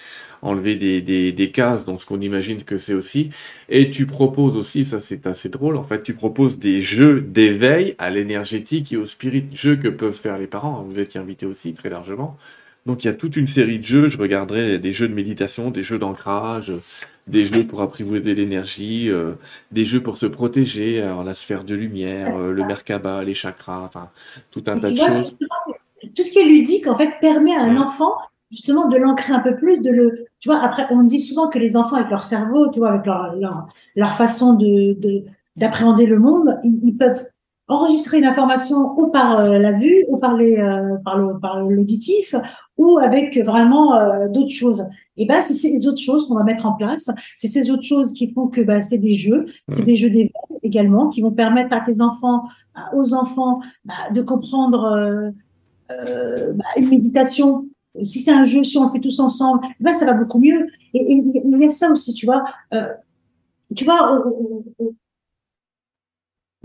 [0.42, 3.32] enlever des, des, des cases dans ce qu'on imagine que c'est aussi.
[3.68, 7.96] Et tu proposes aussi, ça c'est assez drôle, en fait, tu proposes des jeux d'éveil
[7.98, 10.86] à l'énergétique et au spirit, jeux que peuvent faire les parents.
[10.88, 12.38] Vous êtes invité aussi très largement.
[12.86, 15.72] Donc il y a toute une série de jeux, je regarderai des jeux de méditation,
[15.72, 16.74] des jeux d'ancrage,
[17.28, 19.34] des jeux pour apprivoiser l'énergie, euh,
[19.72, 23.82] des jeux pour se protéger, alors la sphère de lumière, euh, le Merkaba, les chakras,
[23.82, 24.10] enfin
[24.52, 25.38] tout un tas de choses.
[26.16, 28.14] Tout ce qui est ludique, en fait, permet à un enfant
[28.54, 31.58] justement de l'ancrer un peu plus, de le, tu vois, après, on dit souvent que
[31.58, 33.36] les enfants avec leur cerveau, tu vois, avec leur,
[33.96, 34.96] leur, façon de,
[35.56, 37.26] d'appréhender le monde, ils, peuvent
[37.68, 42.36] enregistrer une information ou par euh, la vue, ou par les, le, par l'auditif,
[42.78, 44.86] ou avec vraiment euh, d'autres choses.
[45.18, 47.10] Et ben c'est ces autres choses qu'on va mettre en place.
[47.38, 50.32] C'est ces autres choses qui font que ben, c'est des jeux, c'est des jeux d'éveil
[50.64, 52.44] également qui vont permettre à tes enfants,
[52.96, 55.30] aux enfants, bah, de comprendre euh,
[55.92, 57.68] euh, bah, une méditation.
[58.02, 60.68] Si c'est un jeu, si on le fait tous ensemble, ben ça va beaucoup mieux.
[60.96, 62.44] Et, il y a ça aussi, tu vois.
[63.76, 64.24] tu vois,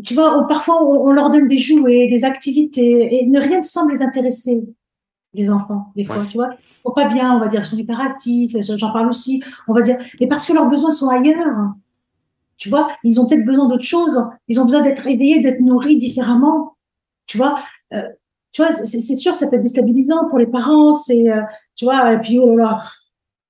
[0.04, 3.92] tu vois, parfois on, leur donne des jouets, des activités, et ne rien ne semble
[3.92, 4.64] les intéresser
[5.34, 6.50] les enfants, des fois, tu vois.
[6.52, 9.82] Ils sont pas bien, on va dire, ils sont hyperactifs, j'en parle aussi, on va
[9.82, 11.72] dire, mais parce que leurs besoins sont ailleurs.
[12.56, 15.96] Tu vois, ils ont peut-être besoin d'autre chose, ils ont besoin d'être éveillés, d'être nourris
[15.96, 16.76] différemment.
[17.26, 18.08] Tu vois, euh,
[18.52, 21.42] tu vois, c'est sûr, ça peut être déstabilisant pour les parents, c'est, euh,
[21.76, 22.82] tu vois, et puis, oh là là,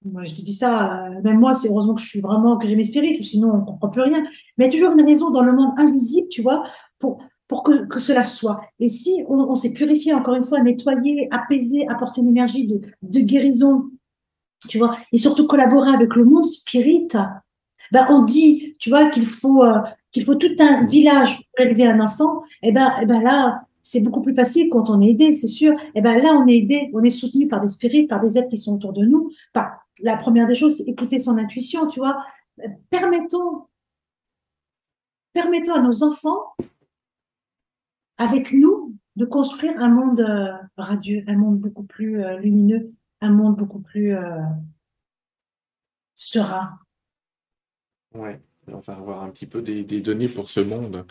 [0.04, 2.68] moi, je te dis ça, euh, même moi, c'est heureusement que je suis vraiment, que
[2.68, 4.24] j'ai mes spirites, sinon on comprend plus rien.
[4.56, 6.62] Mais il y a toujours une raison dans le monde invisible, tu vois,
[6.98, 7.18] pour,
[7.48, 8.60] pour que, que, cela soit.
[8.78, 12.80] Et si on, on s'est purifié, encore une fois, nettoyé, apaisé, apporté une énergie de,
[13.02, 13.90] de guérison,
[14.68, 17.08] tu vois, et surtout collaborer avec le monde spirit,
[17.92, 19.80] ben on dit, tu vois, qu'il faut euh,
[20.12, 22.42] qu'il faut tout un village pour élever un enfant.
[22.62, 25.34] Et eh ben, et eh ben là, c'est beaucoup plus facile quand on est aidé,
[25.34, 25.72] c'est sûr.
[25.72, 28.36] Et eh ben là, on est aidé, on est soutenu par des spirites, par des
[28.38, 29.30] êtres qui sont autour de nous.
[29.52, 32.24] Par, la première des choses, c'est écouter son intuition, tu vois.
[32.90, 33.66] Permettons,
[35.32, 36.54] permettons à nos enfants
[38.18, 43.30] avec nous, de construire un monde euh, radieux, un monde beaucoup plus euh, lumineux, un
[43.30, 44.42] monde beaucoup plus euh,
[46.16, 46.78] serein.
[48.14, 51.04] Ouais, on va avoir un petit peu des, données pour ce monde.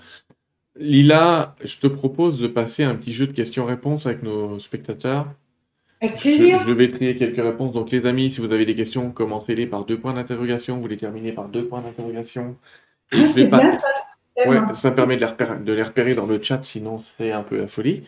[0.77, 5.33] Lila, je te propose de passer un petit jeu de questions-réponses avec nos spectateurs.
[6.01, 6.59] Avec plaisir.
[6.65, 7.71] Je, vais trier quelques réponses.
[7.71, 10.77] Donc, les amis, si vous avez des questions, commencez-les par deux points d'interrogation.
[10.77, 12.55] Vous les terminez par deux points d'interrogation.
[13.11, 13.87] Ah, c'est bien ça.
[14.45, 17.41] Ouais, ça permet de les, repérer, de les repérer dans le chat, sinon c'est un
[17.41, 18.03] peu la folie.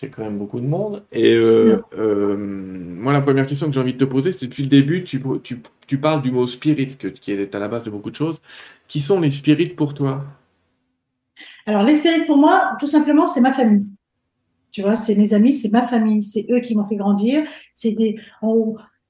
[0.00, 1.04] Il y a quand même beaucoup de monde.
[1.12, 4.64] Et euh, euh, moi, la première question que j'ai envie de te poser, c'est depuis
[4.64, 7.84] le début, tu, tu, tu parles du mot spirit, que, qui est à la base
[7.84, 8.40] de beaucoup de choses.
[8.88, 10.24] Qui sont les spirites pour toi?
[11.66, 13.84] Alors, les spirites pour moi, tout simplement, c'est ma famille.
[14.72, 17.44] Tu vois, c'est mes amis, c'est ma famille, c'est eux qui m'ont fait grandir.
[17.74, 18.18] C'est des,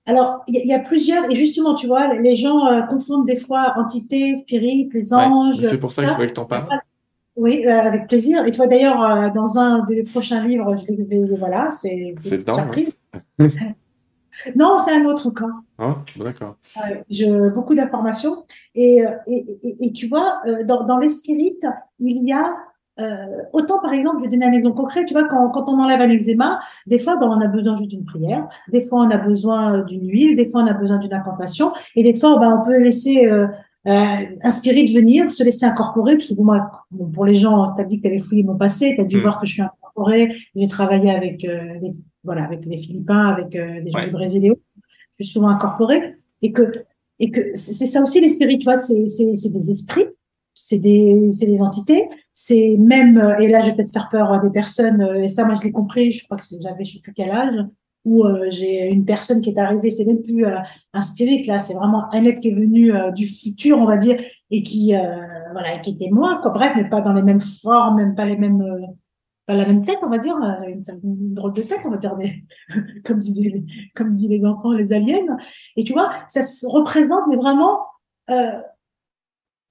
[0.05, 3.75] alors, il y, a plusieurs, et justement, tu vois, les gens euh, confondent des fois
[3.77, 5.63] entité, spirit, les anges.
[5.63, 6.69] c'est pour ça, que je voulais que t'en parles.
[7.37, 8.45] Oui, euh, avec plaisir.
[8.45, 12.57] Et toi, d'ailleurs, euh, dans un des prochains livres, je vais, voilà, c'est C'est dedans.
[14.57, 15.47] non, c'est un autre cas.
[15.79, 16.57] Ah, d'accord.
[17.09, 18.45] je, beaucoup d'informations.
[18.75, 19.47] Et, et,
[19.81, 21.67] et, tu vois, dans, dans les spirites,
[22.01, 22.57] il y a
[23.01, 25.83] euh, autant, par exemple, je vais donner un exemple concret, tu vois, quand, quand on
[25.83, 29.11] enlève un eczéma, des fois, ben, on a besoin juste d'une prière, des fois, on
[29.11, 32.61] a besoin d'une huile, des fois, on a besoin d'une incantation, et des fois, ben,
[32.61, 33.47] on peut laisser euh,
[33.89, 36.71] euh, inspirer de venir, se laisser incorporer, parce que pour moi,
[37.13, 39.17] pour les gens, tu as dit que tu avais fouillé mon passé, tu as dû
[39.17, 39.23] mm.
[39.23, 41.93] voir que je suis incorporée, j'ai travaillé avec, euh, les,
[42.23, 44.61] voilà, avec les Philippins, avec euh, les gens du Brésil et autres,
[45.19, 46.71] je suis souvent incorporée, et que,
[47.19, 50.07] et que c'est ça aussi l'esprit, tu vois, c'est des esprits,
[50.55, 54.39] c'est des, des entités, c'est même, euh, et là je vais peut-être faire peur à
[54.39, 57.01] des personnes, euh, et ça moi je l'ai compris, je crois que j'avais je sais
[57.01, 57.55] plus quel âge,
[58.05, 61.75] où euh, j'ai une personne qui est arrivée, c'est même plus un spirit là, c'est
[61.75, 64.95] vraiment un être qui est venu du futur, on va dire, et qui
[65.53, 66.51] voilà, qui était moi, quoi.
[66.51, 68.65] Bref, mais pas dans les mêmes formes, même pas les mêmes
[69.47, 71.97] pas la même tête, on va dire, euh, une, une drôle de tête, on va
[71.97, 72.45] dire, mais,
[73.05, 73.65] comme, disaient,
[73.95, 75.37] comme disent les enfants, les aliens.
[75.77, 77.81] Et tu vois, ça se représente, mais vraiment,
[78.31, 78.61] euh,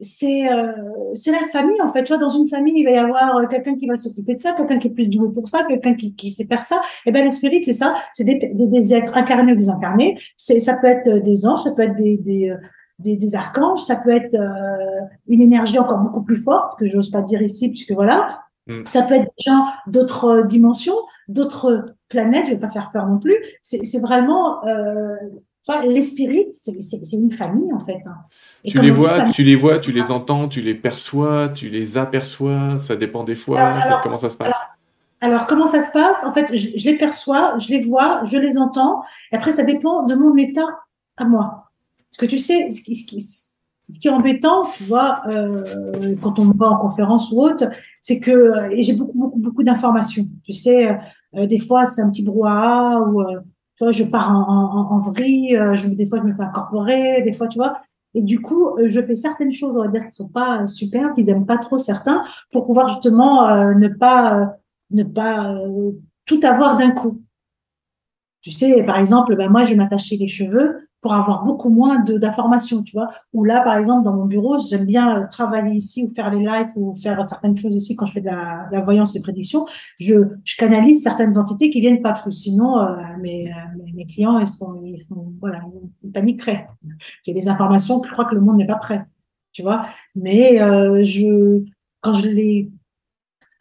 [0.02, 0.72] c'est euh,
[1.14, 2.04] c'est la famille en fait.
[2.04, 4.40] Tu vois, dans une famille, il va y avoir euh, quelqu'un qui va s'occuper de
[4.40, 6.82] ça, quelqu'un qui est plus doué pour ça, quelqu'un qui, qui sait faire ça.
[7.06, 10.18] Et ben l'esprit, c'est ça, c'est des, des, des, êtres incarnés ou désincarnés.
[10.38, 12.54] C'est ça peut être des anges, ça peut être des, des
[13.02, 17.10] des, des, archanges, ça peut être euh, une énergie encore beaucoup plus forte, que j'ose
[17.10, 18.42] pas dire ici, puisque voilà.
[18.68, 18.78] Mm.
[18.86, 20.96] Ça peut être des gens d'autres dimensions,
[21.28, 23.36] d'autres planètes, je vais pas faire peur non plus.
[23.62, 25.16] C'est vraiment euh,
[25.88, 28.00] l'esprit, c'est une famille en fait.
[28.06, 28.16] Hein.
[28.66, 32.78] tu les vois, tu les vois, tu les entends, tu les perçois, tu les aperçois.
[32.80, 33.80] Ça dépend des fois.
[34.04, 34.56] comment ça se passe?
[35.24, 36.24] alors, comment ça se passe?
[36.24, 39.04] En fait, je, les perçois, je les vois, je les entends.
[39.32, 40.66] Et après, ça dépend de mon état
[41.18, 41.70] à moi.
[42.10, 45.64] Parce que tu sais, ce qui, ce qui, ce qui est embêtant, tu vois, euh,
[46.24, 47.66] quand on va en conférence ou autre,
[48.02, 50.26] c'est que j'ai beaucoup beaucoup beaucoup d'informations.
[50.44, 50.98] Tu sais,
[51.36, 53.40] euh, des fois c'est un petit brouhaha ou euh,
[53.78, 57.22] tu vois, je pars en, en, vrille, euh, je, des fois je me fais incorporer,
[57.24, 57.82] des fois tu vois.
[58.14, 61.14] Et du coup, euh, je fais certaines choses, on va dire, qui sont pas super,
[61.14, 64.58] qu'ils aiment pas trop certains, pour pouvoir justement ne pas
[64.92, 65.56] ne pas
[66.26, 67.22] tout avoir d'un coup.
[68.42, 72.00] Tu sais, par exemple, ben moi, je vais m'attacher les cheveux pour avoir beaucoup moins
[72.04, 73.10] d'informations, tu vois.
[73.34, 76.70] Ou là, par exemple, dans mon bureau, j'aime bien travailler ici ou faire les lives
[76.76, 79.66] ou faire certaines choses ici quand je fais de la, de la voyance et prédiction.
[80.00, 80.14] Je,
[80.44, 84.38] je, canalise certaines entités qui viennent pas, parce que sinon, euh, mes, euh, mes, clients,
[84.38, 85.62] ils sont, ils sont, voilà,
[86.04, 86.68] ils paniqueraient.
[87.26, 89.04] Il y a des informations que je crois que le monde n'est pas prêt,
[89.54, 89.88] tu vois.
[90.16, 91.64] Mais euh, je,
[92.02, 92.72] quand je les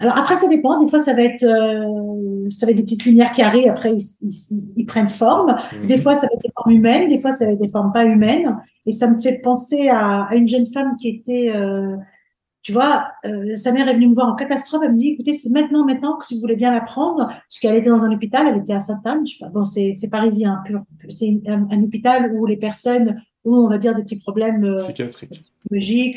[0.01, 0.83] alors après, ça dépend.
[0.83, 3.69] Des fois, ça va être, euh, ça va être des petites lumières qui arrivent.
[3.69, 3.93] Après,
[4.23, 5.55] ils, prennent forme.
[5.73, 5.87] Mhm.
[5.87, 7.09] Des fois, ça va être des formes humaines.
[7.09, 8.57] Des fois, ça va être des formes pas humaines.
[8.87, 11.97] Et ça me fait penser à, à une jeune femme qui était, euh,
[12.63, 14.83] tu vois, euh, sa mère est venue me voir en catastrophe.
[14.85, 17.59] Elle me dit, écoutez, c'est maintenant, maintenant que si vous voulez bien la prendre, parce
[17.61, 19.25] qu'elle était dans un hôpital, elle était à Sainte-Anne.
[19.53, 20.83] Bon, c'est, c'est parisien pur.
[21.09, 25.45] C'est un, hôpital où les personnes ont, on va dire, des petits problèmes euh, psychiatriques,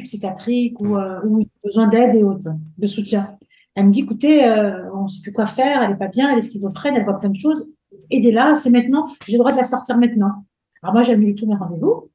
[0.04, 3.38] psychiatriques ou, euh, ou besoin d'aide et autres, de soutien.
[3.76, 4.48] Elle me dit, écoutez,
[4.94, 7.20] on ne sait plus quoi faire, elle n'est pas bien, elle est schizophrène, elle voit
[7.20, 7.73] plein de choses.
[8.14, 10.46] Aidez-la, c'est maintenant, j'ai le droit de la sortir maintenant.
[10.82, 12.10] Alors moi, j'ai mis tous mes rendez-vous,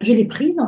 [0.00, 0.60] je l'ai prise,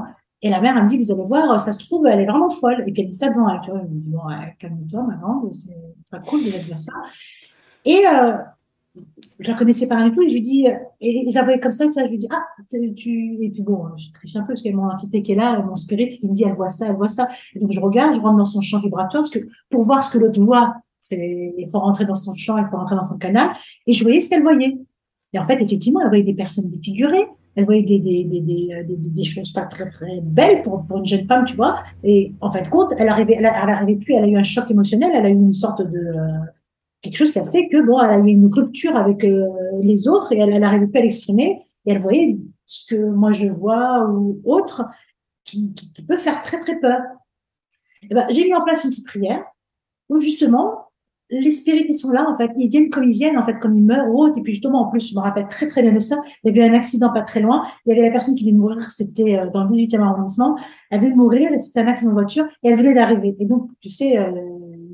[0.42, 2.50] et la mère, elle me dit, vous allez voir, ça se trouve, elle est vraiment
[2.50, 2.84] folle.
[2.86, 4.20] Et puis elle dit ça devant elle, tu vois, elle me dit, bon,
[4.58, 5.76] calme-toi, maman, c'est
[6.10, 6.92] pas cool de dire ça.
[7.84, 8.36] Et euh,
[9.38, 10.66] je la connaissais pas du tout et je lui dis
[11.00, 13.84] et je la voyais comme ça, ça je lui dis ah tu et puis bon
[13.96, 16.08] je triche un peu parce qu'il y a mon entité qui est là mon spirit
[16.08, 18.38] qui me dit elle voit ça elle voit ça et donc je regarde je rentre
[18.38, 19.40] dans son champ vibratoire parce que
[19.70, 20.76] pour voir ce que l'autre voit
[21.10, 23.50] il faut rentrer dans son champ il faut rentrer dans son canal.
[23.86, 24.76] Et je voyais ce qu'elle voyait.
[25.32, 27.26] Et en fait effectivement elle voyait des personnes défigurées.
[27.54, 31.06] Elle voyait des, des, des, des, des, choses pas très, très belles pour, pour une
[31.06, 31.82] jeune femme, tu vois.
[32.04, 34.42] Et en fin de compte, elle arrivait, elle, elle arrivait plus, elle a eu un
[34.42, 36.12] choc émotionnel, elle a eu une sorte de,
[37.06, 39.48] quelque chose qui a fait que bon, elle a eu une rupture avec euh,
[39.80, 41.62] les autres et elle n'arrivait pas à l'exprimer.
[41.86, 44.84] Et elle voyait ce que moi je vois ou autre
[45.44, 47.00] qui, qui, peut faire très très peur.
[48.02, 49.44] Eh ben, j'ai mis en place une petite prière
[50.08, 50.85] où justement
[51.30, 53.76] les spirites ils sont là en fait, ils viennent comme ils viennent en fait, comme
[53.76, 54.38] ils meurent ou autre.
[54.38, 56.16] Et puis justement en plus, je me rappelle très très bien de ça.
[56.44, 57.64] Il y avait un accident pas très loin.
[57.84, 60.56] Il y avait la personne qui venait de mourir, c'était euh, dans le 18e arrondissement.
[60.90, 63.36] Elle venait de mourir, c'était un accident de voiture et elle venait d'arriver.
[63.38, 64.18] Et donc tu sais.
[64.18, 64.30] Euh,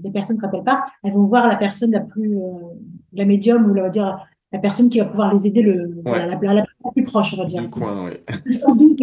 [0.02, 2.40] des personnes, quand elles partent, elles vont voir la personne la plus, euh,
[3.12, 4.18] la médium ou on va dire
[4.52, 7.62] la personne qui va pouvoir les aider le, la, la, plus proche, on va dire.
[7.62, 8.96] Du coin, oui.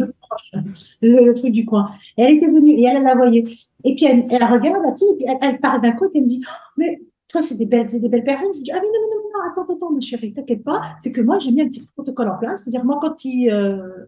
[1.02, 1.90] le, le, truc du coin.
[2.18, 3.46] Et elle était venue et elle, la voyait.
[3.84, 6.28] Et puis elle, elle regarde et puis elle, elle part d'un côté et elle me
[6.28, 8.54] dit, oh, mais toi, c'est des belles, des belles personnes.
[8.54, 10.82] Je dis, ah mais non, non, non, attends, attends, ma chérie, t'inquiète pas.
[11.00, 12.64] C'est que moi, j'ai mis un petit protocole en place.
[12.64, 14.06] C'est-à-dire, moi, quand ils, euh,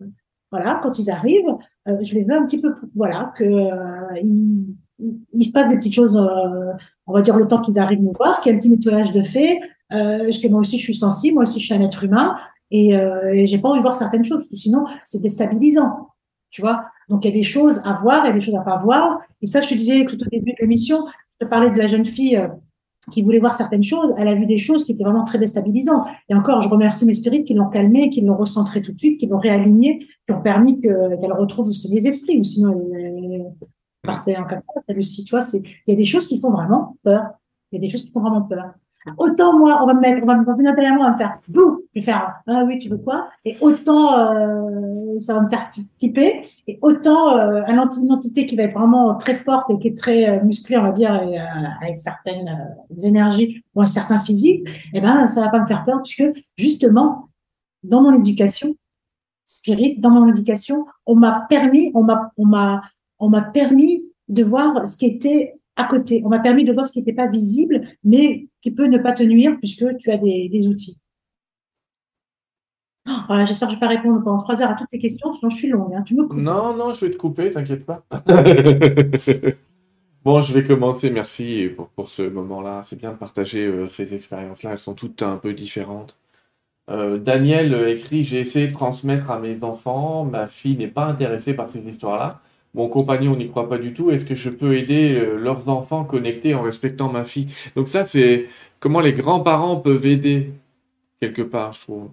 [0.52, 1.56] voilà, quand ils arrivent,
[1.88, 5.96] euh, je les veux un petit peu, voilà, que euh, il se passe des petites
[5.96, 6.74] choses, euh,
[7.08, 9.14] on va dire le temps qu'ils arrivent nous voir, qu'il y a un petit nettoyage
[9.14, 12.04] de fait, parce que moi aussi je suis sensible, moi aussi je suis un être
[12.04, 12.38] humain,
[12.70, 12.92] et,
[13.46, 16.10] j'ai pas envie de voir certaines choses, parce que sinon c'est déstabilisant,
[16.50, 16.86] tu vois?
[17.10, 18.78] Donc il y a des choses à voir, il y a des choses à pas
[18.78, 21.00] voir, et ça je te disais tout au début de l'émission,
[21.34, 22.40] je te parlais de la jeune fille
[23.10, 26.06] qui voulait voir certaines choses, elle a vu des choses qui étaient vraiment très déstabilisantes.
[26.30, 29.20] Et encore, je remercie mes spirites qui l'ont calmée, qui l'ont recentrée tout de suite,
[29.20, 33.52] qui l'ont réalignée, qui ont permis qu'elle retrouve aussi les esprits, ou sinon elle,
[34.04, 36.98] partait en capote, Lucie, tu vois, c'est, il y a des choses qui font vraiment
[37.04, 37.24] peur.
[37.72, 38.74] Il y a des choses qui font vraiment peur.
[39.18, 42.00] Autant moi, on va me mettre, on va me on va me faire bouh, je
[42.00, 43.30] vais faire ah oui, tu veux quoi?
[43.46, 48.64] Et autant euh, ça va me faire flipper, et autant euh, une entité qui va
[48.64, 51.20] être vraiment très forte et qui est très euh, musclée, on va dire,
[51.82, 52.56] avec certaines
[53.04, 56.26] énergies ou un certain physique, eh ben ça va pas me faire peur puisque
[56.58, 57.30] justement
[57.84, 58.76] dans mon éducation
[59.46, 62.84] spirit, dans mon éducation, on m'a permis, on m'a, on m'a
[63.20, 66.22] on m'a permis de voir ce qui était à côté.
[66.26, 69.14] On m'a permis de voir ce qui n'était pas visible, mais qui peut ne pas
[69.14, 71.02] te nuire puisque tu as des, des outils.
[73.28, 75.34] Voilà, j'espère que je ne vais pas répondre pendant trois heures à toutes ces questions,
[75.34, 75.94] sinon je suis longue.
[75.96, 76.04] Hein.
[76.04, 76.40] Tu me coupes.
[76.40, 78.06] Non, non, je vais te couper, t'inquiète pas.
[80.24, 81.10] bon, je vais commencer.
[81.10, 82.82] Merci pour, pour ce moment-là.
[82.86, 84.74] C'est bien de partager euh, ces expériences-là.
[84.74, 86.18] Elles sont toutes un peu différentes.
[86.90, 90.26] Euh, Daniel écrit J'ai essayé de transmettre à mes enfants.
[90.26, 92.30] Ma fille n'est pas intéressée par ces histoires-là.
[92.74, 94.12] Mon compagnon n'y croit pas du tout.
[94.12, 97.48] Est-ce que je peux aider euh, leurs enfants connectés en respectant ma fille?
[97.76, 98.48] Donc, ça, c'est
[98.80, 100.52] comment les grands-parents peuvent aider
[101.20, 102.10] quelque part, je trouve.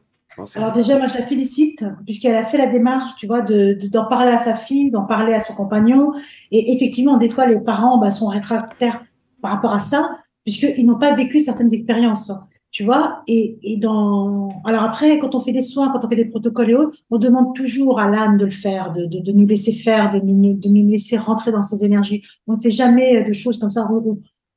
[0.54, 4.30] Alors déjà, je la félicite, puisqu'elle a fait la démarche, tu vois, de, d'en parler
[4.30, 6.12] à sa fille, d'en parler à son compagnon.
[6.52, 9.04] Et effectivement, des fois, les parents bah, sont rétractaires
[9.42, 10.10] par rapport à ça,
[10.44, 12.32] puisqu'ils n'ont pas vécu certaines expériences,
[12.78, 13.24] tu vois.
[13.26, 14.50] Et, et dans...
[14.64, 17.18] Alors après, quand on fait des soins, quand on fait des protocoles et autres, on
[17.18, 20.68] demande toujours à l'âme de le faire, de, de, nous laisser faire, de nous, de
[20.68, 22.22] nous laisser rentrer dans ces énergies.
[22.46, 23.90] On ne fait jamais de choses comme ça.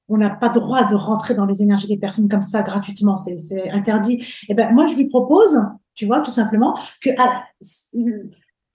[0.08, 3.72] On, n'a pas droit de rentrer dans les énergies des personnes comme ça gratuitement, c'est
[3.72, 4.22] interdit.
[4.22, 5.58] Et eh ben moi je lui propose,
[5.96, 7.44] tu vois, tout simplement que à,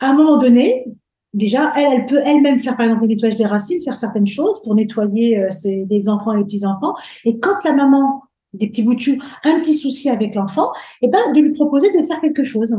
[0.01, 0.87] un moment donné,
[1.35, 4.61] déjà elle, elle peut elle-même faire par exemple le nettoyage des racines, faire certaines choses
[4.65, 6.95] pour nettoyer euh, ses, des enfants et des petits enfants.
[7.25, 8.26] Et quand la maman
[8.59, 9.13] des petits bouts de chou,
[9.45, 10.73] un petit souci avec l'enfant,
[11.03, 12.75] et eh ben de lui proposer de faire quelque chose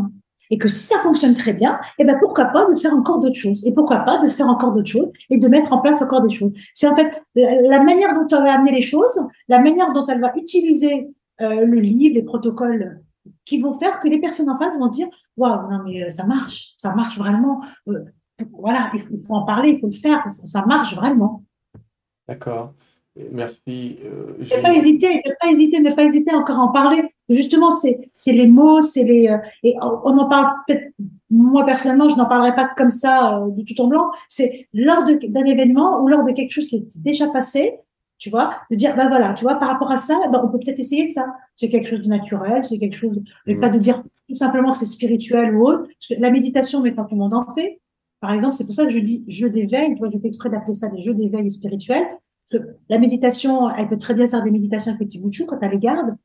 [0.50, 3.38] et que si ça fonctionne très bien, eh ben pourquoi pas de faire encore d'autres
[3.38, 6.22] choses et pourquoi pas de faire encore d'autres choses et de mettre en place encore
[6.22, 6.54] des choses.
[6.74, 10.22] C'est en fait la manière dont elle va amener les choses, la manière dont elle
[10.22, 11.10] va utiliser
[11.42, 13.02] euh, le livre, les protocoles
[13.46, 16.26] qui vont faire que les personnes en face vont dire waouh non mais euh, ça
[16.26, 17.62] marche, ça marche vraiment.
[17.88, 18.06] Euh,
[18.52, 21.44] voilà, il faut, en parler, il faut le faire, ça, marche vraiment.
[22.28, 22.74] D'accord.
[23.32, 23.98] Merci.
[24.06, 27.04] Euh, ne pas hésiter, ne pas hésiter, ne pas hésiter encore à en parler.
[27.30, 30.94] Justement, c'est les mots, c'est les euh, et on en parle peut-être.
[31.30, 34.12] Moi personnellement, je n'en parlerai pas comme ça euh, du tout en blanc.
[34.30, 37.80] C'est lors d'un événement ou lors de quelque chose qui est déjà passé,
[38.18, 40.60] tu vois, de dire ben voilà, tu vois, par rapport à ça, ben, on peut
[40.60, 41.26] peut-être essayer ça.
[41.56, 44.78] C'est quelque chose de naturel, c'est quelque chose, et pas de dire tout simplement que
[44.78, 45.84] c'est spirituel ou autre.
[45.84, 47.82] Parce que la méditation, mais quand tout le monde en fait.
[48.20, 49.94] Par exemple, c'est pour ça que je dis jeu d'éveil.
[49.94, 52.08] Tu vois, je fais exprès d'appeler ça des jeux d'éveil spirituels
[52.90, 55.80] la méditation, elle peut très bien faire des méditations avec petit de quand elle les
[55.80, 56.16] garde.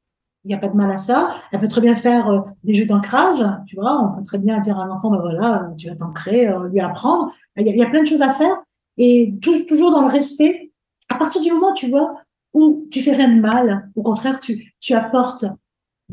[0.45, 1.37] Il n'y a pas de mal à ça.
[1.53, 4.03] Elle peut très bien faire euh, des jeux d'ancrage, tu vois.
[4.03, 6.81] On peut très bien dire à un enfant, ben voilà, tu vas t'ancrer, euh, lui
[6.81, 7.33] apprendre.
[7.57, 8.57] Il y, a, il y, a, plein de choses à faire.
[8.99, 10.73] Et toujours dans le respect.
[11.09, 12.17] À partir du moment, tu vois,
[12.55, 15.45] où tu fais rien de mal, au contraire, tu, tu apportes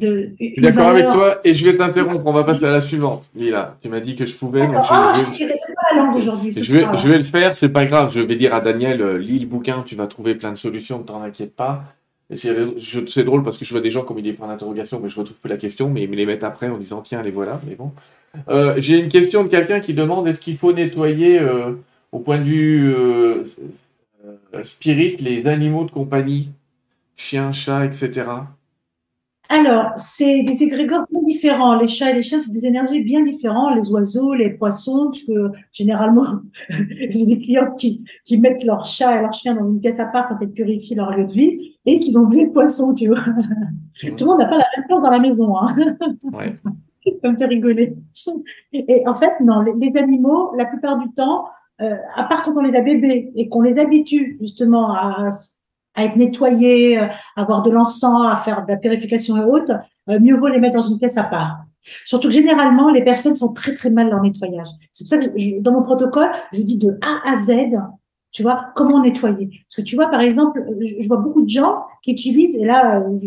[0.02, 2.22] je suis d'accord avec toi et je vais t'interrompre.
[2.26, 3.30] On va passer à la suivante.
[3.36, 4.62] Lila, tu m'as dit que je pouvais.
[4.66, 5.54] Donc je, ah, je, vais...
[5.92, 6.52] la langue aujourd'hui.
[6.52, 8.12] Je vais, je vais le faire, c'est pas grave.
[8.14, 11.00] Je vais dire à Daniel, euh, lis le bouquin, tu vas trouver plein de solutions,
[11.00, 11.84] ne t'en inquiète pas.
[12.36, 15.20] C'est drôle parce que je vois des gens comme il est point d'interrogation, mais je
[15.20, 17.60] retrouve plus la question, mais ils me les mettent après en disant tiens, les voilà.
[17.68, 17.92] Mais bon.
[18.50, 21.74] Euh, J'ai une question de quelqu'un qui demande est-ce qu'il faut nettoyer euh,
[22.12, 23.44] au point de vue euh,
[24.62, 26.52] spirit les animaux de compagnie,
[27.16, 28.28] chiens, chats, etc.
[29.52, 31.76] Alors, c'est des égrégores bien différents.
[31.76, 33.76] Les chats et les chiens, c'est des énergies bien différentes.
[33.76, 36.24] Les oiseaux, les poissons, parce que généralement,
[36.70, 40.06] j'ai des clients qui, qui mettent leur chat et leur chien dans une pièce à
[40.06, 43.08] part quand ils purifient leur lieu de vie et qu'ils ont vu le poisson, tu
[43.08, 43.24] vois.
[44.00, 45.58] Tout le monde n'a pas la même place dans la maison.
[45.58, 45.74] Hein.
[46.32, 46.56] Ouais.
[47.24, 47.96] Ça me fait rigoler.
[48.72, 51.46] Et en fait, non, les, animaux, la plupart du temps,
[51.82, 55.30] euh, à part quand on les a bébés et qu'on les habitue justement à
[55.96, 59.74] à être nettoyés, euh, avoir de l'encens, à faire de la purification et autres,
[60.10, 61.66] euh, mieux vaut les mettre dans une pièce à part.
[62.06, 64.68] Surtout que généralement, les personnes sont très très mal dans le nettoyage.
[64.94, 67.78] C'est pour ça que dans mon protocole, je dis de A à Z,
[68.32, 69.48] tu vois, comment nettoyer.
[69.48, 73.00] Parce que tu vois, par exemple, je, vois beaucoup de gens qui utilisent, et là,
[73.02, 73.20] euh,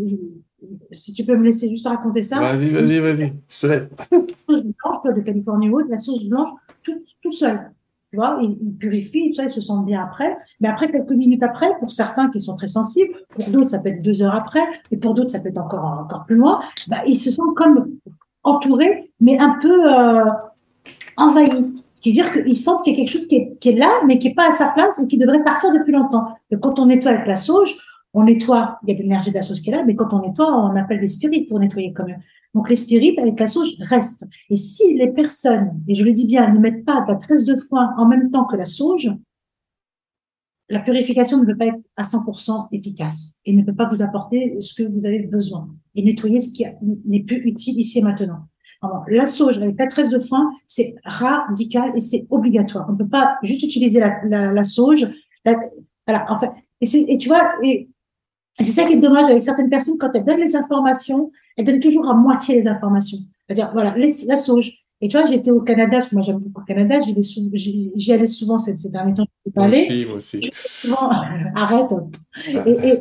[0.93, 2.39] si tu peux me laisser juste raconter ça.
[2.39, 3.91] Vas-y, vas-y, vas-y, je te laisse.
[4.11, 6.51] La sauce blanche de Californie haute, la sauce blanche,
[6.83, 7.73] tout, tout seul.
[8.13, 10.37] Tu vois, ils, purifient, ils se sentent bien après.
[10.61, 13.89] Mais après, quelques minutes après, pour certains qui sont très sensibles, pour d'autres, ça peut
[13.89, 14.61] être deux heures après,
[14.91, 17.97] et pour d'autres, ça peut être encore, encore plus loin, bah, ils se sentent comme
[18.43, 20.25] entourés, mais un peu euh,
[21.17, 21.65] envahis.
[21.95, 23.77] Ce qui veut dire qu'ils sentent qu'il y a quelque chose qui est, qui est,
[23.77, 26.35] là, mais qui n'est pas à sa place et qui devrait partir depuis longtemps.
[26.51, 27.79] Et quand on nettoie avec la sauge,
[28.13, 30.13] on nettoie, il y a de l'énergie de la sauge qui est là, mais quand
[30.13, 32.21] on nettoie, on appelle des spirites pour nettoyer quand même.
[32.55, 34.27] Donc les spirites avec la sauge restent.
[34.51, 37.57] Et si les personnes, et je le dis bien, ne mettent pas la tresse de
[37.57, 39.11] foin en même temps que la sauge,
[40.69, 44.57] la purification ne peut pas être à 100% efficace et ne peut pas vous apporter
[44.61, 46.65] ce que vous avez besoin et nettoyer ce qui
[47.05, 48.49] n'est plus utile ici et maintenant.
[49.09, 52.87] La sauge avec la tresse de foin, c'est radical et c'est obligatoire.
[52.89, 55.07] On ne peut pas juste utiliser la, la, la sauge.
[55.45, 56.51] voilà, en fait,
[56.81, 57.89] et, et tu vois, et
[58.59, 61.81] c'est ça qui est dommage avec certaines personnes, quand elles donnent les informations, elles donnent
[61.81, 63.19] toujours à moitié les informations.
[63.47, 64.83] C'est-à-dire, voilà, la sauge.
[65.01, 68.27] Et tu vois, j'étais au Canada, parce que moi j'aime beaucoup le Canada, j'y allais
[68.27, 69.27] souvent ces, ces derniers temps.
[69.57, 70.51] Moi aussi, moi aussi.
[70.55, 71.11] Souvent,
[71.57, 71.91] arrête.
[72.47, 72.93] Et, et,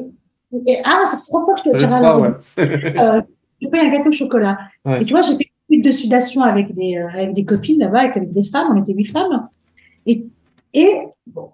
[0.66, 2.14] et, ah, c'est trois fois que je te dirais.
[2.16, 2.30] ouais.
[3.00, 3.22] euh,
[3.62, 4.58] je fais un gâteau au chocolat.
[5.00, 8.00] Et tu vois, j'ai fait une de sudation avec des, euh, avec des copines là-bas,
[8.00, 9.48] avec, des femmes, on était huit femmes.
[10.08, 10.26] Et,
[10.74, 11.52] et bon,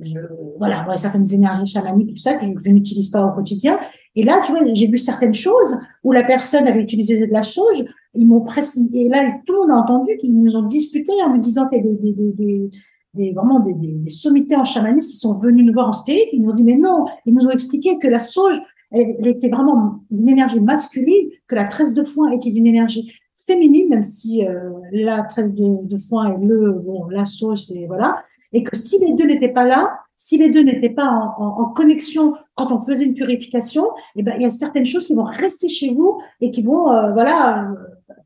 [0.00, 0.18] je,
[0.58, 3.78] voilà, moi, certaines énergies chamaniques, tout ça, que je, je n'utilise pas au quotidien.
[4.16, 7.42] Et là, tu vois, j'ai vu certaines choses où la personne avait utilisé de la
[7.42, 7.84] sauge.
[8.14, 11.30] Ils m'ont presque, et là, tout le monde a entendu qu'ils nous ont disputé en
[11.30, 12.70] me disant a des, des,
[13.12, 16.22] des, vraiment des, sommités en chamanisme qui sont venus nous voir en spirit.
[16.32, 18.54] Ils nous ont dit, mais non, ils nous ont expliqué que la sauge,
[18.92, 23.88] elle, était vraiment d'une énergie masculine, que la tresse de foin était d'une énergie féminine,
[23.88, 28.22] même si euh, la tresse de, de foin et le, bon, la sauge, c'est, voilà.
[28.52, 32.34] Et que si les deux n'étaient pas là, si les deux n'étaient pas en, connexion
[32.54, 33.86] quand on faisait une purification,
[34.16, 36.90] eh ben, il y a certaines choses qui vont rester chez vous et qui vont,
[36.90, 37.68] euh, voilà,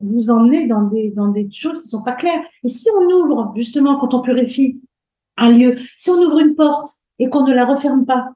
[0.01, 2.41] vous emmener dans des, dans des choses qui sont pas claires.
[2.65, 4.81] Et si on ouvre, justement, quand on purifie
[5.37, 8.31] un lieu, si on ouvre une porte et qu'on ne la referme pas,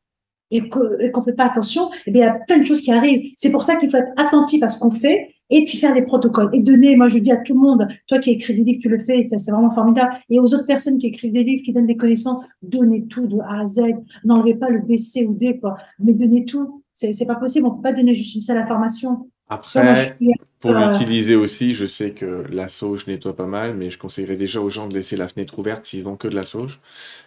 [0.50, 2.92] et qu'on ne fait pas attention, eh bien, il y a plein de choses qui
[2.92, 3.32] arrivent.
[3.36, 6.02] C'est pour ça qu'il faut être attentif à ce qu'on fait et puis faire les
[6.02, 6.50] protocoles.
[6.52, 8.88] Et donner, moi je dis à tout le monde, toi qui écris des livres, tu
[8.88, 10.14] le fais, ça c'est vraiment formidable.
[10.30, 13.38] Et aux autres personnes qui écrivent des livres, qui donnent des connaissances, donnez tout de
[13.40, 13.82] A à Z.
[14.24, 15.76] N'enlevez pas le B, C ou D, quoi.
[15.98, 16.82] Mais donnez tout.
[16.92, 19.28] C'est pas possible, on peut pas donner juste une seule information.
[19.48, 20.16] Après,
[20.60, 24.36] pour euh, l'utiliser aussi, je sais que la sauge nettoie pas mal, mais je conseillerais
[24.36, 26.80] déjà aux gens de laisser la fenêtre ouverte s'ils ont que de la sauge.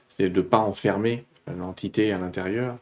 [0.09, 1.25] C'est de pas enfermer
[1.59, 2.77] l'entité à l'intérieur.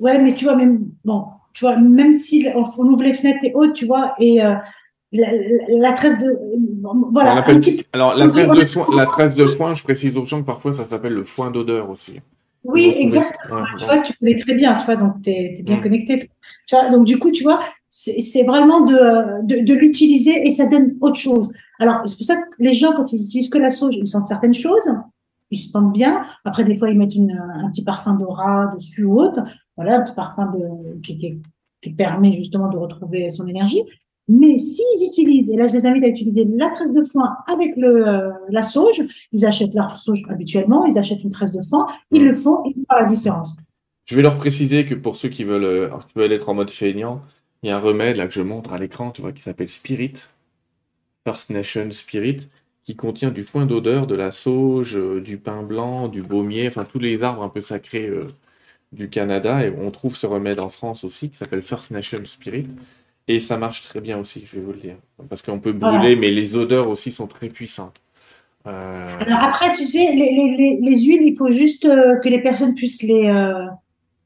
[0.00, 1.26] Ouais, mais tu vois, même, bon,
[1.56, 4.54] tu vois, même si on, ouvre les fenêtres et hautes, tu vois, et euh,
[5.10, 5.28] la,
[5.68, 6.38] la, tresse de.
[7.12, 7.42] Voilà.
[7.94, 10.74] Alors, la tresse, de soin, la tresse de foin, je précise aux gens que parfois
[10.74, 12.20] ça s'appelle le foin d'odeur aussi.
[12.62, 13.62] Oui, exactement.
[13.78, 15.80] tu vois, tu connais très bien, tu vois, donc tu es, bien mm.
[15.80, 16.30] connecté.
[16.66, 20.66] Tu vois, donc du coup, tu vois, c'est vraiment de, de, de l'utiliser et ça
[20.66, 21.48] donne autre chose.
[21.80, 24.26] Alors, c'est pour ça que les gens, quand ils utilisent que la sauge, ils sentent
[24.26, 24.92] certaines choses,
[25.50, 26.26] ils se sentent bien.
[26.44, 27.32] Après, des fois, ils mettent une,
[27.64, 29.40] un petit parfum d'aura dessus ou autre
[29.76, 31.42] voilà, un petit parfum de, qui, qui,
[31.82, 33.82] qui, permet justement de retrouver son énergie.
[34.28, 37.76] Mais s'ils utilisent, et là je les invite à utiliser la tresse de foin avec
[37.76, 41.86] le, euh, la sauge, ils achètent leur sauge habituellement, ils achètent une tresse de foin,
[42.10, 43.56] ils le font, ils voient la différence.
[44.06, 46.70] Je vais leur préciser que pour ceux qui veulent, euh, qui veulent être en mode
[46.70, 47.22] feignant,
[47.62, 49.68] il y a un remède là que je montre à l'écran, tu vois, qui s'appelle
[49.68, 50.14] Spirit,
[51.24, 52.48] First Nation Spirit,
[52.84, 56.84] qui contient du foin d'odeur, de la sauge, euh, du pain blanc, du baumier, enfin
[56.84, 58.28] tous les arbres un peu sacrés euh,
[58.92, 62.68] du Canada et on trouve ce remède en France aussi qui s'appelle First Nation Spirit
[63.28, 64.96] et ça marche très bien aussi, je vais vous le dire,
[65.28, 68.00] parce qu'on peut brûler, mais les odeurs aussi sont très puissantes.
[68.66, 69.18] Euh...
[69.20, 72.74] Alors après, tu sais, les, les, les, huiles, il faut juste euh, que les personnes
[72.74, 73.66] puissent les, euh,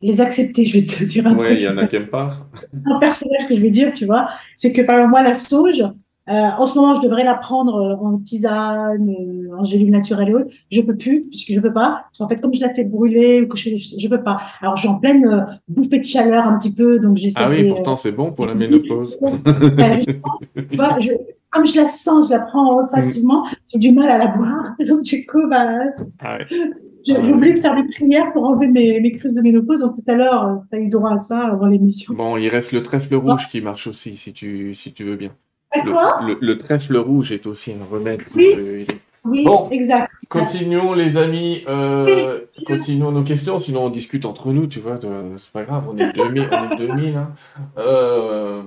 [0.03, 1.51] les accepter, je vais te dire un truc.
[1.51, 2.47] Oui, il y en a qui n'aiment pas.
[2.87, 4.29] Un personnel que je vais dire, tu vois,
[4.59, 5.85] c'est que par exemple, moi, la sauge,
[6.31, 10.35] en ce moment, je devrais la prendre euh, en tisane, euh, en gélule naturelle et
[10.35, 10.51] autres.
[10.71, 12.05] Je peux plus, puisque je peux pas.
[12.21, 14.41] En fait, comme je la fais brûler ou que je, je peux pas.
[14.61, 17.41] Alors, j'ai en pleine euh, bouffée de chaleur un petit peu, donc j'essaie.
[17.43, 19.19] Ah oui, pourtant c'est bon pour la ménopause.
[20.71, 21.13] tu vois, je,
[21.51, 24.75] comme je la sens, je la prends relativement, j'ai du mal à la boire.
[24.89, 25.79] Donc du coup, bah,
[26.21, 26.47] ah ouais.
[27.07, 29.81] J'oublie de faire des prières pour enlever mes, mes crises de ménopause.
[29.81, 32.15] Donc tout à l'heure, tu as eu droit à ça avant l'émission.
[32.15, 35.31] Bon, il reste le trèfle rouge qui marche aussi, si tu, si tu veux bien.
[35.75, 38.23] Le, le, trèfle rouge est aussi un remède.
[38.35, 38.87] Oui,
[39.25, 40.11] oui bon, exact.
[40.29, 44.99] Continuons les amis, euh, continuons nos questions, sinon on discute entre nous, tu vois,
[45.39, 47.17] c'est pas grave, on est 2000, on est 2000.
[47.17, 47.33] Hein.
[47.79, 48.63] Euh,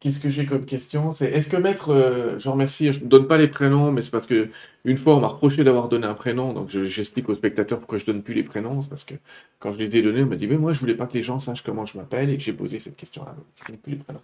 [0.00, 1.12] Qu'est-ce que j'ai comme question?
[1.12, 4.10] C'est est-ce que maître, euh, je remercie, je ne donne pas les prénoms, mais c'est
[4.10, 4.48] parce que
[4.86, 8.06] une fois on m'a reproché d'avoir donné un prénom, donc j'explique aux spectateurs pourquoi je
[8.06, 9.14] donne plus les prénoms, c'est parce que
[9.58, 11.22] quand je les ai donnés, on m'a dit mais moi je voulais pas que les
[11.22, 13.98] gens sachent comment je m'appelle et que j'ai posé cette question-là, je donne plus les
[13.98, 14.22] prénoms.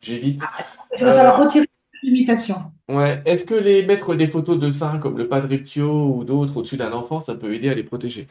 [0.00, 0.42] J'évite.
[0.98, 1.66] Il va falloir retirer
[2.02, 2.56] l'imitation.
[2.88, 3.22] Ouais.
[3.26, 6.76] Est-ce que les mettre des photos de saints comme le Padre Pio ou d'autres au-dessus
[6.76, 8.26] d'un enfant, ça peut aider à les protéger?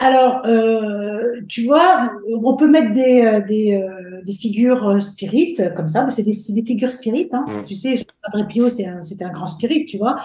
[0.00, 2.12] Alors, euh, tu vois,
[2.42, 6.32] on peut mettre des, euh, des, euh, des figures spirites comme ça, mais c'est des,
[6.32, 7.32] des, figures spirites.
[7.32, 7.64] Hein.
[7.66, 10.18] Tu sais, Padre Pio, c'est un, un, grand spirit, tu vois.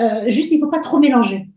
[0.00, 1.48] Euh, juste, il ne faut pas trop mélanger.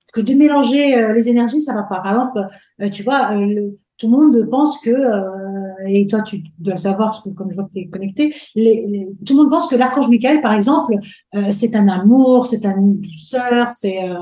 [0.00, 2.00] Parce que de mélanger les énergies, ça ne va pas.
[2.00, 6.74] Par exemple, tu vois, le, tout le monde pense que, euh, et toi tu dois
[6.74, 9.42] le savoir parce que comme je vois que tu es connecté, les, les, tout le
[9.42, 10.94] monde pense que l'archange Michael, par exemple,
[11.34, 14.02] euh, c'est un amour, c'est une douceur, c'est...
[14.02, 14.14] Euh,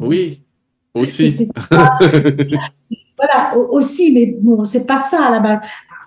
[0.00, 0.42] oui,
[0.94, 1.48] aussi.
[3.16, 5.58] voilà, aussi, mais bon, c'est pas ça à la base.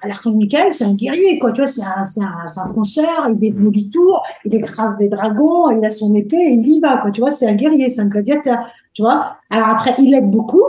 [0.04, 1.52] L'archange Michael, c'est un guerrier, quoi.
[1.52, 4.14] Tu vois, c'est un, c'est un, un fonceur, il démolit tout,
[4.46, 7.12] il écrase des dragons, il a son épée, il y va, quoi.
[7.12, 8.58] Tu vois, c'est un guerrier, c'est un gladiateur,
[8.94, 9.36] tu vois.
[9.52, 10.64] Alors après, il aide beaucoup,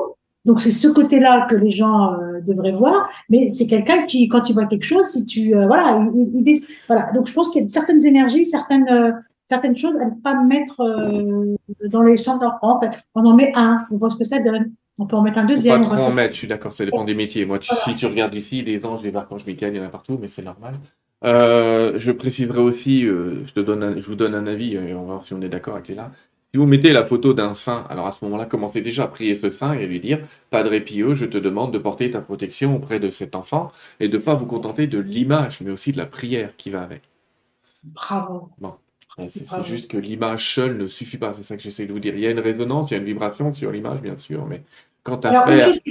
[0.44, 4.50] Donc c'est ce côté-là que les gens euh, devraient voir, mais c'est quelqu'un qui, quand
[4.50, 7.12] il voit quelque chose, si tu, euh, voilà, il, il, voilà.
[7.12, 9.12] Donc je pense qu'il y a certaines énergies, certaines, euh,
[9.48, 10.82] certaines choses à ne pas mettre
[11.88, 12.76] dans les champs d'enfants.
[12.76, 14.72] En fait, on en met un, on voit ce que ça donne.
[14.98, 15.80] On peut en mettre un deuxième.
[15.80, 17.46] On pas trop en mettre, je suis d'accord, ça dépend des métiers.
[17.46, 19.88] Moi, tu, si tu regardes ici, des anges, des archanges Michael, il y en a
[19.88, 20.74] partout, mais c'est normal.
[21.22, 25.24] je préciserai aussi, je te donne, je vous donne un avis, et on va voir
[25.24, 26.10] si on est d'accord avec les là.
[26.54, 29.34] Si vous mettez la photo d'un saint, alors à ce moment-là, commencez déjà à prier
[29.34, 30.20] ce saint et à lui dire
[30.50, 34.18] Padre Pio, je te demande de porter ta protection auprès de cet enfant et de
[34.18, 37.00] ne pas vous contenter de l'image, mais aussi de la prière qui va avec.
[37.84, 38.50] Bravo.
[38.58, 38.74] Bon.
[39.28, 42.14] C'est juste que l'image seule ne suffit pas, c'est ça que j'essaie de vous dire.
[42.14, 44.62] Il y a une résonance, il y a une vibration sur l'image, bien sûr, mais
[45.04, 45.82] quand tu as fait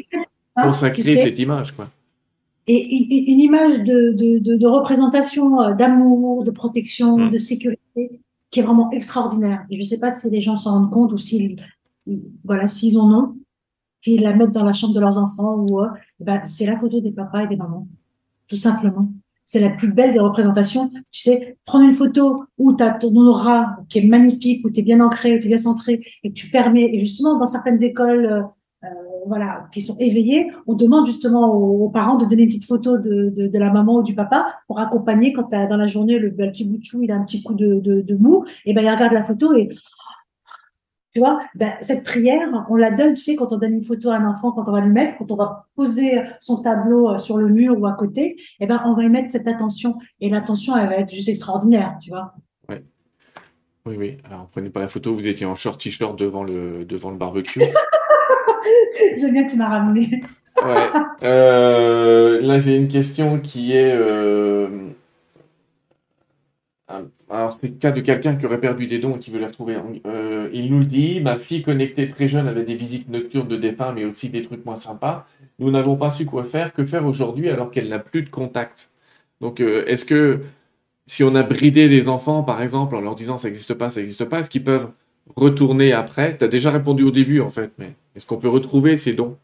[0.55, 1.88] consacrer cette image, quoi.
[2.67, 7.29] Et une, image de, représentation euh, d'amour, de protection, hum.
[7.31, 7.81] de sécurité,
[8.52, 9.65] qui est vraiment extraordinaire.
[9.69, 11.61] Et je ne sais pas si les gens s'en rendent compte ou s'ils,
[12.44, 13.36] voilà, s'ils en ont,
[14.02, 15.88] qu'ils la mettent dans la chambre de leurs enfants ou euh,
[16.19, 17.88] ben, c'est la photo des papas et des mamans,
[18.48, 19.10] tout simplement.
[19.45, 20.90] C'est la plus belle des représentations.
[21.11, 24.80] Tu sais, prendre une photo où tu as ton aura qui est magnifique, où tu
[24.80, 27.45] es bien ancré, où tu es bien centré, et que tu permets, et justement dans
[27.45, 28.41] certaines écoles, euh,
[29.27, 33.30] voilà, qui sont éveillés, on demande justement aux, parents de donner une petite photo de,
[33.30, 36.65] de, la maman ou du papa pour accompagner quand as, dans la journée le, petit
[36.65, 39.14] bout de chou, il a un petit coup de, de, mou, et ben il regarde
[39.14, 39.69] la photo et
[41.14, 44.11] tu vois, ben, cette prière, on la donne, tu sais, quand on donne une photo
[44.11, 47.18] à un enfant, quand on va lui mettre, quand on va poser son tableau euh,
[47.18, 50.30] sur le mur ou à côté, et ben on va lui mettre cette attention et
[50.30, 52.34] l'attention elle va être juste extraordinaire, tu vois.
[53.85, 54.18] Oui, oui.
[54.23, 57.61] Alors, prenez pas la photo, vous étiez en short t-shirt devant le, devant le barbecue.
[59.17, 60.21] J'aime bien que tu m'as ramené.
[61.23, 63.95] Euh, là, j'ai une question qui est.
[63.95, 64.89] Euh,
[67.29, 69.45] alors, c'est le cas de quelqu'un qui aurait perdu des dons et qui veut les
[69.45, 69.77] retrouver.
[70.05, 73.93] Euh, il nous dit Ma fille connectée très jeune avait des visites nocturnes de défunts,
[73.93, 75.25] mais aussi des trucs moins sympas.
[75.59, 76.73] Nous n'avons pas su quoi faire.
[76.73, 78.89] Que faire aujourd'hui alors qu'elle n'a plus de contact?
[79.39, 80.41] Donc, est-ce que
[81.05, 84.01] si on a bridé des enfants, par exemple, en leur disant ça n'existe pas, ça
[84.01, 84.89] n'existe pas, est-ce qu'ils peuvent
[85.36, 88.95] retourner après Tu as déjà répondu au début, en fait, mais est-ce qu'on peut retrouver
[88.98, 89.38] ces dons?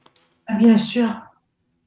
[0.48, 1.10] Ah, Bien sûr.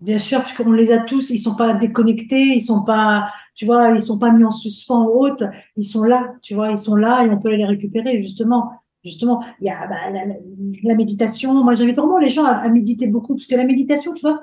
[0.01, 3.67] Bien sûr, puisqu'on les a tous, ils ne sont pas déconnectés, ils sont pas, tu
[3.67, 5.45] vois, ils sont pas mis en suspens ou autre,
[5.77, 8.73] ils sont là, tu vois, ils sont là et on peut les récupérer, justement.
[9.05, 11.55] Justement, il y a bah, la, méditation.
[11.65, 14.41] Moi, j'invite vraiment les gens à, méditer beaucoup, parce que la méditation, tu vois,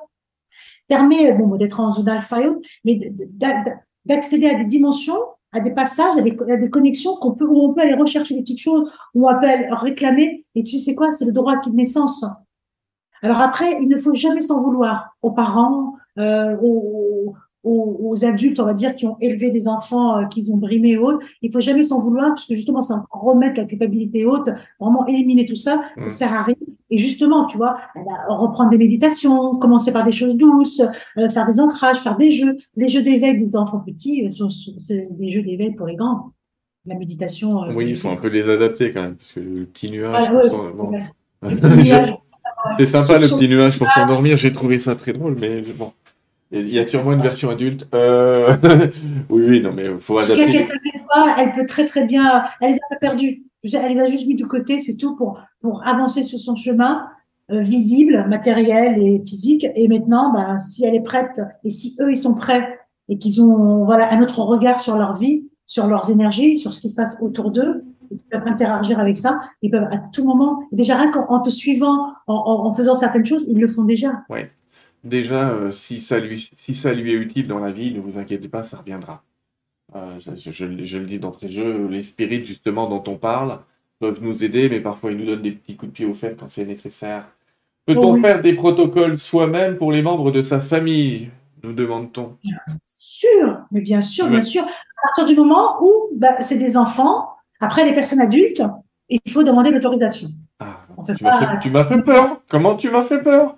[0.87, 2.39] permet bon, d'être en zone alpha
[2.85, 2.99] mais
[4.05, 5.19] d'accéder à des dimensions
[5.57, 8.61] à des passages, à des, connexions qu'on peut, où on peut aller rechercher des petites
[8.61, 10.45] choses, où on peut réclamer.
[10.55, 12.23] Et tu sais quoi C'est le droit de naissance.
[13.23, 16.96] Alors après, il ne faut jamais s'en vouloir aux parents, euh, aux,
[17.67, 20.97] aux, adultes, on va dire, qui ont élevé des enfants, euh, qu'ils ont brimés et
[20.97, 21.19] autres.
[21.41, 24.49] Il faut jamais s'en vouloir, parce que justement, ça remettre la culpabilité haute,
[24.79, 26.09] vraiment éliminer tout ça, ça mmh.
[26.09, 26.55] sert à rien.
[26.89, 27.77] Et justement, tu vois,
[28.29, 30.81] reprendre des méditations, commencer par des choses douces,
[31.17, 32.57] euh, faire des ancrages, faire des jeux.
[32.75, 36.31] Les jeux d'éveil des enfants petits, euh, c'est des jeux d'éveil pour les grands.
[36.85, 37.63] La méditation.
[37.73, 40.27] oui, il faut un peu les adapter quand même, parce que le petit nuage,
[42.79, 44.37] c'est sympa le petit nuage pour s'endormir.
[44.37, 45.91] J'ai trouvé ça très drôle, mais bon.
[46.51, 47.87] Il y a sûrement une version adulte.
[47.93, 48.55] Euh,
[49.29, 50.45] oui, oui, non, mais il faut adapter.
[50.45, 52.45] Quelqu'un qu'elle pas, elle peut très, très bien.
[52.61, 53.43] Elle les a pas perdues.
[53.63, 57.05] Elle les a juste mis de côté, c'est tout, pour, pour avancer sur son chemin
[57.51, 59.65] euh, visible, matériel et physique.
[59.75, 62.79] Et maintenant, ben, si elle est prête et si eux, ils sont prêts
[63.09, 66.79] et qu'ils ont voilà, un autre regard sur leur vie, sur leurs énergies, sur ce
[66.79, 69.39] qui se passe autour d'eux, ils peuvent interagir avec ça.
[69.61, 73.45] Ils peuvent à tout moment, déjà rien qu'en te suivant, en, en, faisant certaines choses,
[73.49, 74.23] ils le font déjà.
[74.29, 74.49] Ouais.
[75.07, 78.19] Déjà, euh, si, ça lui, si ça lui est utile dans la vie, ne vous
[78.19, 79.23] inquiétez pas, ça reviendra.
[79.95, 83.59] Euh, je, le dis d'entrée de jeu, les spirites justement dont on parle
[83.99, 86.35] peuvent nous aider, mais parfois ils nous donnent des petits coups de pied aux fesses
[86.37, 87.25] quand c'est nécessaire.
[87.85, 91.29] Peut-on faire des protocoles soi-même pour les membres de sa famille
[91.63, 92.37] nous demande-t-on.
[92.43, 94.63] Bien sûr, mais bien sûr, bien sûr.
[94.63, 97.29] À partir du moment où bah, c'est des enfants,
[97.59, 98.63] après les personnes adultes,
[99.09, 100.27] il faut demander l'autorisation.
[100.59, 100.81] Ah,
[101.61, 102.41] tu m'as fait peur.
[102.49, 103.55] Comment tu m'as fait peur?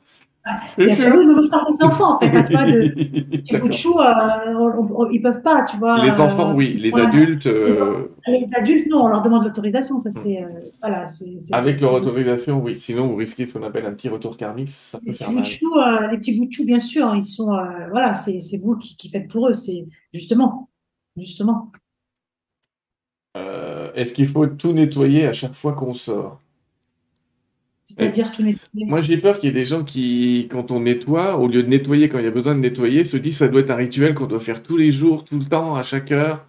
[0.78, 2.32] Bien sûr, nous, nous sommes des enfants, en fait.
[2.32, 6.04] de, de chou, euh, ils peuvent pas, tu vois.
[6.04, 6.74] Les enfants, oui.
[6.74, 7.48] Les adultes.
[7.48, 10.00] Euh, les, adultes, non, on leur demande l'autorisation.
[10.00, 10.42] Ça, c'est.
[10.42, 10.48] Euh,
[10.82, 11.06] voilà,
[11.52, 12.80] Avec leur autorisation, oui.
[12.80, 14.72] Sinon, vous risquez ce qu'on appelle un petit retour karmique.
[14.72, 15.46] Ça peut les faire mal.
[15.46, 15.70] Chou,
[16.12, 17.52] les petits bouts de chou, bien sûr, ils sont.
[17.92, 19.54] voilà, c'est vous qui, qui, faites pour eux.
[19.54, 20.70] C'est justement.
[21.18, 21.72] Justement.
[23.96, 26.40] Est-ce qu'il faut tout nettoyer à chaque fois qu'on sort?
[28.00, 28.86] C'est-à-dire tout nettoyer.
[28.86, 31.68] Moi, j'ai peur qu'il y ait des gens qui, quand on nettoie, au lieu de
[31.68, 33.76] nettoyer quand il y a besoin de nettoyer, se disent que ça doit être un
[33.76, 36.46] rituel qu'on doit faire tous les jours, tout le temps, à chaque heure.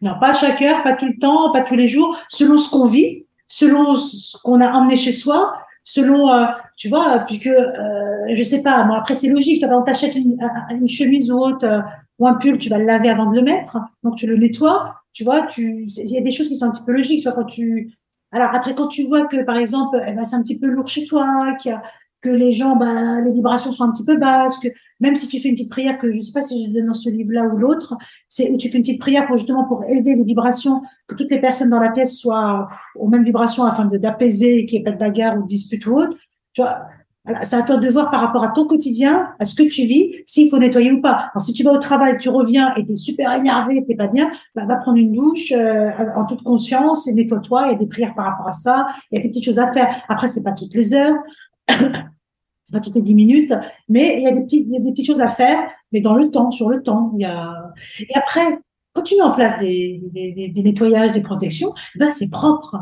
[0.00, 2.70] Non, pas à chaque heure, pas tout le temps, pas tous les jours, selon ce
[2.70, 6.44] qu'on vit, selon ce qu'on a emmené chez soi, selon, euh,
[6.76, 9.64] tu vois, puisque, euh, je sais pas, moi, après, c'est logique.
[9.66, 10.38] Quand tu achètes une,
[10.70, 11.80] une, chemise ou autre, euh,
[12.18, 13.78] ou un pull, tu vas le laver avant de le mettre.
[14.04, 14.94] Donc, tu le nettoies.
[15.12, 17.22] Tu vois, tu, il y a des choses qui sont un petit peu logiques.
[17.22, 17.90] Tu vois, quand tu,
[18.32, 20.88] alors après, quand tu vois que, par exemple, eh ben, c'est un petit peu lourd
[20.88, 21.82] chez toi, y a,
[22.20, 24.68] que les gens, ben, les vibrations sont un petit peu basses, que
[25.00, 26.94] même si tu fais une petite prière, que je sais pas si je donne dans
[26.94, 27.96] ce livre-là ou l'autre,
[28.28, 31.30] c'est où tu fais une petite prière pour justement pour élever les vibrations, que toutes
[31.30, 34.96] les personnes dans la pièce soient aux mêmes vibrations afin d'apaiser, qu'il n'y ait pas
[34.96, 36.16] de bagarre ou de dispute ou autre.
[36.54, 36.80] Tu vois,
[37.28, 39.82] voilà, c'est à toi de voir par rapport à ton quotidien, à ce que tu
[39.82, 41.30] vis, s'il faut nettoyer ou pas.
[41.32, 44.06] Alors, si tu vas au travail, tu reviens et tu es super énervé, tu pas
[44.06, 47.66] bien, bah, va prendre une douche euh, en toute conscience et nettoie-toi.
[47.66, 49.58] Il y a des prières par rapport à ça, il y a des petites choses
[49.58, 50.02] à faire.
[50.08, 51.16] Après, c'est pas toutes les heures.
[51.68, 53.52] c'est pas toutes les dix minutes,
[53.90, 56.00] mais il y a des petites, il y a des petites choses à faire, mais
[56.00, 57.12] dans le temps, sur le temps.
[57.18, 57.52] Il y a...
[58.00, 58.58] Et après,
[58.94, 62.78] quand tu mets en place des, des, des, nettoyages, des protections, ben c'est propre.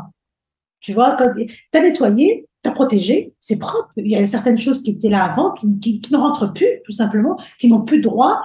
[0.79, 3.91] Tu vois, quand tu as nettoyé, tu as protégé, c'est propre.
[3.97, 6.91] Il y a certaines choses qui étaient là avant, qui, qui, ne rentrent plus, tout
[6.91, 8.41] simplement, qui n'ont plus droit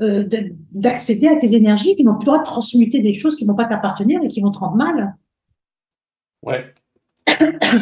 [0.00, 0.28] euh,
[0.72, 3.56] d'accéder à tes énergies, qui n'ont plus droit de transmuter des choses qui ne vont
[3.56, 5.16] pas t'appartenir et qui vont te rendre mal.
[6.42, 6.74] Ouais,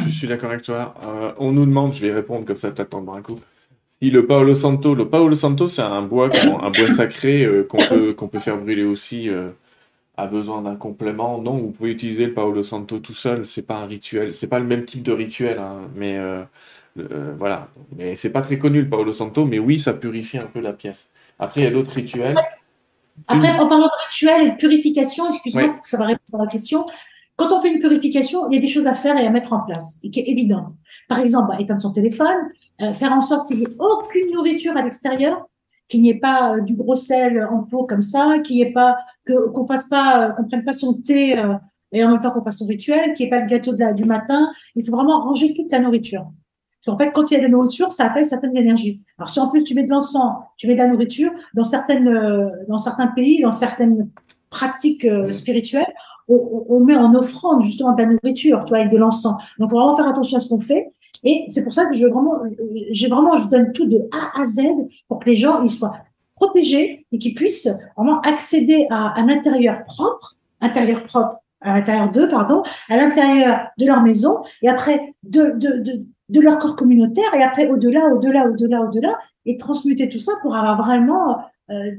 [0.06, 0.94] je suis d'accord avec toi.
[1.04, 3.38] Euh, on nous demande, je vais répondre comme ça, t'attends un coup.
[3.86, 6.30] Si le Paolo Santo, le Paolo Santo, c'est un bois,
[6.62, 9.28] un bois sacré euh, qu'on peut, qu'on peut faire brûler aussi,
[10.16, 11.40] a besoin d'un complément.
[11.40, 13.46] Non, vous pouvez utiliser le Paolo Santo tout seul.
[13.46, 16.18] C'est pas un rituel, c'est pas le même type de rituel, hein, mais
[17.36, 17.68] voilà.
[17.96, 20.72] Mais c'est pas très connu le Paolo Santo, mais oui, ça purifie un peu la
[20.72, 21.12] pièce.
[21.38, 22.36] Après, il y a d'autres rituels.
[23.28, 26.84] Après, en parlant de rituel et de purification, excuse-moi, ça va répondre à la question.
[27.36, 29.52] Quand on fait une purification, il y a des choses à faire et à mettre
[29.52, 30.72] en place, et qui est évidente.
[31.08, 32.50] Par exemple, bah, éteindre son téléphone,
[32.80, 35.48] euh, faire en sorte qu'il n'y ait aucune nourriture à l'extérieur,
[35.88, 38.72] qu'il n'y ait pas euh, du gros sel en pot comme ça, qu'il n'y ait
[38.72, 41.36] pas que qu'on fasse pas, euh, qu'on prenne pas son thé
[41.92, 43.80] et en même temps qu'on fasse son rituel, qu'il n'y ait pas le gâteau de
[43.80, 44.50] la, du matin.
[44.74, 46.26] Il faut vraiment ranger toute ta nourriture.
[46.86, 49.02] En fait, quand il y a de la nourriture, ça appelle certaines énergies.
[49.16, 52.12] Alors, si en plus tu mets de l'encens, tu mets de la nourriture, dans certaines,
[52.68, 54.10] dans certains pays, dans certaines
[54.50, 55.94] pratiques spirituelles,
[56.28, 59.36] on, met en offrande justement de la nourriture, tu vois, avec de l'encens.
[59.58, 60.92] Donc, faut vraiment faire attention à ce qu'on fait.
[61.24, 62.34] Et c'est pour ça que je vraiment,
[62.90, 64.62] j'ai vraiment, je donne tout de A à Z
[65.08, 65.96] pour que les gens ils soient
[66.36, 72.28] protégés et qu'ils puissent vraiment accéder à un intérieur propre, intérieur propre, à l'intérieur d'eux,
[72.28, 77.34] pardon, à l'intérieur de leur maison et après de, de, de, de leur corps communautaire
[77.34, 81.38] et après au-delà, au-delà, au-delà, au-delà et transmuter tout ça pour avoir vraiment
[81.70, 81.90] euh,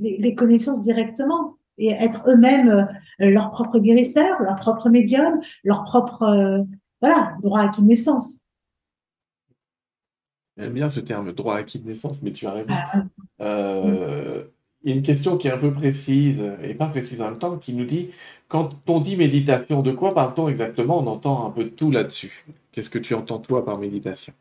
[0.00, 2.88] les, connaissances directement et être eux-mêmes
[3.20, 6.62] euh, leur propre guérisseur, leur propre médium, leur propre euh,
[7.00, 8.45] voilà, droit acquis de naissance.
[10.56, 12.72] J'aime bien ce terme, droit acquis de naissance, mais tu as raison.
[13.40, 14.44] Euh,
[14.82, 17.38] il y a une question qui est un peu précise, et pas précise en même
[17.38, 18.10] temps, qui nous dit,
[18.48, 20.98] quand on dit méditation, de quoi parle-t-on exactement?
[20.98, 22.44] On entend un peu tout là-dessus.
[22.72, 24.32] Qu'est-ce que tu entends toi par méditation?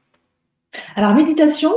[0.95, 1.71] Alors méditation,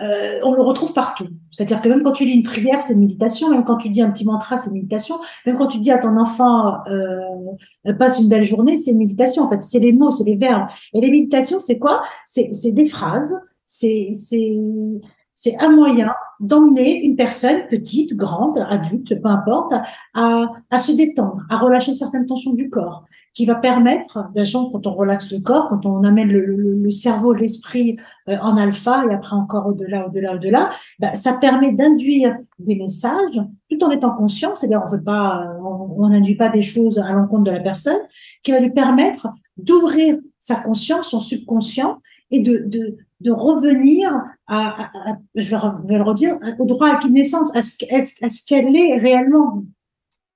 [0.00, 1.28] euh, on le retrouve partout.
[1.50, 3.50] C'est-à-dire que même quand tu lis une prière, c'est une méditation.
[3.50, 5.16] Même quand tu dis un petit mantra, c'est une méditation.
[5.46, 9.42] Même quand tu dis à ton enfant euh, passe une belle journée, c'est une méditation.
[9.44, 10.68] En fait, c'est les mots, c'est les verbes.
[10.94, 12.02] Et les méditations, c'est quoi?
[12.26, 13.36] C'est des phrases.
[13.68, 19.74] C'est un moyen d'emmener une personne petite, grande, adulte, peu importe,
[20.14, 23.04] à, à se détendre, à relâcher certaines tensions du corps,
[23.34, 27.32] qui va permettre, déjà quand on relaxe le corps, quand on amène le, le, cerveau,
[27.32, 27.96] l'esprit
[28.28, 33.40] euh, en alpha et après encore au-delà, au-delà, au-delà, ben, ça permet d'induire des messages
[33.70, 37.44] tout en étant conscient, c'est-à-dire on veut pas, on n'induit pas des choses à l'encontre
[37.44, 38.00] de la personne,
[38.42, 44.12] qui va lui permettre d'ouvrir sa conscience, son subconscient et de, de, de revenir
[44.46, 44.90] à,
[45.34, 47.84] je, vais, le redire, au droit à la naissance, à ce,
[48.24, 49.64] à ce qu'elle est réellement.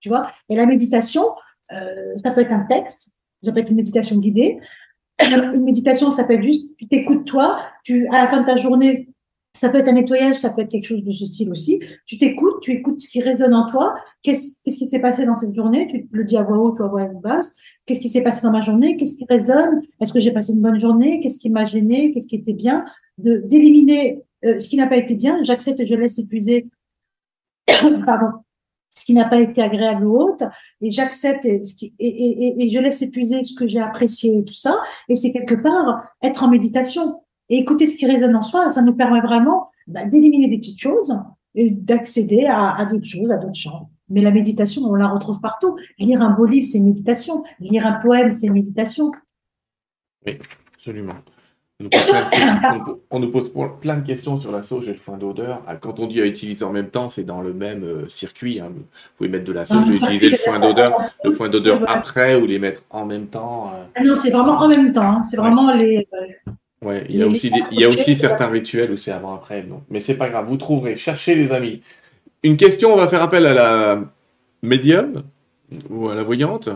[0.01, 1.23] Tu vois Et la méditation,
[1.73, 3.11] euh, ça peut être un texte,
[3.43, 4.59] ça peut être une méditation guidée.
[5.21, 8.57] Une méditation, ça peut être juste, tu t'écoutes toi, tu, à la fin de ta
[8.57, 9.12] journée,
[9.55, 11.81] ça peut être un nettoyage, ça peut être quelque chose de ce style aussi.
[12.07, 13.95] Tu t'écoutes, tu écoutes ce qui résonne en toi.
[14.23, 15.89] Qu'est-ce qui s'est passé dans cette journée?
[15.89, 17.57] Tu le dis à voix haute ou à voix basse.
[17.85, 18.97] Qu'est-ce qui s'est passé dans ma journée?
[18.97, 19.83] Qu'est-ce qui résonne?
[20.01, 21.21] Est-ce que j'ai passé une bonne journée?
[21.21, 22.13] Qu'est-ce qui m'a gêné?
[22.13, 22.85] Qu'est-ce qui était bien?
[23.19, 25.43] De d'éliminer euh, ce qui n'a pas été bien.
[25.43, 26.69] J'accepte et je laisse épuiser.
[28.07, 28.29] Pardon
[28.95, 30.45] ce qui n'a pas été agréable ou autre,
[30.83, 31.63] et j'accepte et,
[31.99, 35.55] et, et, je laisse épuiser ce que j'ai apprécié et tout ça, et c'est quelque
[35.55, 39.71] part être en méditation et écouter ce qui résonne en soi, ça nous permet vraiment
[39.87, 41.19] bah, d'éliminer des petites choses
[41.55, 43.91] et d'accéder à, à d'autres choses, à d'autres champs.
[44.09, 45.77] Mais la méditation, on la retrouve partout.
[45.99, 47.45] Lire un beau livre, c'est une méditation.
[47.61, 49.11] Lire un poème, c'est une méditation.
[50.27, 50.39] Oui,
[50.75, 51.15] absolument.
[53.11, 53.51] On nous, pose
[53.81, 55.63] plein de questions sur la sauge et le foin d'odeur.
[55.67, 58.61] Ah, quand on dit à utiliser en même temps, c'est dans le même euh, circuit.
[58.61, 58.71] Hein.
[58.75, 58.85] Vous
[59.17, 62.47] pouvez mettre de la sauge et utiliser le foin d'odeur, le foin d'odeur après ou
[62.47, 63.73] les mettre en même temps.
[63.75, 63.85] Euh.
[63.97, 65.03] Ah non, c'est vraiment en même temps.
[65.03, 65.25] Hein.
[65.25, 66.07] C'est vraiment les.
[66.83, 69.63] Ouais, il y a aussi, il y a aussi certains rituels où c'est avant après.
[69.63, 69.83] Donc.
[69.89, 70.97] Mais c'est pas grave, vous trouverez.
[70.97, 71.81] Cherchez les amis.
[72.43, 74.01] Une question, on va faire appel à la
[74.63, 75.23] médium
[75.91, 76.69] ou à la voyante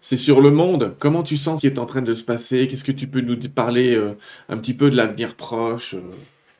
[0.00, 0.94] c'est sur le monde.
[0.98, 2.66] Comment tu sens ce qui est en train de se passer?
[2.68, 4.16] Qu'est-ce que tu peux nous parler euh,
[4.48, 6.00] un petit peu de l'avenir proche euh?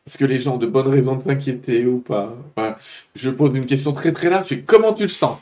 [0.07, 2.35] Est-ce que les gens ont de bonnes raisons de s'inquiéter ou pas?
[3.15, 4.65] Je pose une question très très large.
[4.67, 5.39] Comment tu le sens?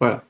[0.00, 0.22] Voilà.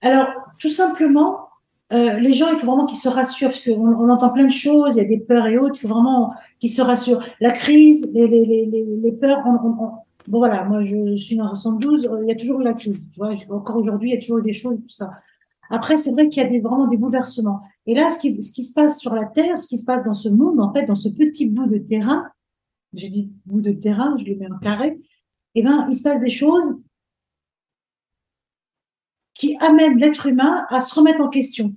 [0.00, 0.28] Alors,
[0.58, 1.50] tout simplement,
[1.92, 4.52] euh, les gens, il faut vraiment qu'ils se rassurent, parce qu'on on entend plein de
[4.52, 7.22] choses, il y a des peurs et autres, il faut vraiment qu'ils se rassurent.
[7.40, 12.28] La crise, les, les, les, les peurs, bon voilà, moi je suis dans 72, il
[12.28, 14.42] y a toujours eu la crise, tu vois, encore aujourd'hui, il y a toujours eu
[14.42, 15.10] des choses, tout ça.
[15.70, 17.62] Après, c'est vrai qu'il y a vraiment des bouleversements.
[17.86, 20.04] Et là, ce qui, ce qui se passe sur la Terre, ce qui se passe
[20.04, 22.26] dans ce monde, en fait, dans ce petit bout de terrain,
[22.94, 25.00] j'ai dit bout de terrain, je le mets en carré,
[25.54, 26.76] eh ben, il se passe des choses
[29.34, 31.74] qui amènent l'être humain à se remettre en question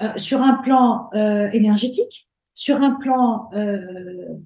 [0.00, 4.38] euh, sur un plan euh, énergétique, sur un plan euh,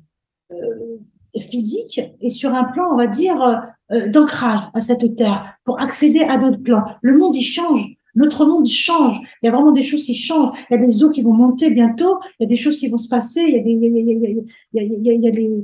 [1.39, 3.63] physique et sur un plan, on va dire,
[4.09, 6.85] d'ancrage à cette terre pour accéder à d'autres plans.
[7.03, 7.97] Le monde, il change.
[8.15, 9.19] Notre monde change.
[9.43, 10.57] Il y a vraiment des choses qui changent.
[10.71, 12.19] Il y a des eaux qui vont monter bientôt.
[12.39, 13.41] Il y a des choses qui vont se passer.
[13.41, 15.63] Il y a des,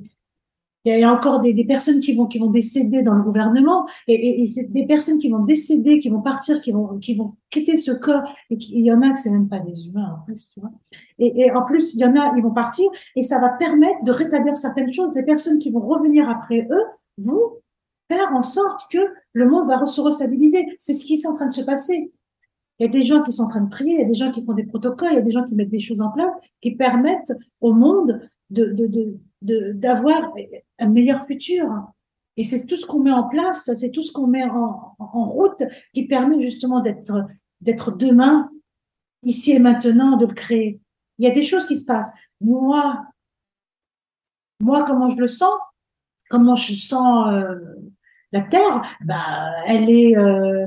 [0.96, 4.42] il y a encore des, personnes qui vont, qui vont décéder dans le gouvernement et,
[4.42, 7.76] et, c'est des personnes qui vont décéder, qui vont partir, qui vont, qui vont quitter
[7.76, 8.22] ce corps.
[8.50, 10.70] Et il y en a que c'est même pas des humains en plus, tu vois.
[11.18, 14.04] Et, et, en plus, il y en a, ils vont partir et ça va permettre
[14.04, 15.12] de rétablir certaines choses.
[15.14, 16.84] Des personnes qui vont revenir après eux
[17.18, 17.58] vont
[18.10, 18.98] faire en sorte que
[19.32, 20.64] le monde va se restabiliser.
[20.78, 22.12] C'est ce qui est en train de se passer.
[22.78, 24.14] Il y a des gens qui sont en train de prier, il y a des
[24.14, 26.10] gens qui font des protocoles, il y a des gens qui mettent des choses en
[26.10, 26.32] place
[26.62, 28.20] qui permettent au monde
[28.50, 30.32] de, de, de, d'avoir
[30.78, 31.66] un meilleur futur.
[32.36, 35.28] Et c'est tout ce qu'on met en place, c'est tout ce qu'on met en, en
[35.28, 35.62] route
[35.92, 37.26] qui permet justement d'être,
[37.60, 38.50] d'être demain,
[39.22, 40.80] ici et maintenant, de le créer.
[41.18, 42.12] Il y a des choses qui se passent.
[42.40, 43.04] Moi,
[44.60, 45.54] moi, comment je le sens,
[46.28, 47.54] comment je sens euh,
[48.32, 50.66] la Terre, bah, elle est, euh,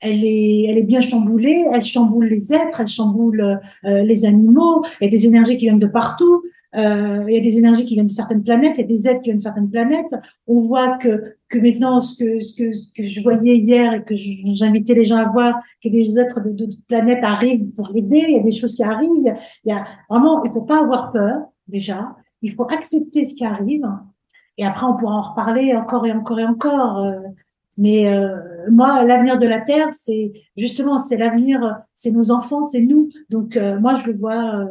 [0.00, 4.84] elle est, elle est bien chamboulée, elle chamboule les êtres, elle chamboule euh, les animaux,
[5.00, 6.42] il y a des énergies qui viennent de partout,
[6.76, 9.08] euh, il y a des énergies qui viennent de certaines planètes, il y a des
[9.08, 10.14] êtres qui viennent de certaines planètes.
[10.46, 14.04] On voit que, que maintenant, ce que, ce, que, ce que je voyais hier et
[14.04, 18.24] que j'invitais les gens à voir, que des êtres de d'autres planètes arrivent pour aider,
[18.28, 19.34] il y a des choses qui arrivent,
[19.64, 23.44] il y a vraiment, il faut pas avoir peur, déjà, il faut accepter ce qui
[23.44, 23.86] arrive,
[24.58, 26.98] et après on pourra en reparler encore et encore et encore.
[26.98, 27.18] Euh,
[27.80, 28.36] mais euh,
[28.68, 33.08] moi, l'avenir de la Terre, c'est justement, c'est l'avenir, c'est nos enfants, c'est nous.
[33.30, 34.66] Donc euh, moi, je le vois, euh,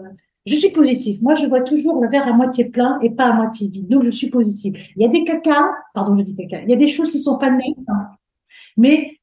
[0.49, 1.21] je suis positive.
[1.21, 3.87] Moi, je vois toujours le verre à moitié plein et pas à moitié vide.
[3.87, 4.73] Donc je suis positive.
[4.95, 6.61] Il y a des caca, pardon, je dis caca.
[6.63, 8.09] Il y a des choses qui sont pas nettes, hein.
[8.77, 9.19] mais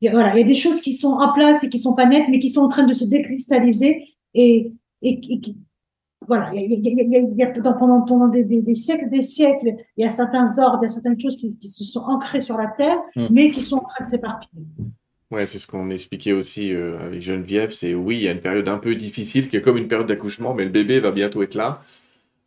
[0.00, 1.78] il y a, voilà, il y a des choses qui sont en place et qui
[1.78, 4.04] sont pas nettes, mais qui sont en train de se décristalliser
[4.34, 4.72] et,
[5.02, 5.60] et, et qui,
[6.26, 8.74] voilà, il y a, il y a, il y a pendant, pendant des, des, des,
[8.74, 11.68] siècles, des siècles, il y a certains ordres, il y a certaines choses qui, qui
[11.68, 13.26] se sont ancrées sur la terre, mm.
[13.30, 14.66] mais qui sont en train de s'éparpiller.
[15.30, 17.70] Ouais, c'est ce qu'on expliquait aussi euh, avec Geneviève.
[17.70, 20.06] C'est oui, il y a une période un peu difficile qui est comme une période
[20.06, 21.82] d'accouchement, mais le bébé va bientôt être là.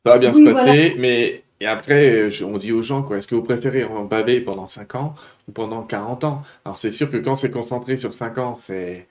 [0.05, 0.95] Ça va bien oui, se passer, voilà.
[0.97, 4.65] mais et après, on dit aux gens, quoi, est-ce que vous préférez en baver pendant
[4.65, 5.13] 5 ans
[5.47, 6.41] ou pendant 40 ans?
[6.65, 9.07] Alors c'est sûr que quand c'est concentré sur 5 ans, c'est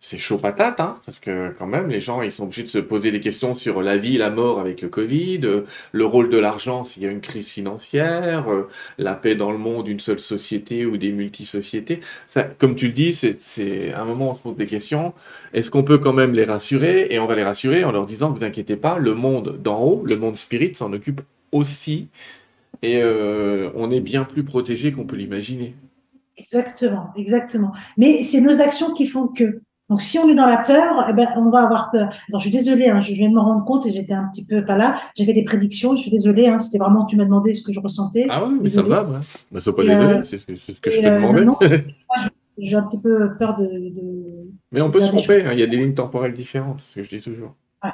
[0.00, 2.78] c'est chaud patate, hein, parce que quand même, les gens, ils sont obligés de se
[2.78, 5.62] poser des questions sur la vie, la mort avec le Covid, euh,
[5.92, 8.66] le rôle de l'argent s'il y a une crise financière, euh,
[8.96, 12.00] la paix dans le monde, une seule société ou des multisociétés.
[12.26, 15.12] Ça, comme tu le dis, c'est un moment on se pose des questions.
[15.52, 17.08] Est-ce qu'on peut quand même les rassurer?
[17.10, 20.02] Et on va les rassurer en leur disant, vous inquiétez pas, le monde d'en haut,
[20.06, 21.20] le monde spirit s'en occupe
[21.52, 22.08] aussi.
[22.82, 25.74] Et euh, on est bien plus protégé qu'on peut l'imaginer.
[26.38, 27.72] Exactement, exactement.
[27.98, 29.60] Mais c'est nos actions qui font que.
[29.90, 32.08] Donc, si on est dans la peur, eh ben, on va avoir peur.
[32.28, 34.46] Alors, je suis désolée, hein, je viens de me rendre compte et j'étais un petit
[34.46, 34.94] peu pas là.
[35.16, 36.46] J'avais des prédictions, je suis désolée.
[36.46, 38.26] Hein, C'était vraiment, tu m'as demandé ce que je ressentais.
[38.30, 39.02] Ah oui, mais ça va.
[39.02, 39.18] Ouais.
[39.50, 40.54] Bah, sois pas désolée, euh, c'est ce que,
[40.90, 41.44] je te euh, demandais.
[41.44, 41.58] Non,
[42.58, 43.64] j'ai un petit peu peur de.
[43.64, 46.90] de mais on peut se tromper, hein, il y a des lignes temporelles différentes, c'est
[46.90, 47.56] ce que je dis toujours.
[47.82, 47.90] Ouais.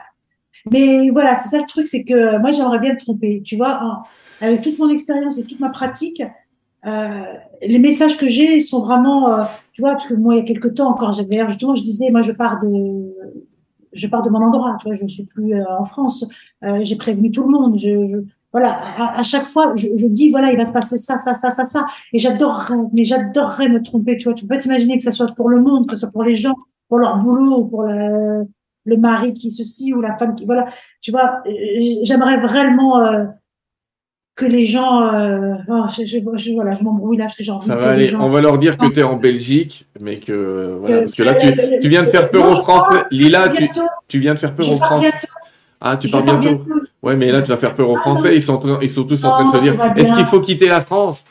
[0.71, 3.41] Mais voilà, c'est ça le truc, c'est que moi, j'aimerais bien me tromper.
[3.43, 4.05] Tu vois,
[4.43, 6.23] avec toute mon expérience et toute ma pratique,
[6.85, 10.45] les messages que j'ai sont vraiment, euh, tu vois, parce que moi, il y a
[10.45, 13.15] quelques temps encore, j'avais justement, je disais, moi, je pars de,
[13.93, 16.27] je pars de mon endroit, tu vois, je suis plus euh, en France.
[16.65, 17.79] Euh, j'ai prévenu tout le monde.
[17.79, 18.23] Je,
[18.53, 21.51] voilà, à, chaque fois, je, je, dis, voilà, il va se passer ça, ça, ça,
[21.51, 21.87] ça, ça.
[22.13, 24.35] Et j'adorerais, mais j'adorerais me tromper, tu vois.
[24.35, 26.55] Tu peux t'imaginer que ça soit pour le monde, que ce soit pour les gens,
[26.89, 28.43] pour leur boulot, pour la,
[28.85, 30.69] le mari qui ceci ou la femme qui voilà.
[31.03, 31.43] Tu vois,
[32.03, 33.29] j'aimerais vraiment
[34.37, 35.03] que les gens.
[35.03, 38.15] Euh, oh, je, je, voilà, je m'embrouille là parce que j'ai envie Ça va aller.
[38.15, 40.77] On va leur dire que tu es en Belgique, mais que.
[40.79, 43.03] Voilà, parce que là, tu, tu viens de faire peur aux Français.
[43.11, 43.69] Lila, tu,
[44.07, 45.11] tu viens de faire peur aux Français.
[45.81, 46.65] Ah, tu pars bientôt.
[47.03, 48.35] Ouais, mais là, tu vas faire peur aux Français.
[48.35, 50.83] Ils sont, ils sont tous en train de se dire est-ce qu'il faut quitter la
[50.83, 51.25] France?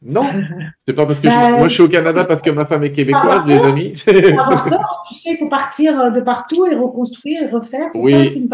[0.00, 0.24] Non,
[0.86, 3.42] c'est pas parce que moi je suis au Canada parce que ma femme est québécoise,
[3.48, 3.92] les amis.
[3.96, 7.88] tu sais, il faut partir de partout et reconstruire et refaire.
[7.96, 8.48] Oui, ça, une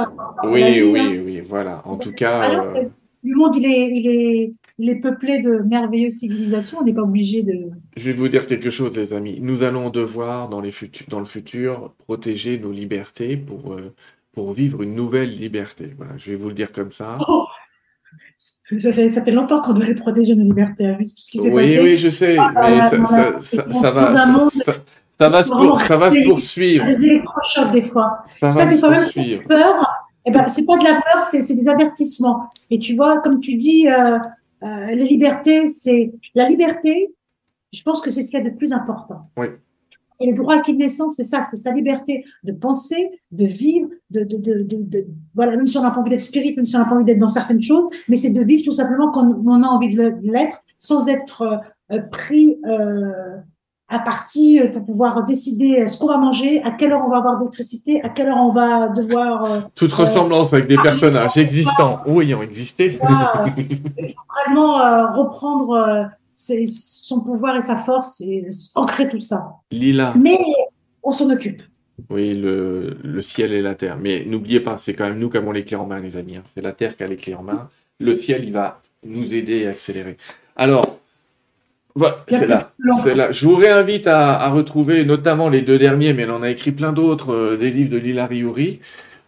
[0.45, 1.23] oui, oui, hein.
[1.23, 1.83] oui, voilà.
[1.85, 2.63] En tout cas,
[3.31, 6.79] le monde, il est, il est, il est peuplé de merveilleuses civilisations.
[6.81, 7.71] On n'est pas obligé de.
[7.97, 9.39] Je vais vous dire quelque chose, les amis.
[9.41, 10.71] Nous allons devoir, dans, les
[11.09, 13.95] dans le futur, protéger nos libertés pour, euh,
[14.33, 15.95] pour vivre une nouvelle liberté.
[15.97, 17.19] Voilà, je vais vous le dire comme ça.
[17.29, 17.47] Oh
[18.37, 21.39] ça, fait, ça fait longtemps qu'on doit les protéger nos libertés, hein, vu ce qui
[21.39, 21.81] s'est oui, passé.
[21.83, 24.17] Oui, je sais, ah, mais ça, ça, ça, ça, va.
[24.17, 25.51] Ça, va, se,
[25.87, 26.85] ça va se poursuivre.
[26.87, 28.25] Électrochocs des fois.
[28.41, 29.43] Ça va se poursuivre.
[29.49, 29.87] Peur,
[30.27, 32.49] eh ben, c'est pas de la peur, c'est des avertissements.
[32.71, 34.19] Et tu vois, comme tu dis, euh,
[34.63, 37.15] euh, les libertés, c'est la liberté.
[37.73, 39.21] Je pense que c'est ce qu'il y a de plus important.
[39.37, 39.47] Oui.
[40.21, 43.89] Et le droit à la naissance, c'est ça, c'est sa liberté de penser, de vivre,
[44.11, 46.77] de, de, de, de, voilà, même si on n'a pas envie d'être spirit, même si
[46.77, 49.47] on n'a pas envie d'être dans certaines choses, mais c'est de vivre tout simplement comme
[49.47, 51.61] on a envie de l'être, sans être
[51.91, 52.57] euh, pris
[53.95, 57.11] à partie euh, pour pouvoir décider euh, ce qu'on va manger, à quelle heure on
[57.11, 59.45] va avoir d'électricité, à quelle heure on va devoir.
[59.45, 62.99] Euh, Toute ressemblance avec des personnages existants ou ayant existé.
[64.47, 69.53] vraiment reprendre son pouvoir et sa force et ancrer tout ça.
[69.71, 70.13] Lila.
[70.17, 70.39] Mais
[71.03, 71.61] on s'en occupe.
[72.11, 73.97] Oui, le, le, ciel et la terre.
[74.01, 76.37] Mais n'oubliez pas, c'est quand même nous qui avons les clés en main, les amis.
[76.37, 76.43] Hein.
[76.53, 77.69] C'est la terre qui a les clés en main.
[78.01, 80.17] Le ciel, il va nous aider à accélérer.
[80.57, 80.94] Alors,
[81.97, 82.73] voilà, c'est là,
[83.03, 83.31] c'est là.
[83.31, 86.73] Je vous réinvite à, à, retrouver notamment les deux derniers, mais elle en a écrit
[86.73, 88.81] plein d'autres, euh, des livres de Lila Riori.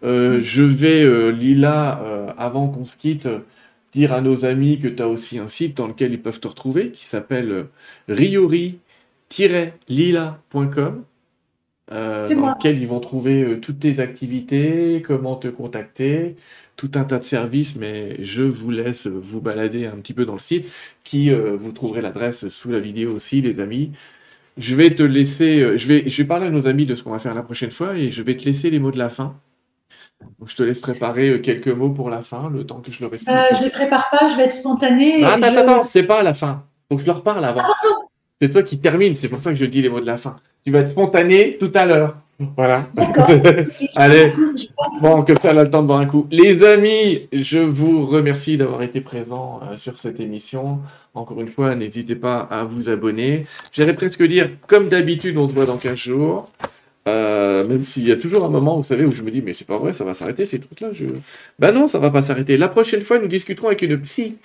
[0.04, 3.28] Euh, je vais, euh, Lila, euh, avant qu'on se quitte,
[3.92, 6.48] dire à nos amis que tu as aussi un site dans lequel ils peuvent te
[6.48, 7.66] retrouver, qui s'appelle
[8.08, 11.04] riori-lila.com.
[11.92, 16.36] Euh, dans lequel ils vont trouver toutes tes activités, comment te contacter,
[16.76, 20.34] tout un tas de services, mais je vous laisse vous balader un petit peu dans
[20.34, 20.70] le site,
[21.04, 23.92] qui euh, vous trouverez l'adresse sous la vidéo aussi, les amis.
[24.58, 27.02] Je vais te laisser, euh, je vais, je vais parler à nos amis de ce
[27.02, 29.08] qu'on va faire la prochaine fois et je vais te laisser les mots de la
[29.08, 29.34] fin.
[30.38, 33.04] Donc, je te laisse préparer euh, quelques mots pour la fin, le temps que je
[33.04, 33.36] le explique.
[33.58, 35.24] je ne prépare pas, je vais être spontané.
[35.24, 36.64] attends, attends, attends, c'est pas la fin.
[36.90, 37.62] Que je leur parle avant.
[37.64, 37.88] Ah,
[38.40, 40.36] c'est toi qui termine, c'est pour ça que je dis les mots de la fin.
[40.64, 42.16] Tu vas être spontané tout à l'heure.
[42.38, 42.86] Voilà.
[43.96, 44.30] Allez.
[45.00, 46.26] Bon, comme ça, on a le temps de boire un coup.
[46.30, 50.80] Les amis, je vous remercie d'avoir été présents euh, sur cette émission.
[51.14, 53.42] Encore une fois, n'hésitez pas à vous abonner.
[53.72, 56.50] J'allais presque dire, comme d'habitude, on se voit dans 15 jours.
[57.08, 59.54] Euh, même s'il y a toujours un moment, vous savez, où je me dis, mais
[59.54, 60.88] c'est pas vrai, ça va s'arrêter ces trucs-là.
[60.92, 61.06] Je...
[61.58, 62.56] Ben non, ça va pas s'arrêter.
[62.56, 64.36] La prochaine fois, nous discuterons avec une psy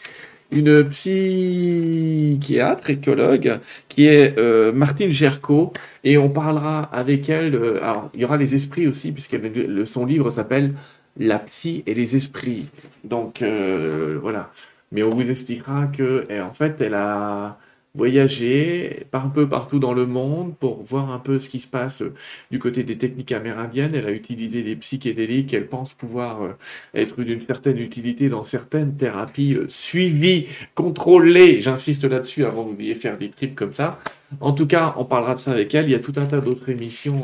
[0.51, 5.71] une psychiatre, écologue, qui est euh, Martine Gerco,
[6.03, 7.55] et on parlera avec elle.
[7.55, 9.37] Euh, alors, il y aura les esprits aussi, puisque
[9.85, 10.73] son livre s'appelle
[11.17, 12.69] La psy et les esprits.
[13.03, 14.51] Donc, euh, voilà.
[14.91, 17.57] Mais on vous expliquera que, en fait, elle a
[17.93, 22.01] voyager un peu partout dans le monde pour voir un peu ce qui se passe
[22.01, 22.13] euh,
[22.49, 23.93] du côté des techniques amérindiennes.
[23.95, 26.53] Elle a utilisé des psychédéliques qu'elle pense pouvoir euh,
[26.93, 31.59] être d'une certaine utilité dans certaines thérapies euh, suivies, contrôlées.
[31.59, 33.99] J'insiste là-dessus avant que vous faire des trips comme ça.
[34.39, 35.85] En tout cas, on parlera de ça avec elle.
[35.85, 37.19] Il y a tout un tas d'autres émissions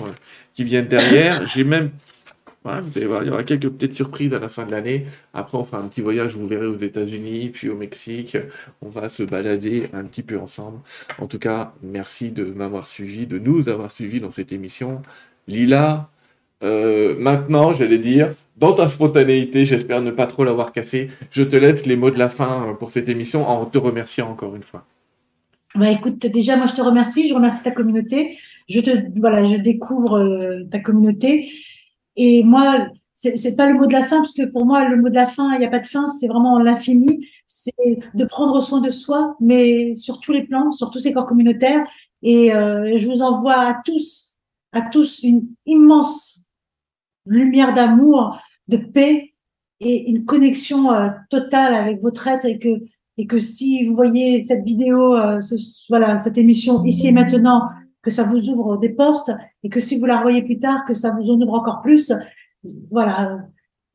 [0.53, 1.47] qui viennent derrière.
[1.47, 1.91] J'ai même
[2.81, 5.05] vous allez voir, il y aura quelques petites surprises à la fin de l'année.
[5.33, 8.37] Après, on fera un petit voyage, vous verrez, aux États-Unis, puis au Mexique.
[8.81, 10.79] On va se balader un petit peu ensemble.
[11.19, 15.01] En tout cas, merci de m'avoir suivi, de nous avoir suivis dans cette émission.
[15.47, 16.09] Lila,
[16.63, 21.09] euh, maintenant, j'allais dire, dans ta spontanéité, j'espère ne pas trop l'avoir cassé.
[21.31, 24.55] Je te laisse les mots de la fin pour cette émission en te remerciant encore
[24.55, 24.85] une fois.
[25.75, 27.27] Bah, écoute, déjà, moi, je te remercie.
[27.27, 28.37] Je remercie ta communauté.
[28.67, 28.81] Je
[29.17, 31.49] voilà, je découvre euh, ta communauté.
[32.17, 35.09] Et moi, c'est pas le mot de la fin, parce que pour moi, le mot
[35.09, 37.27] de la fin, il n'y a pas de fin, c'est vraiment l'infini.
[37.47, 41.25] C'est de prendre soin de soi, mais sur tous les plans, sur tous ces corps
[41.25, 41.85] communautaires.
[42.23, 44.37] Et euh, je vous envoie à tous,
[44.73, 46.47] à tous une immense
[47.25, 48.37] lumière d'amour,
[48.67, 49.33] de paix
[49.79, 52.81] et une connexion euh, totale avec votre être et que
[53.17, 55.41] et que si vous voyez cette vidéo, euh,
[55.89, 57.63] voilà, cette émission ici et maintenant,
[58.07, 59.31] que ça vous ouvre des portes
[59.63, 62.13] et que si vous la revoyez plus tard, que ça vous en ouvre encore plus.
[62.89, 63.45] Voilà,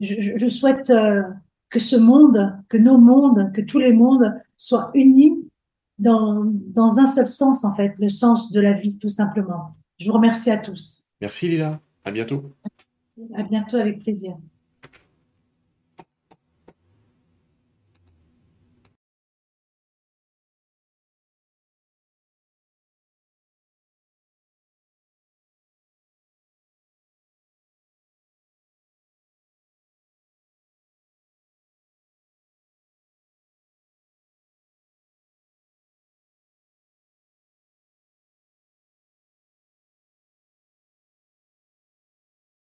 [0.01, 1.23] je, souhaite euh,
[1.71, 5.49] que ce monde, que nos mondes, que tous les mondes soient unis
[5.99, 9.77] dans, dans un seul sens, en fait, le sens de la vie, tout simplement.
[9.99, 11.11] Je vous remercie à tous.
[11.23, 12.53] Merci Lila, à bientôt.
[13.35, 14.37] À bientôt avec plaisir.